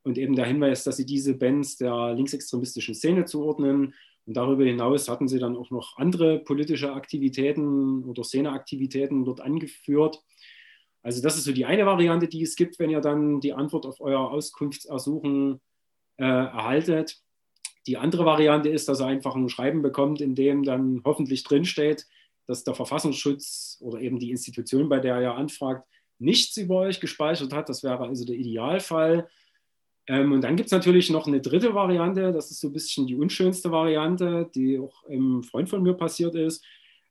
[0.05, 3.94] und eben der Hinweis, dass sie diese Bands der linksextremistischen Szene zuordnen.
[4.26, 10.22] Und darüber hinaus hatten sie dann auch noch andere politische Aktivitäten oder Szeneaktivitäten dort angeführt.
[11.02, 13.86] Also das ist so die eine Variante, die es gibt, wenn ihr dann die Antwort
[13.86, 15.60] auf euer Auskunftsersuchen
[16.18, 17.20] äh, erhaltet.
[17.88, 22.06] Die andere Variante ist, dass ihr einfach ein Schreiben bekommt, in dem dann hoffentlich drinsteht,
[22.46, 25.88] dass der Verfassungsschutz oder eben die Institution, bei der ihr anfragt,
[26.18, 27.68] nichts über euch gespeichert hat.
[27.68, 29.28] Das wäre also der Idealfall.
[30.08, 33.06] Ähm, und dann gibt es natürlich noch eine dritte Variante, das ist so ein bisschen
[33.06, 36.64] die unschönste Variante, die auch einem Freund von mir passiert ist,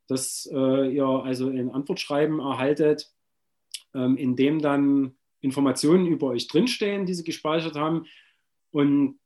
[0.08, 3.12] dass äh, ihr also ein Antwortschreiben erhaltet,
[3.94, 8.06] ähm, in dem dann Informationen über euch drinstehen, die sie gespeichert haben.
[8.72, 9.20] Und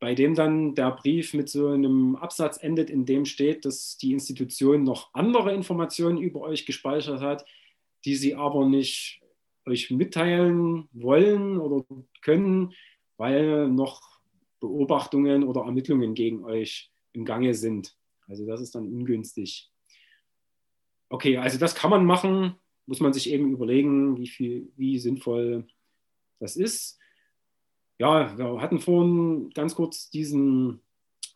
[0.00, 4.12] bei dem dann der Brief mit so einem Absatz endet, in dem steht, dass die
[4.12, 7.44] Institution noch andere Informationen über euch gespeichert hat,
[8.04, 9.20] die sie aber nicht
[9.68, 11.84] euch mitteilen wollen oder
[12.22, 12.72] können,
[13.16, 14.20] weil noch
[14.60, 17.96] Beobachtungen oder Ermittlungen gegen euch im Gange sind.
[18.26, 19.70] Also das ist dann ungünstig.
[21.08, 22.56] Okay, also das kann man machen
[22.88, 25.66] muss man sich eben überlegen, wie, viel, wie sinnvoll
[26.40, 26.98] das ist.
[27.98, 30.80] Ja, wir hatten vorhin ganz kurz diesen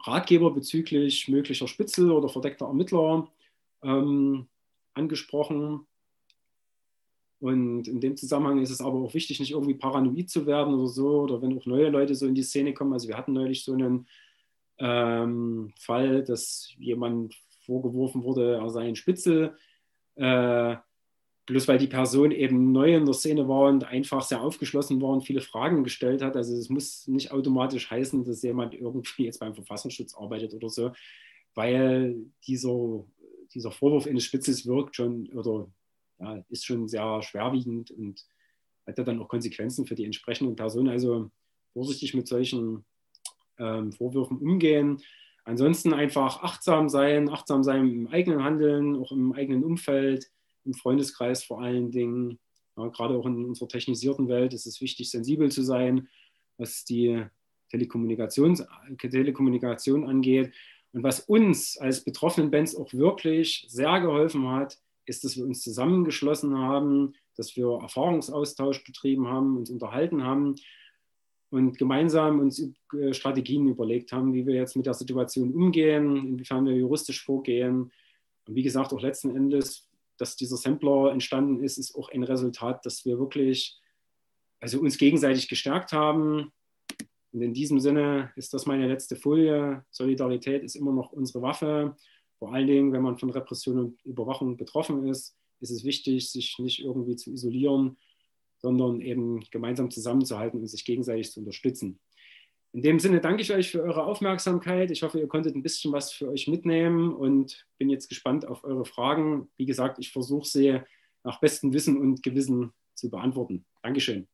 [0.00, 3.30] Ratgeber bezüglich möglicher Spitzel oder verdeckter Ermittler
[3.82, 4.48] ähm,
[4.94, 5.86] angesprochen.
[7.42, 10.86] Und in dem Zusammenhang ist es aber auch wichtig, nicht irgendwie paranoid zu werden oder
[10.86, 12.92] so, oder wenn auch neue Leute so in die Szene kommen.
[12.92, 14.06] Also wir hatten neulich so einen
[14.78, 17.34] ähm, Fall, dass jemand
[17.66, 19.56] vorgeworfen wurde, er sei ein Spitzel.
[20.14, 20.76] Äh,
[21.46, 25.10] bloß weil die Person eben neu in der Szene war und einfach sehr aufgeschlossen war
[25.10, 26.36] und viele Fragen gestellt hat.
[26.36, 30.92] Also es muss nicht automatisch heißen, dass jemand irgendwie jetzt beim Verfassungsschutz arbeitet oder so,
[31.56, 33.04] weil dieser,
[33.52, 35.66] dieser Vorwurf eines Spitzes wirkt schon oder
[36.22, 38.24] ja, ist schon sehr schwerwiegend und
[38.86, 40.88] hat ja dann auch Konsequenzen für die entsprechenden Personen.
[40.88, 41.30] Also
[41.72, 42.84] vorsichtig mit solchen
[43.58, 45.02] ähm, Vorwürfen umgehen.
[45.44, 50.30] Ansonsten einfach achtsam sein, achtsam sein im eigenen Handeln, auch im eigenen Umfeld
[50.64, 52.38] im Freundeskreis vor allen Dingen.
[52.76, 56.08] Ja, gerade auch in unserer technisierten Welt ist es wichtig, sensibel zu sein,
[56.56, 57.24] was die
[57.70, 58.64] Telekommunikation,
[58.98, 60.54] Telekommunikation angeht.
[60.92, 65.62] Und was uns als betroffenen Bands auch wirklich sehr geholfen hat, ist, dass wir uns
[65.62, 70.54] zusammengeschlossen haben, dass wir Erfahrungsaustausch betrieben haben, uns unterhalten haben
[71.50, 76.66] und gemeinsam uns äh, Strategien überlegt haben, wie wir jetzt mit der Situation umgehen, inwiefern
[76.66, 77.92] wir juristisch vorgehen.
[78.46, 79.88] Und wie gesagt, auch letzten Endes
[80.22, 83.80] dass dieser Sampler entstanden ist, ist auch ein Resultat, dass wir wirklich
[84.60, 86.52] also uns gegenseitig gestärkt haben.
[87.32, 89.84] Und in diesem Sinne ist das meine letzte Folie.
[89.90, 91.96] Solidarität ist immer noch unsere Waffe.
[92.42, 96.58] Vor allen Dingen, wenn man von Repression und Überwachung betroffen ist, ist es wichtig, sich
[96.58, 97.96] nicht irgendwie zu isolieren,
[98.58, 102.00] sondern eben gemeinsam zusammenzuhalten und sich gegenseitig zu unterstützen.
[102.72, 104.90] In dem Sinne danke ich euch für eure Aufmerksamkeit.
[104.90, 108.64] Ich hoffe, ihr konntet ein bisschen was für euch mitnehmen und bin jetzt gespannt auf
[108.64, 109.48] eure Fragen.
[109.56, 110.80] Wie gesagt, ich versuche sie
[111.22, 113.64] nach bestem Wissen und Gewissen zu beantworten.
[113.84, 114.26] Dankeschön.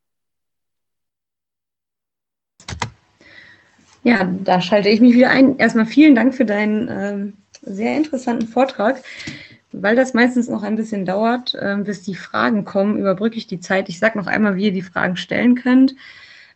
[4.02, 5.58] Ja, da schalte ich mich wieder ein.
[5.58, 7.32] Erstmal vielen Dank für deinen ähm,
[7.68, 9.02] sehr interessanten Vortrag.
[9.72, 13.60] Weil das meistens noch ein bisschen dauert, äh, bis die Fragen kommen, überbrücke ich die
[13.60, 13.88] Zeit.
[13.88, 15.94] Ich sage noch einmal, wie ihr die Fragen stellen könnt.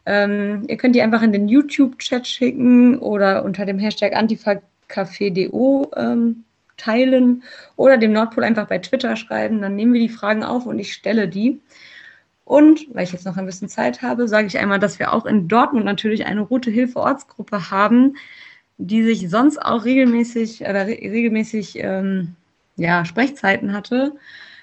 [0.06, 6.44] Ähm, ihr könnt die einfach in den YouTube-Chat schicken oder unter dem Hashtag AntifaCafeDO ähm,
[6.76, 7.42] teilen
[7.76, 9.60] oder dem Nordpol einfach bei Twitter schreiben.
[9.60, 11.60] Dann nehmen wir die Fragen auf und ich stelle die.
[12.44, 15.26] Und weil ich jetzt noch ein bisschen Zeit habe, sage ich einmal, dass wir auch
[15.26, 18.16] in Dortmund natürlich eine Rote Hilfe Ortsgruppe haben,
[18.78, 22.34] die sich sonst auch regelmäßig oder re regelmäßig ähm,
[22.76, 24.12] ja, Sprechzeiten hatte.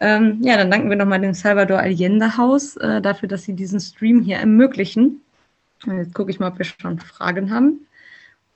[0.00, 3.80] Ähm, ja, dann danken wir nochmal dem Salvador Allende Haus äh, dafür, dass sie diesen
[3.80, 5.20] Stream hier ermöglichen.
[5.86, 7.86] Jetzt gucke ich mal, ob wir schon Fragen haben.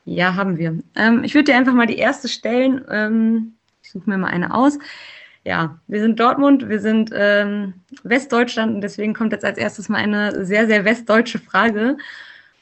[0.04, 0.78] Ja, haben wir.
[0.96, 2.84] Ähm, ich würde dir einfach mal die erste stellen.
[2.90, 4.78] Ähm, ich suche mir mal eine aus
[5.44, 9.98] ja, wir sind Dortmund, wir sind ähm, Westdeutschland und deswegen kommt jetzt als erstes mal
[9.98, 11.96] eine sehr, sehr westdeutsche Frage.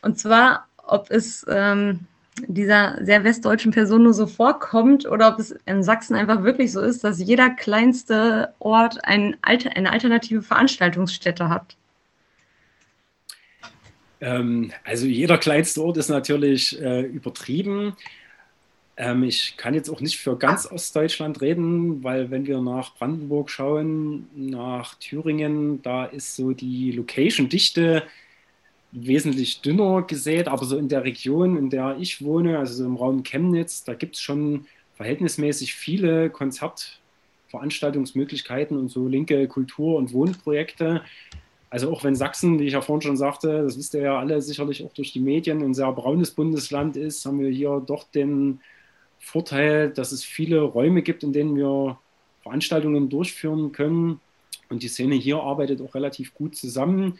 [0.02, 2.00] Und zwar, ob es ähm,
[2.46, 6.80] dieser sehr westdeutschen Person nur so vorkommt oder ob es in Sachsen einfach wirklich so
[6.80, 11.76] ist, dass jeder kleinste Ort ein Alter, eine alternative Veranstaltungsstätte hat.
[14.20, 17.96] Ähm, also jeder kleinste Ort ist natürlich äh, übertrieben.
[18.96, 23.50] Ähm, ich kann jetzt auch nicht für ganz Ostdeutschland reden, weil wenn wir nach Brandenburg
[23.50, 28.04] schauen, nach Thüringen, da ist so die Location-Dichte
[28.92, 32.96] wesentlich dünner gesät, aber so in der Region, in der ich wohne, also so im
[32.96, 41.02] Raum Chemnitz, da gibt es schon verhältnismäßig viele Konzertveranstaltungsmöglichkeiten und so linke Kultur- und Wohnprojekte.
[41.68, 44.40] Also auch wenn Sachsen, wie ich ja vorhin schon sagte, das wisst ihr ja alle
[44.40, 48.60] sicherlich auch durch die Medien, ein sehr braunes Bundesland ist, haben wir hier doch den
[49.26, 51.98] Vorteil, dass es viele Räume gibt, in denen wir
[52.42, 54.20] Veranstaltungen durchführen können.
[54.68, 57.18] Und die Szene hier arbeitet auch relativ gut zusammen.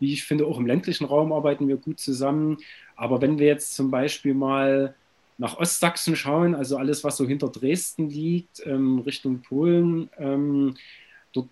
[0.00, 2.58] Wie ich finde, auch im ländlichen Raum arbeiten wir gut zusammen.
[2.96, 4.96] Aber wenn wir jetzt zum Beispiel mal
[5.38, 10.74] nach Ostsachsen schauen, also alles, was so hinter Dresden liegt, ähm, Richtung Polen, ähm,
[11.32, 11.48] dort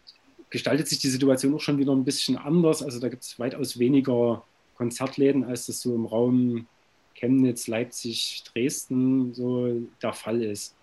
[0.50, 2.82] gestaltet sich die Situation auch schon wieder ein bisschen anders.
[2.82, 4.42] Also da gibt es weitaus weniger
[4.74, 6.66] Konzertläden, als das so im Raum
[7.24, 10.76] Chemnitz, Leipzig, Dresden so der Fall ist.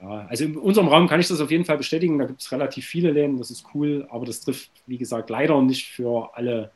[0.00, 2.18] Ja, also in unserem Raum kann ich das auf jeden Fall bestätigen.
[2.18, 5.60] Da gibt es relativ viele Läden, das ist cool, aber das trifft, wie gesagt, leider
[5.62, 6.70] nicht für alle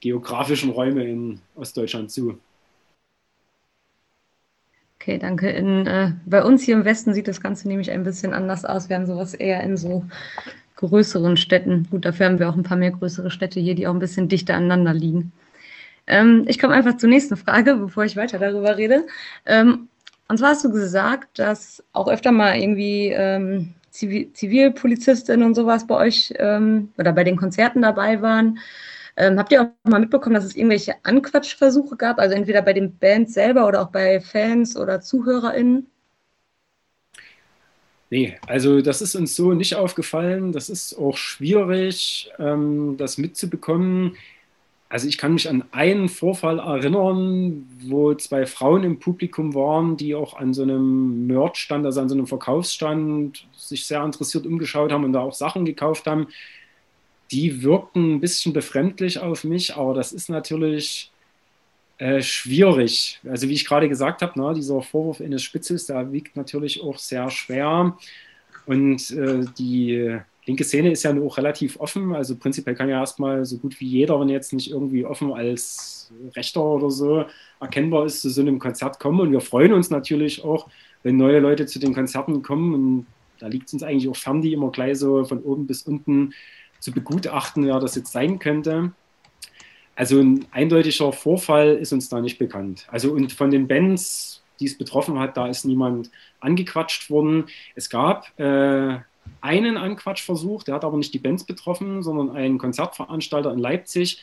[0.00, 2.38] geografischen Räume in Ostdeutschland zu.
[5.00, 5.50] Okay, danke.
[5.50, 8.88] In, äh, bei uns hier im Westen sieht das Ganze nämlich ein bisschen anders aus.
[8.88, 10.04] Wir haben sowas eher in so
[10.76, 11.86] größeren Städten.
[11.90, 14.28] Gut, dafür haben wir auch ein paar mehr größere Städte hier, die auch ein bisschen
[14.28, 15.32] dichter aneinander liegen.
[16.06, 19.06] Ähm, ich komme einfach zur nächsten Frage, bevor ich weiter darüber rede.
[19.46, 19.88] Ähm,
[20.28, 25.86] und zwar hast du gesagt, dass auch öfter mal irgendwie ähm, Zivil Zivilpolizistinnen und sowas
[25.86, 28.58] bei euch ähm, oder bei den Konzerten dabei waren.
[29.16, 32.98] Ähm, habt ihr auch mal mitbekommen, dass es irgendwelche Anquatschversuche gab, also entweder bei den
[32.98, 35.86] Bands selber oder auch bei Fans oder ZuhörerInnen?
[38.10, 40.52] Nee, also das ist uns so nicht aufgefallen.
[40.52, 44.16] Das ist auch schwierig, ähm, das mitzubekommen.
[44.94, 50.14] Also ich kann mich an einen Vorfall erinnern, wo zwei Frauen im Publikum waren, die
[50.14, 55.02] auch an so einem Merch-Stand, also an so einem Verkaufsstand, sich sehr interessiert umgeschaut haben
[55.02, 56.28] und da auch Sachen gekauft haben.
[57.32, 61.10] Die wirkten ein bisschen befremdlich auf mich, aber das ist natürlich
[61.98, 63.18] äh, schwierig.
[63.28, 66.98] Also wie ich gerade gesagt habe, ne, dieser Vorwurf eines Spitzels, der wiegt natürlich auch
[66.98, 67.98] sehr schwer.
[68.64, 72.14] Und äh, die linke Szene ist ja auch relativ offen.
[72.14, 76.12] Also prinzipiell kann ja erstmal so gut wie jeder, wenn jetzt nicht irgendwie offen als
[76.36, 77.24] Rechter oder so
[77.60, 79.20] erkennbar ist, zu so einem Konzert kommen.
[79.20, 80.68] Und wir freuen uns natürlich auch,
[81.02, 82.74] wenn neue Leute zu den Konzerten kommen.
[82.74, 83.06] Und
[83.38, 86.34] da liegt es uns eigentlich auch fern, die immer gleich so von oben bis unten
[86.78, 88.92] zu begutachten, wer das jetzt sein könnte.
[89.96, 92.86] Also ein eindeutiger Vorfall ist uns da nicht bekannt.
[92.90, 96.10] Also und von den Bands, die es betroffen hat, da ist niemand
[96.40, 97.44] angequatscht worden.
[97.74, 98.98] Es gab äh,
[99.40, 104.22] einen Anquatschversuch, der hat aber nicht die Bands betroffen, sondern ein Konzertveranstalter in Leipzig,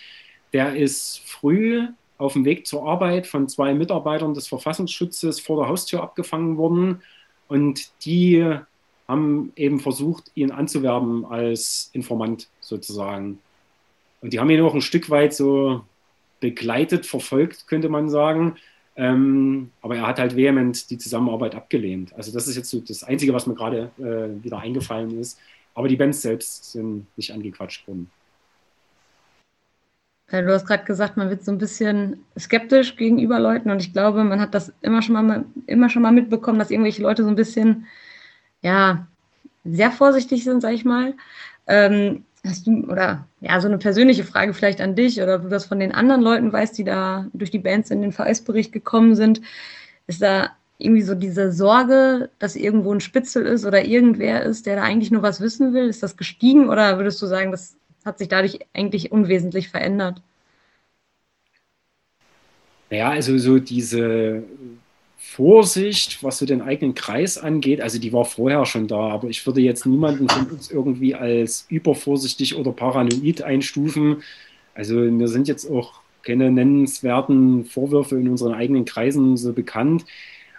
[0.54, 1.88] der ist früh
[2.18, 7.02] auf dem Weg zur Arbeit von zwei Mitarbeitern des Verfassungsschutzes vor der Haustür abgefangen worden
[7.48, 8.46] und die
[9.08, 13.40] haben eben versucht, ihn anzuwerben als Informant sozusagen.
[14.22, 15.84] Und die haben ihn auch ein Stück weit so
[16.40, 18.56] begleitet, verfolgt, könnte man sagen.
[18.96, 22.14] Ähm, aber er hat halt vehement die Zusammenarbeit abgelehnt.
[22.14, 25.40] Also das ist jetzt so das Einzige, was mir gerade äh, wieder eingefallen ist.
[25.74, 28.10] Aber die Bands selbst sind nicht angequatscht worden.
[30.32, 33.92] Ja, du hast gerade gesagt, man wird so ein bisschen skeptisch gegenüber Leuten und ich
[33.92, 37.30] glaube, man hat das immer schon mal, immer schon mal mitbekommen, dass irgendwelche Leute so
[37.30, 37.86] ein bisschen,
[38.62, 39.08] ja,
[39.66, 41.16] sehr vorsichtig sind, sag ich mal.
[41.68, 45.66] Ähm, hast du, oder ja, so eine persönliche Frage vielleicht an dich oder du das
[45.66, 49.42] von den anderen Leuten weißt, die da durch die Bands in den VS-Bericht gekommen sind,
[50.08, 54.78] ist da irgendwie so diese Sorge, dass irgendwo ein Spitzel ist oder irgendwer ist, der
[54.78, 55.88] da eigentlich nur was wissen will?
[55.88, 60.22] Ist das gestiegen oder würdest du sagen, das hat sich dadurch eigentlich unwesentlich verändert?
[62.90, 64.44] Naja, also so diese
[65.34, 69.46] Vorsicht, was so den eigenen Kreis angeht, also die war vorher schon da, aber ich
[69.46, 74.24] würde jetzt niemanden von uns irgendwie als übervorsichtig oder paranoid einstufen.
[74.76, 80.04] Also mir sind jetzt auch keine nennenswerten Vorwürfe in unseren eigenen Kreisen so bekannt.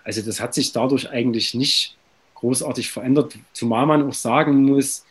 [0.04, 1.98] Also das hat sich dadurch eigentlich nicht
[2.36, 5.04] großartig verändert, zumal man auch sagen muss,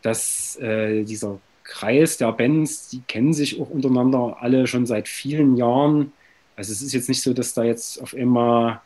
[0.00, 5.58] dass äh, dieser Kreis der Bands, die kennen sich auch untereinander alle schon seit vielen
[5.58, 6.12] Jahren.
[6.56, 8.80] Also es ist jetzt nicht so, dass da jetzt auf einmal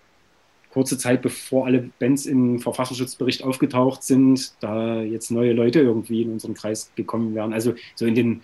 [0.76, 6.32] kurze Zeit bevor alle Bands im Verfassungsschutzbericht aufgetaucht sind, da jetzt neue Leute irgendwie in
[6.32, 7.54] unseren Kreis gekommen wären.
[7.54, 8.42] Also so in den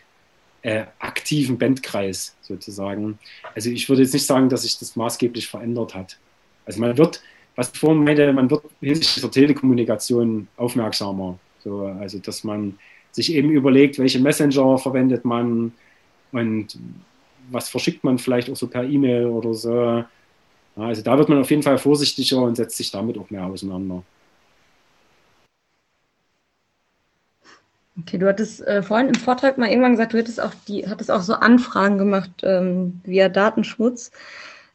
[0.63, 3.19] äh, aktiven Bandkreis sozusagen.
[3.55, 6.17] Also ich würde jetzt nicht sagen, dass sich das maßgeblich verändert hat.
[6.65, 7.23] Also man wird,
[7.55, 11.39] was ich vorhin meinte, man wird hinsichtlich der Telekommunikation aufmerksamer.
[11.63, 12.79] So, also dass man
[13.11, 15.73] sich eben überlegt, welche Messenger verwendet man
[16.33, 16.79] und
[17.51, 20.05] was verschickt man vielleicht auch so per E-Mail oder so.
[20.77, 24.03] Also da wird man auf jeden Fall vorsichtiger und setzt sich damit auch mehr auseinander.
[28.01, 31.11] Okay, du hattest äh, vorhin im Vortrag mal irgendwann gesagt, du hättest auch die, hattest
[31.11, 34.11] auch so Anfragen gemacht ähm, via Datenschutz.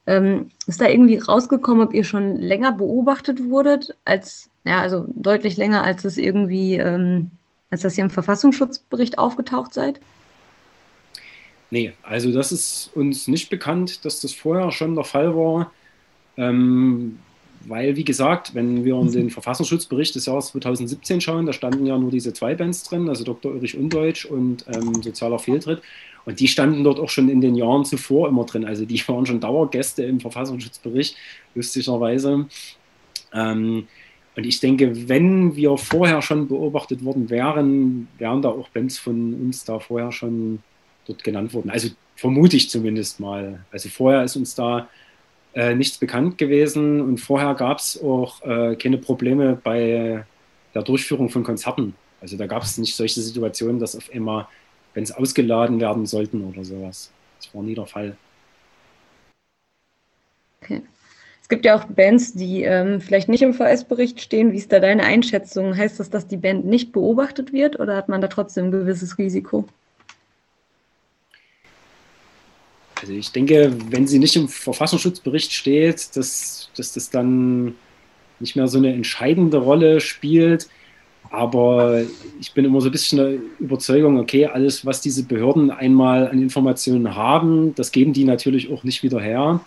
[0.06, 5.57] Ähm, ist da irgendwie rausgekommen, ob ihr schon länger beobachtet wurdet, als, ja, also deutlich
[5.57, 7.32] länger, als es irgendwie ähm,
[7.69, 9.99] als dass ihr im Verfassungsschutzbericht aufgetaucht seid?
[11.69, 15.72] Nee, also das ist uns nicht bekannt, dass das vorher schon der Fall war.
[16.38, 17.19] Ähm,
[17.65, 21.97] weil, wie gesagt, wenn wir in den Verfassungsschutzbericht des Jahres 2017 schauen, da standen ja
[21.97, 23.51] nur diese zwei Bands drin, also Dr.
[23.51, 25.81] Ulrich Undeutsch und ähm, Sozialer Fehltritt.
[26.26, 28.65] Und die standen dort auch schon in den Jahren zuvor immer drin.
[28.65, 31.15] Also die waren schon Dauergäste im Verfassungsschutzbericht,
[31.55, 32.45] lustigerweise.
[33.34, 33.88] Ähm,
[34.35, 39.34] und ich denke, wenn wir vorher schon beobachtet worden wären, wären da auch Bands von
[39.34, 40.59] uns da vorher schon
[41.07, 41.72] dort genannt worden.
[41.72, 43.65] Also vermute ich zumindest mal.
[43.72, 44.88] Also vorher ist uns da
[45.57, 50.23] äh, nichts bekannt gewesen und vorher gab es auch äh, keine Probleme bei
[50.75, 51.95] der Durchführung von Konzerten.
[52.21, 54.47] Also da gab es nicht solche Situationen, dass auf einmal
[54.93, 57.11] Bands ausgeladen werden sollten oder sowas.
[57.39, 58.15] Das war nie der Fall.
[60.61, 60.84] Okay.
[61.41, 64.51] Es gibt ja auch Bands, die ähm, vielleicht nicht im VS-Bericht stehen.
[64.51, 65.75] Wie ist da deine Einschätzung?
[65.75, 69.17] Heißt das, dass die Band nicht beobachtet wird oder hat man da trotzdem ein gewisses
[69.17, 69.65] Risiko?
[73.02, 77.76] Also ich denke, wenn sie nicht im Verfassungsschutzbericht steht, dass, dass das dann
[78.40, 80.68] nicht mehr so eine entscheidende Rolle spielt.
[81.30, 82.03] Aber
[82.40, 86.41] ich bin immer so ein bisschen der Überzeugung, okay, alles, was diese Behörden einmal an
[86.41, 89.60] Informationen haben, das geben die natürlich auch nicht wieder her.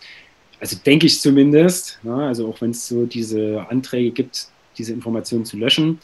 [0.59, 1.99] Also denke ich zumindest.
[2.03, 2.15] Ne?
[2.15, 4.49] also auch wenn es so diese Anträge gibt,
[4.79, 5.99] diese Informationen zu löschen.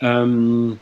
[0.00, 0.78] Ähm,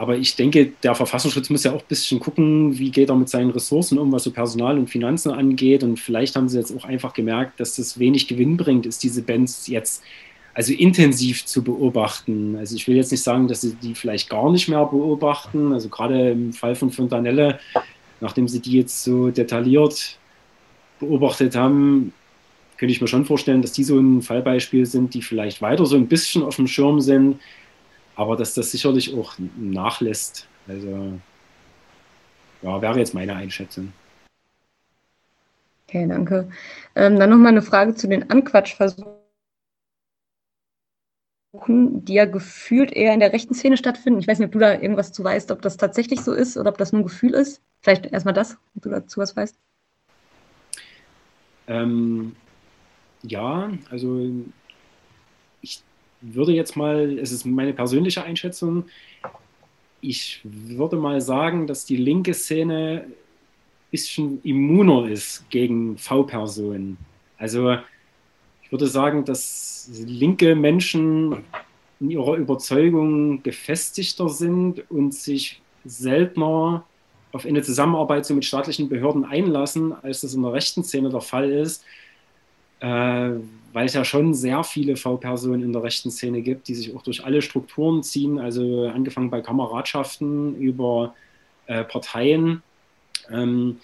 [0.00, 3.28] aber ich denke, der Verfassungsschutz muss ja auch ein bisschen gucken, wie geht er mit
[3.28, 5.82] seinen Ressourcen um, was so Personal und Finanzen angeht.
[5.82, 9.20] Und vielleicht haben sie jetzt auch einfach gemerkt, dass das wenig Gewinn bringt, ist diese
[9.20, 10.02] Bands jetzt
[10.54, 12.56] also intensiv zu beobachten.
[12.56, 15.74] Also ich will jetzt nicht sagen, dass sie die vielleicht gar nicht mehr beobachten.
[15.74, 17.58] Also gerade im Fall von Fontanelle,
[18.22, 20.16] nachdem sie die jetzt so detailliert
[20.98, 22.14] beobachtet haben,
[22.78, 25.96] könnte ich mir schon vorstellen, dass die so ein Fallbeispiel sind, die vielleicht weiter so
[25.96, 27.36] ein bisschen auf dem Schirm sind,
[28.20, 30.46] aber dass das sicherlich auch nachlässt.
[30.68, 31.18] Also,
[32.60, 33.94] ja, wäre jetzt meine Einschätzung.
[35.88, 36.50] Okay, danke.
[36.94, 39.14] Ähm, dann nochmal eine Frage zu den Anquatschversuchen,
[41.54, 44.20] die ja gefühlt eher in der rechten Szene stattfinden.
[44.20, 46.68] Ich weiß nicht, ob du da irgendwas zu weißt, ob das tatsächlich so ist oder
[46.68, 47.62] ob das nur ein Gefühl ist.
[47.80, 49.56] Vielleicht erstmal das, ob du dazu was weißt.
[51.68, 52.36] Ähm,
[53.22, 54.28] ja, also
[56.20, 58.84] würde jetzt mal, es ist meine persönliche Einschätzung,
[60.00, 63.12] ich würde mal sagen, dass die linke Szene ein
[63.90, 66.96] bisschen immuner ist gegen V-Personen.
[67.36, 67.76] Also
[68.62, 71.44] ich würde sagen, dass linke Menschen
[72.00, 76.84] in ihrer Überzeugung gefestigter sind und sich seltener
[77.32, 81.20] auf eine Zusammenarbeit so mit staatlichen Behörden einlassen, als das in der rechten Szene der
[81.20, 81.84] Fall ist,
[82.80, 83.32] äh,
[83.72, 87.02] weil es ja schon sehr viele V-Personen in der rechten Szene gibt, die sich auch
[87.02, 91.14] durch alle Strukturen ziehen, also angefangen bei Kameradschaften über
[91.66, 92.62] äh, Parteien.
[93.30, 93.78] Ähm,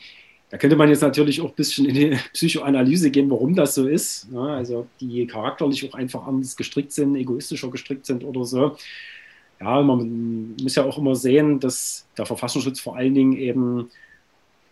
[0.50, 3.86] da könnte man jetzt natürlich auch ein bisschen in die Psychoanalyse gehen, warum das so
[3.86, 4.28] ist.
[4.32, 8.76] Ja, also die charakterlich auch einfach anders gestrickt sind, egoistischer gestrickt sind oder so
[9.60, 13.90] ja, man muss ja auch immer sehen, dass der Verfassungsschutz vor allen Dingen eben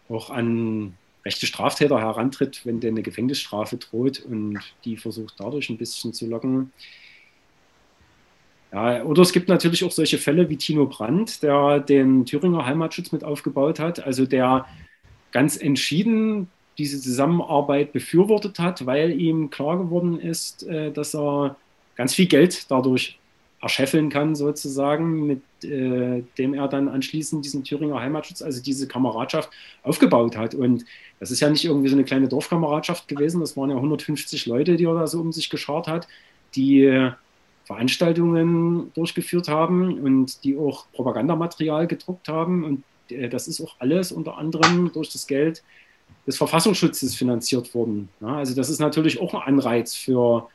[0.09, 5.78] auch an rechte Straftäter herantritt, wenn denen eine Gefängnisstrafe droht und die versucht dadurch ein
[5.78, 6.72] bisschen zu locken.
[8.72, 13.12] Ja, oder es gibt natürlich auch solche Fälle wie Tino Brandt, der den Thüringer Heimatschutz
[13.12, 14.66] mit aufgebaut hat, also der
[15.30, 21.56] ganz entschieden diese Zusammenarbeit befürwortet hat, weil ihm klar geworden ist, äh, dass er
[21.94, 23.18] ganz viel Geld dadurch
[23.65, 29.51] erscheffeln kann, sozusagen, mit äh, dem er dann anschließend diesen Thüringer Heimatschutz, also diese Kameradschaft,
[29.82, 30.55] aufgebaut hat.
[30.55, 30.85] Und
[31.19, 34.77] das ist ja nicht irgendwie so eine kleine Dorfkameradschaft gewesen, das waren ja 150 Leute,
[34.77, 36.07] die er da so um sich geschart hat,
[36.55, 37.12] die äh,
[37.65, 42.65] Veranstaltungen durchgeführt haben und die auch Propagandamaterial gedruckt haben.
[42.65, 45.65] Und äh, das ist auch alles unter anderem durch das Geld
[46.27, 48.11] des Verfassungsschutzes finanziert worden.
[48.20, 50.49] Ja, also das ist natürlich auch ein Anreiz für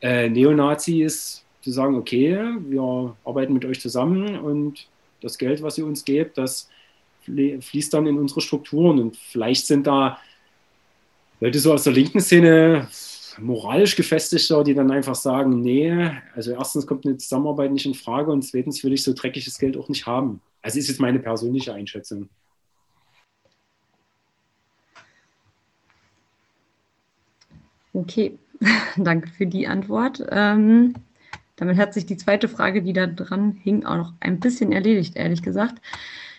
[0.00, 2.38] äh, Neonazis, zu sagen, okay,
[2.68, 4.86] wir arbeiten mit euch zusammen und
[5.20, 6.70] das Geld, was ihr uns gebt, das
[7.24, 9.00] fließt dann in unsere Strukturen.
[9.00, 10.20] Und vielleicht sind da
[11.40, 12.86] Leute so aus der linken Szene
[13.38, 18.30] moralisch gefestigter, die dann einfach sagen, nee, also erstens kommt eine Zusammenarbeit nicht in Frage
[18.30, 20.40] und zweitens will ich so dreckiges Geld auch nicht haben.
[20.62, 22.28] Also ist jetzt meine persönliche Einschätzung.
[27.92, 28.38] Okay,
[28.96, 30.24] danke für die Antwort.
[30.30, 30.94] Ähm,
[31.56, 35.16] damit hat sich die zweite Frage, die da dran hing, auch noch ein bisschen erledigt,
[35.16, 35.80] ehrlich gesagt.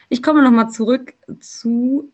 [0.10, 2.12] Ich komme nochmal zurück zu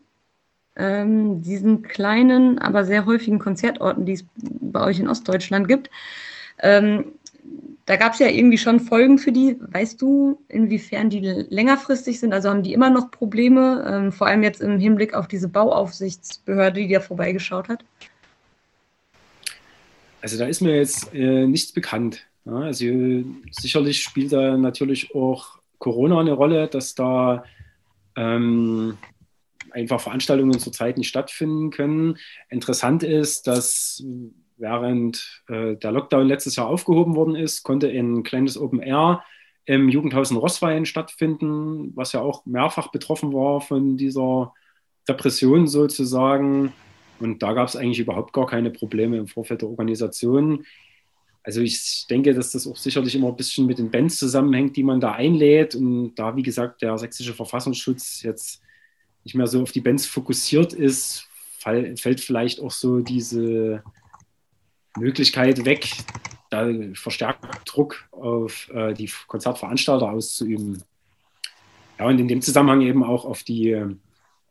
[0.76, 5.90] ähm, diesen kleinen, aber sehr häufigen Konzertorten, die es bei euch in Ostdeutschland gibt.
[6.58, 7.12] Ähm,
[7.86, 9.56] da gab es ja irgendwie schon Folgen für die.
[9.60, 12.32] Weißt du, inwiefern die längerfristig sind?
[12.32, 16.80] Also haben die immer noch Probleme, ähm, vor allem jetzt im Hinblick auf diese Bauaufsichtsbehörde,
[16.80, 17.84] die da vorbeigeschaut hat?
[20.22, 22.26] Also da ist mir jetzt äh, nichts bekannt.
[22.44, 22.84] Ja, also
[23.50, 27.44] sicherlich spielt da natürlich auch Corona eine Rolle, dass da
[28.16, 28.98] ähm,
[29.70, 32.18] einfach Veranstaltungen zurzeit nicht stattfinden können.
[32.50, 34.04] Interessant ist, dass
[34.56, 39.24] während äh, der Lockdown letztes Jahr aufgehoben worden ist, konnte ein kleines Open Air
[39.64, 44.52] im Jugendhaus in Rosswein stattfinden, was ja auch mehrfach betroffen war von dieser
[45.08, 46.72] Repression sozusagen.
[47.20, 50.64] Und da gab es eigentlich überhaupt gar keine Probleme im Vorfeld der Organisation
[51.44, 54.82] also ich denke, dass das auch sicherlich immer ein bisschen mit den Bands zusammenhängt, die
[54.82, 55.74] man da einlädt.
[55.74, 58.62] Und da, wie gesagt, der sächsische Verfassungsschutz jetzt
[59.24, 63.82] nicht mehr so auf die Bands fokussiert ist, fällt vielleicht auch so diese
[64.96, 65.88] Möglichkeit weg,
[66.50, 70.82] da verstärkt Druck auf äh, die Konzertveranstalter auszuüben.
[71.98, 73.76] Ja, und in dem Zusammenhang eben auch auf die,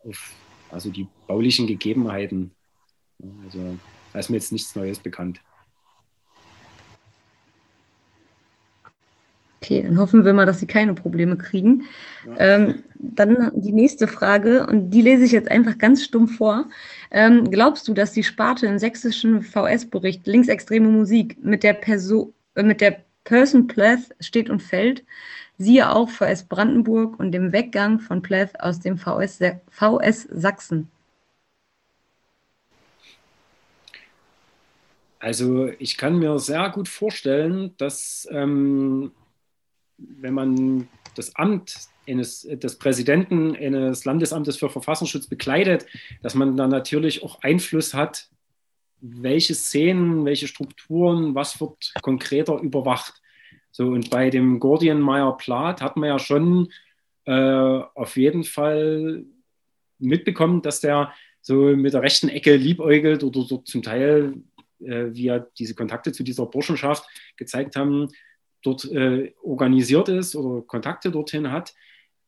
[0.04, 0.32] auf,
[0.70, 2.52] also die baulichen Gegebenheiten.
[3.46, 3.78] Also
[4.12, 5.40] da ist mir jetzt nichts Neues bekannt.
[9.64, 11.84] Okay, dann hoffen wir mal, dass sie keine Probleme kriegen.
[12.28, 12.56] Ja.
[12.58, 16.66] Ähm, dann die nächste Frage, und die lese ich jetzt einfach ganz stumpf vor.
[17.12, 22.64] Ähm, glaubst du, dass die Sparte im sächsischen VS-Bericht linksextreme Musik mit der, Perso äh,
[22.64, 25.06] mit der Person Pleth steht und fällt,
[25.58, 30.90] siehe auch VS Brandenburg und dem Weggang von Pleth aus dem VS, VS Sachsen?
[35.20, 39.14] Also ich kann mir sehr gut vorstellen, dass ähm,
[40.20, 41.76] wenn man das Amt
[42.08, 45.86] eines, des Präsidenten eines Landesamtes für Verfassungsschutz bekleidet,
[46.22, 48.30] dass man dann natürlich auch Einfluss hat,
[49.00, 53.22] welche Szenen, welche Strukturen, was wird konkreter überwacht.
[53.72, 56.72] So, und bei dem Gordian Meyer Plat hat man ja schon
[57.26, 57.32] äh,
[57.96, 59.26] auf jeden Fall
[60.00, 64.36] mitbekommen, dass der so mit der rechten Ecke liebäugelt oder so zum Teil,
[64.80, 67.06] äh, wie er diese Kontakte zu dieser Burschenschaft
[67.36, 68.10] gezeigt haben,
[68.64, 71.74] dort äh, organisiert ist oder Kontakte dorthin hat.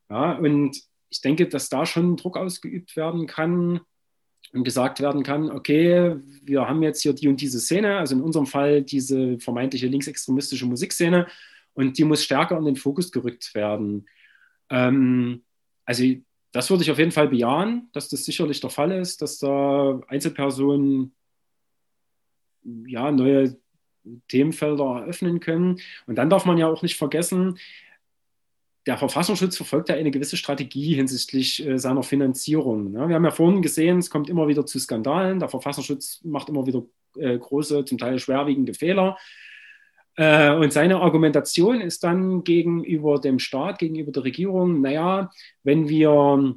[0.10, 0.80] Ja, und
[1.10, 3.82] ich denke, dass da schon Druck ausgeübt werden kann
[4.54, 8.22] und gesagt werden kann, okay, wir haben jetzt hier die und diese Szene, also in
[8.22, 11.28] unserem Fall diese vermeintliche linksextremistische Musikszene
[11.74, 14.08] und die muss stärker in den Fokus gerückt werden.
[14.70, 15.44] Ähm,
[15.86, 16.04] also
[16.52, 20.00] das würde ich auf jeden Fall bejahen, dass das sicherlich der Fall ist, dass da
[20.08, 21.14] Einzelpersonen
[22.64, 23.58] ja, neue
[24.28, 25.80] Themenfelder eröffnen können.
[26.08, 27.58] Und dann darf man ja auch nicht vergessen,
[28.86, 32.92] der Verfassungsschutz verfolgt ja eine gewisse Strategie hinsichtlich äh, seiner Finanzierung.
[32.92, 33.08] Ne?
[33.08, 35.40] Wir haben ja vorhin gesehen, es kommt immer wieder zu Skandalen.
[35.40, 36.84] Der Verfassungsschutz macht immer wieder
[37.18, 39.18] äh, große, zum Teil schwerwiegende Fehler.
[40.18, 45.32] Äh, und seine Argumentation ist dann gegenüber dem Staat, gegenüber der Regierung, naja,
[45.64, 46.56] wenn wir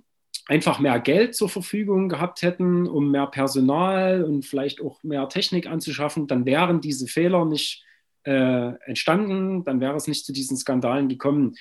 [0.48, 5.68] einfach mehr Geld zur Verfügung gehabt hätten, um mehr Personal und vielleicht auch mehr Technik
[5.68, 7.84] anzuschaffen, dann wären diese Fehler nicht
[8.24, 11.54] äh, entstanden, dann wäre es nicht zu diesen Skandalen gekommen.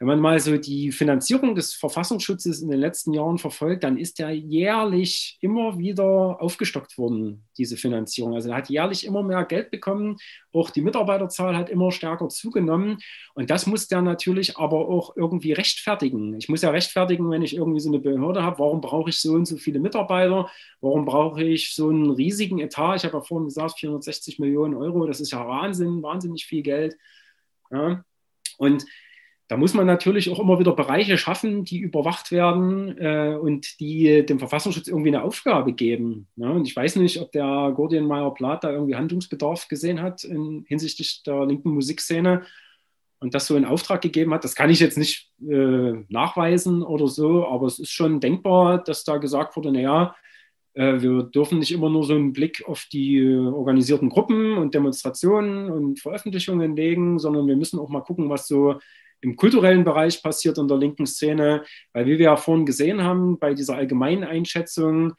[0.00, 4.20] Wenn man mal so die Finanzierung des Verfassungsschutzes in den letzten Jahren verfolgt, dann ist
[4.20, 8.34] der jährlich immer wieder aufgestockt worden, diese Finanzierung.
[8.34, 10.16] Also er hat jährlich immer mehr Geld bekommen,
[10.52, 12.98] auch die Mitarbeiterzahl hat immer stärker zugenommen.
[13.34, 16.34] Und das muss der natürlich aber auch irgendwie rechtfertigen.
[16.36, 19.32] Ich muss ja rechtfertigen, wenn ich irgendwie so eine Behörde habe, warum brauche ich so
[19.32, 20.48] und so viele Mitarbeiter,
[20.80, 22.96] warum brauche ich so einen riesigen Etat.
[22.96, 26.96] Ich habe ja vorhin gesagt, 460 Millionen Euro, das ist ja Wahnsinn, wahnsinnig viel Geld.
[27.72, 28.04] Ja.
[28.58, 28.86] Und
[29.48, 34.24] da muss man natürlich auch immer wieder Bereiche schaffen, die überwacht werden äh, und die
[34.26, 36.28] dem Verfassungsschutz irgendwie eine Aufgabe geben.
[36.36, 36.52] Ne?
[36.52, 41.22] Und ich weiß nicht, ob der Gordian Meyer-Plath da irgendwie Handlungsbedarf gesehen hat in, hinsichtlich
[41.22, 42.42] der linken Musikszene
[43.20, 44.44] und das so in Auftrag gegeben hat.
[44.44, 49.04] Das kann ich jetzt nicht äh, nachweisen oder so, aber es ist schon denkbar, dass
[49.04, 50.14] da gesagt wurde, naja,
[50.74, 54.74] äh, wir dürfen nicht immer nur so einen Blick auf die äh, organisierten Gruppen und
[54.74, 58.78] Demonstrationen und Veröffentlichungen legen, sondern wir müssen auch mal gucken, was so
[59.20, 63.38] im kulturellen Bereich passiert in der linken Szene, weil wie wir ja vorhin gesehen haben,
[63.38, 65.14] bei dieser allgemeinen Einschätzung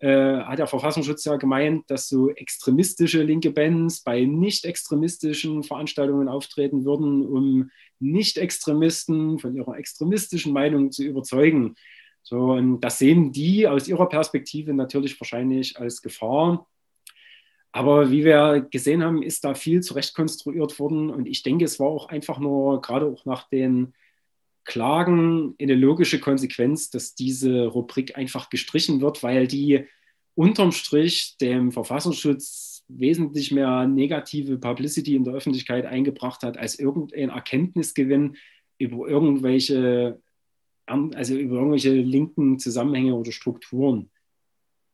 [0.00, 6.28] äh, hat der Verfassungsschutz ja gemeint, dass so extremistische linke Bands bei nicht extremistischen Veranstaltungen
[6.28, 11.74] auftreten würden, um Nicht-Extremisten von ihrer extremistischen Meinung zu überzeugen.
[12.22, 16.68] So, und das sehen die aus ihrer Perspektive natürlich wahrscheinlich als Gefahr.
[17.72, 21.10] Aber wie wir gesehen haben, ist da viel zurechtkonstruiert worden.
[21.10, 23.94] Und ich denke, es war auch einfach nur, gerade auch nach den
[24.64, 29.86] Klagen, eine logische Konsequenz, dass diese Rubrik einfach gestrichen wird, weil die
[30.34, 37.28] unterm Strich dem Verfassungsschutz wesentlich mehr negative Publicity in der Öffentlichkeit eingebracht hat, als irgendein
[37.30, 38.36] Erkenntnisgewinn
[38.78, 40.20] über irgendwelche,
[40.86, 44.10] also über irgendwelche linken Zusammenhänge oder Strukturen.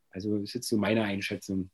[0.09, 1.69] Also das ist jetzt so meine Einschätzung.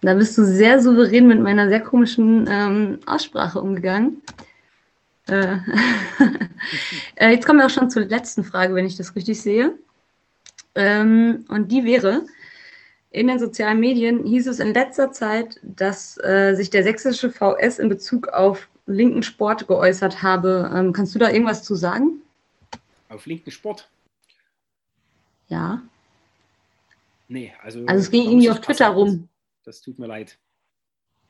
[0.00, 4.22] Da bist du sehr souverän mit meiner sehr komischen ähm, Aussprache umgegangen.
[5.26, 5.56] Äh,
[7.16, 9.76] äh, jetzt kommen wir auch schon zur letzten Frage, wenn ich das richtig sehe.
[10.74, 12.26] Ähm, und die wäre,
[13.10, 17.80] in den sozialen Medien hieß es in letzter Zeit, dass äh, sich der sächsische VS
[17.80, 20.70] in Bezug auf linken Sport geäußert habe.
[20.74, 22.22] Ähm, kannst du da irgendwas zu sagen?
[23.08, 23.88] Auf linken Sport?
[25.48, 25.82] Ja.
[27.26, 27.84] Nee, also.
[27.86, 29.28] Also es ging irgendwie auf Twitter rum.
[29.68, 30.38] Das tut mir leid.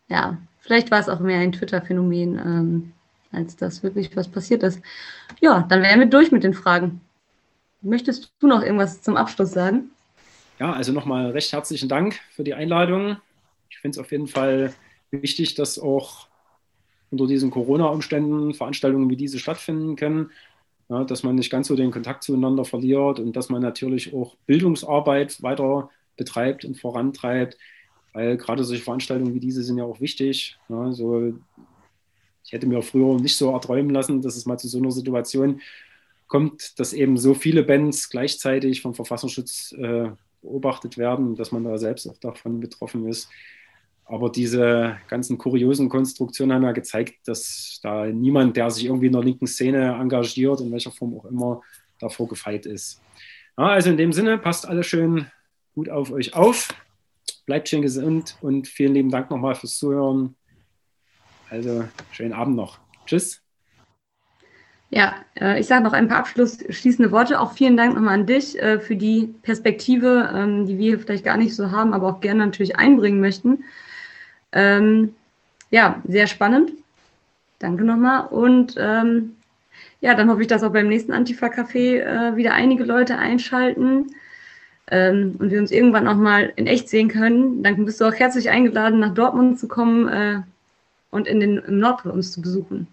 [0.09, 2.93] Ja, vielleicht war es auch mehr ein Twitter-Phänomen, ähm,
[3.32, 4.81] als dass wirklich was passiert ist.
[5.40, 7.01] Ja, dann wären wir durch mit den Fragen.
[7.81, 9.90] Möchtest du noch irgendwas zum Abschluss sagen?
[10.60, 13.16] Ja, also nochmal recht herzlichen Dank für die Einladung.
[13.70, 14.73] Ich finde es auf jeden Fall
[15.10, 16.28] wichtig, dass auch
[17.10, 20.31] unter diesen Corona-Umständen Veranstaltungen wie diese stattfinden können,
[20.89, 24.36] ja, dass man nicht ganz so den Kontakt zueinander verliert und dass man natürlich auch
[24.47, 27.56] Bildungsarbeit weiter betreibt und vorantreibt
[28.13, 30.59] weil gerade solche Veranstaltungen wie diese sind ja auch wichtig.
[30.69, 31.35] Ja, so,
[32.45, 35.61] ich hätte mir früher nicht so erträumen lassen, dass es mal zu so einer Situation
[36.27, 40.11] kommt, dass eben so viele Bands gleichzeitig vom Verfassungsschutz äh,
[40.43, 43.29] beobachtet werden, dass man da selbst auch davon betroffen ist.
[44.05, 49.13] Aber diese ganzen kuriosen Konstruktionen haben ja gezeigt, dass da niemand, der sich irgendwie in
[49.13, 51.61] der linken Szene engagiert, in welcher Form auch immer,
[52.01, 53.03] davor gefeit ist.
[53.59, 55.27] Ja, also in dem Sinne, passt alle schön
[55.75, 56.75] gut auf euch auf.
[57.49, 60.37] Bleibt schön gesund und vielen lieben Dank nochmal fürs Zuhören.
[61.49, 62.79] Also schönen Abend noch.
[63.07, 63.41] Tschüss.
[64.91, 67.41] Ja, äh, ich sage noch ein paar abschließende Worte.
[67.41, 71.39] Auch vielen Dank nochmal an dich äh, für die Perspektive, ähm, die wir vielleicht gar
[71.39, 73.65] nicht so haben, aber auch gerne natürlich einbringen möchten.
[74.53, 75.15] Ähm,
[75.70, 76.73] ja, sehr spannend.
[77.61, 78.27] Danke nochmal.
[78.27, 79.37] Und ähm,
[80.03, 84.09] ja, dann hoffe ich, dass auch beim nächsten Antifa-Café äh, wieder einige Leute einschalten
[84.90, 88.15] ähm, und wir uns irgendwann auch mal in echt sehen können, dann bist du auch
[88.15, 90.40] herzlich eingeladen, nach Dortmund zu kommen äh,
[91.10, 92.86] und in den, im Nordpol uns zu besuchen.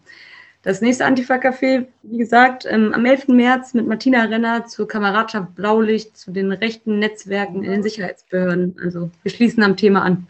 [0.65, 3.27] Das nächste Antifa-Café, wie gesagt, ähm, am 11.
[3.27, 8.75] März mit Martina Renner zur Kameradschaft Blaulicht, zu den rechten Netzwerken in den Sicherheitsbehörden.
[8.83, 10.25] Also wir schließen am Thema an.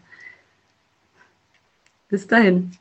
[2.10, 2.72] Bis dahin.